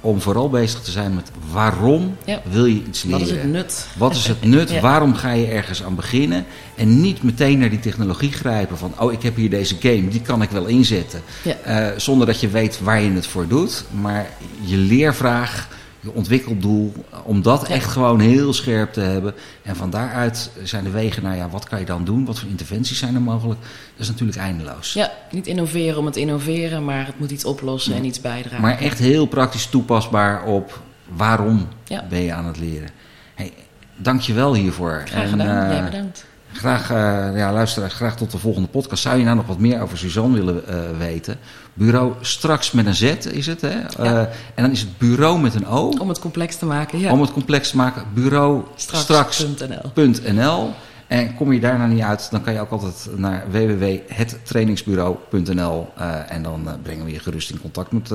Om 0.07 0.21
vooral 0.21 0.49
bezig 0.49 0.79
te 0.81 0.91
zijn 0.91 1.13
met 1.13 1.31
waarom 1.51 2.15
Ja. 2.25 2.41
wil 2.49 2.65
je 2.65 2.83
iets 2.87 3.03
leren. 3.03 3.19
wat 3.19 3.27
is 3.29 3.35
het 3.35 3.51
nut? 3.51 3.87
Wat 3.97 4.15
is 4.15 4.27
het 4.27 4.43
nut? 4.43 4.69
Ja. 4.77 4.81
Waarom 4.81 5.13
ga 5.15 5.31
je 5.31 5.45
ergens 5.47 5.83
aan 5.83 5.95
beginnen? 5.95 6.45
En 6.75 7.01
niet 7.01 7.23
meteen 7.23 7.59
naar 7.59 7.69
die 7.69 7.79
technologie 7.79 8.31
grijpen 8.31 8.77
van... 8.77 8.93
oh, 8.99 9.11
ik 9.11 9.21
heb 9.21 9.35
hier 9.35 9.49
deze 9.49 9.75
game, 9.79 10.07
die 10.07 10.21
kan 10.21 10.41
ik 10.41 10.49
wel 10.49 10.65
inzetten. 10.65 11.21
Ja. 11.43 11.55
Eh, 11.63 11.99
zonder 11.99 12.27
dat 12.27 12.39
je 12.39 12.47
weet 12.47 12.79
waar 12.81 13.01
je 13.01 13.11
het 13.11 13.27
voor 13.27 13.47
doet. 13.47 13.83
Maar 14.01 14.29
je 14.61 14.77
leervraag, 14.77 15.67
je 16.07 16.13
ontwikkeldoel... 16.13 16.93
om 17.23 17.41
dat 17.41 17.67
echt 17.67 17.91
gewoon 17.91 18.19
heel 18.19 18.53
scherp 18.53 18.93
te 18.93 18.99
hebben. 19.01 19.33
En 19.63 19.75
van 19.75 19.89
daaruit 19.89 20.49
zijn 20.63 20.83
de 20.83 20.89
wegen 20.89 21.23
naar... 21.23 21.35
ja, 21.35 21.49
wat 21.49 21.67
kan 21.69 21.79
je 21.79 21.85
dan 21.85 22.05
doen? 22.05 22.25
Wat 22.25 22.39
voor 22.39 22.49
interventies 22.49 22.97
zijn 22.99 23.15
er 23.15 23.21
mogelijk? 23.21 23.59
Dat 23.61 23.69
is 23.99 24.07
natuurlijk 24.07 24.37
eindeloos. 24.37 24.93
Ja, 24.93 25.11
niet 25.31 25.47
innoveren 25.47 25.97
om 25.99 26.05
het 26.05 26.15
innoveren, 26.15 26.85
maar 26.85 27.05
het 27.05 27.19
moet 27.19 27.31
iets 27.31 27.45
oplossen 27.45 27.93
en 27.95 28.05
iets 28.05 28.21
bijdragen. 28.21 28.61
Maar 28.61 28.77
echt 28.79 28.99
heel 28.99 29.25
praktisch 29.25 29.65
toepasbaar 29.65 30.43
op 30.43 30.81
waarom 31.07 31.67
Ja. 31.83 32.05
ben 32.09 32.21
je 32.21 32.33
aan 32.33 32.45
het 32.45 32.59
leren. 32.59 32.89
Hey, 33.35 33.53
dank 33.95 34.21
je 34.21 34.33
wel 34.33 34.53
hiervoor. 34.53 35.03
Graag 35.05 35.29
gedaan, 35.29 35.65
eh, 35.65 35.71
jij 35.71 35.83
bedankt. 35.83 36.25
Graag, 36.57 36.91
uh, 36.91 37.37
ja, 37.37 37.53
luisteraars, 37.53 37.93
graag 37.93 38.15
tot 38.15 38.31
de 38.31 38.37
volgende 38.37 38.67
podcast. 38.67 39.01
Zou 39.01 39.17
je 39.17 39.23
nou 39.23 39.35
nog 39.35 39.45
wat 39.45 39.59
meer 39.59 39.81
over 39.81 39.97
Suzanne 39.97 40.35
willen 40.35 40.67
eh, 40.67 40.75
weten? 40.97 41.37
Bureau 41.73 42.13
straks 42.21 42.71
met 42.71 42.85
een 42.85 42.95
Z 42.95 43.15
is 43.31 43.45
het, 43.45 43.61
hè? 43.61 43.69
Ja. 43.69 43.87
Eh, 43.97 44.19
en 44.55 44.63
dan 44.63 44.71
is 44.71 44.79
het 44.79 44.97
bureau 44.97 45.39
met 45.39 45.55
een 45.55 45.67
O. 45.67 45.93
Om 45.99 46.09
het 46.09 46.19
complex 46.19 46.55
te 46.55 46.65
maken, 46.65 46.99
ja. 46.99 47.11
Om 47.11 47.21
het 47.21 47.31
complex 47.31 47.69
te 47.69 47.75
maken, 47.75 48.03
bureau 48.13 48.63
straks.nl. 48.75 50.73
En 51.07 51.35
kom 51.35 51.53
je 51.53 51.59
daarna 51.59 51.77
nou 51.77 51.93
niet 51.93 52.03
uit, 52.03 52.27
dan 52.31 52.41
kan 52.41 52.53
je 52.53 52.59
ook 52.59 52.71
altijd 52.71 53.09
naar 53.15 53.43
www.hettrainingsbureau.nl. 53.51 55.89
en 56.27 56.43
dan 56.43 56.67
brengen 56.83 57.05
we 57.05 57.11
je 57.11 57.19
gerust 57.19 57.49
in 57.49 57.61
contact 57.61 57.91
met 57.91 58.11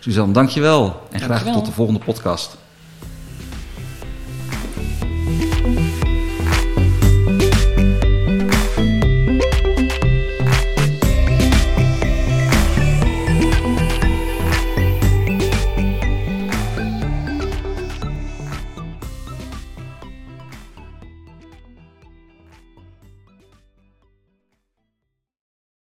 Suzanne. 0.00 0.32
Dankjewel 0.32 1.00
en 1.10 1.20
graag 1.20 1.42
tot 1.42 1.66
de 1.66 1.72
volgende 1.72 2.00
podcast. 2.00 2.56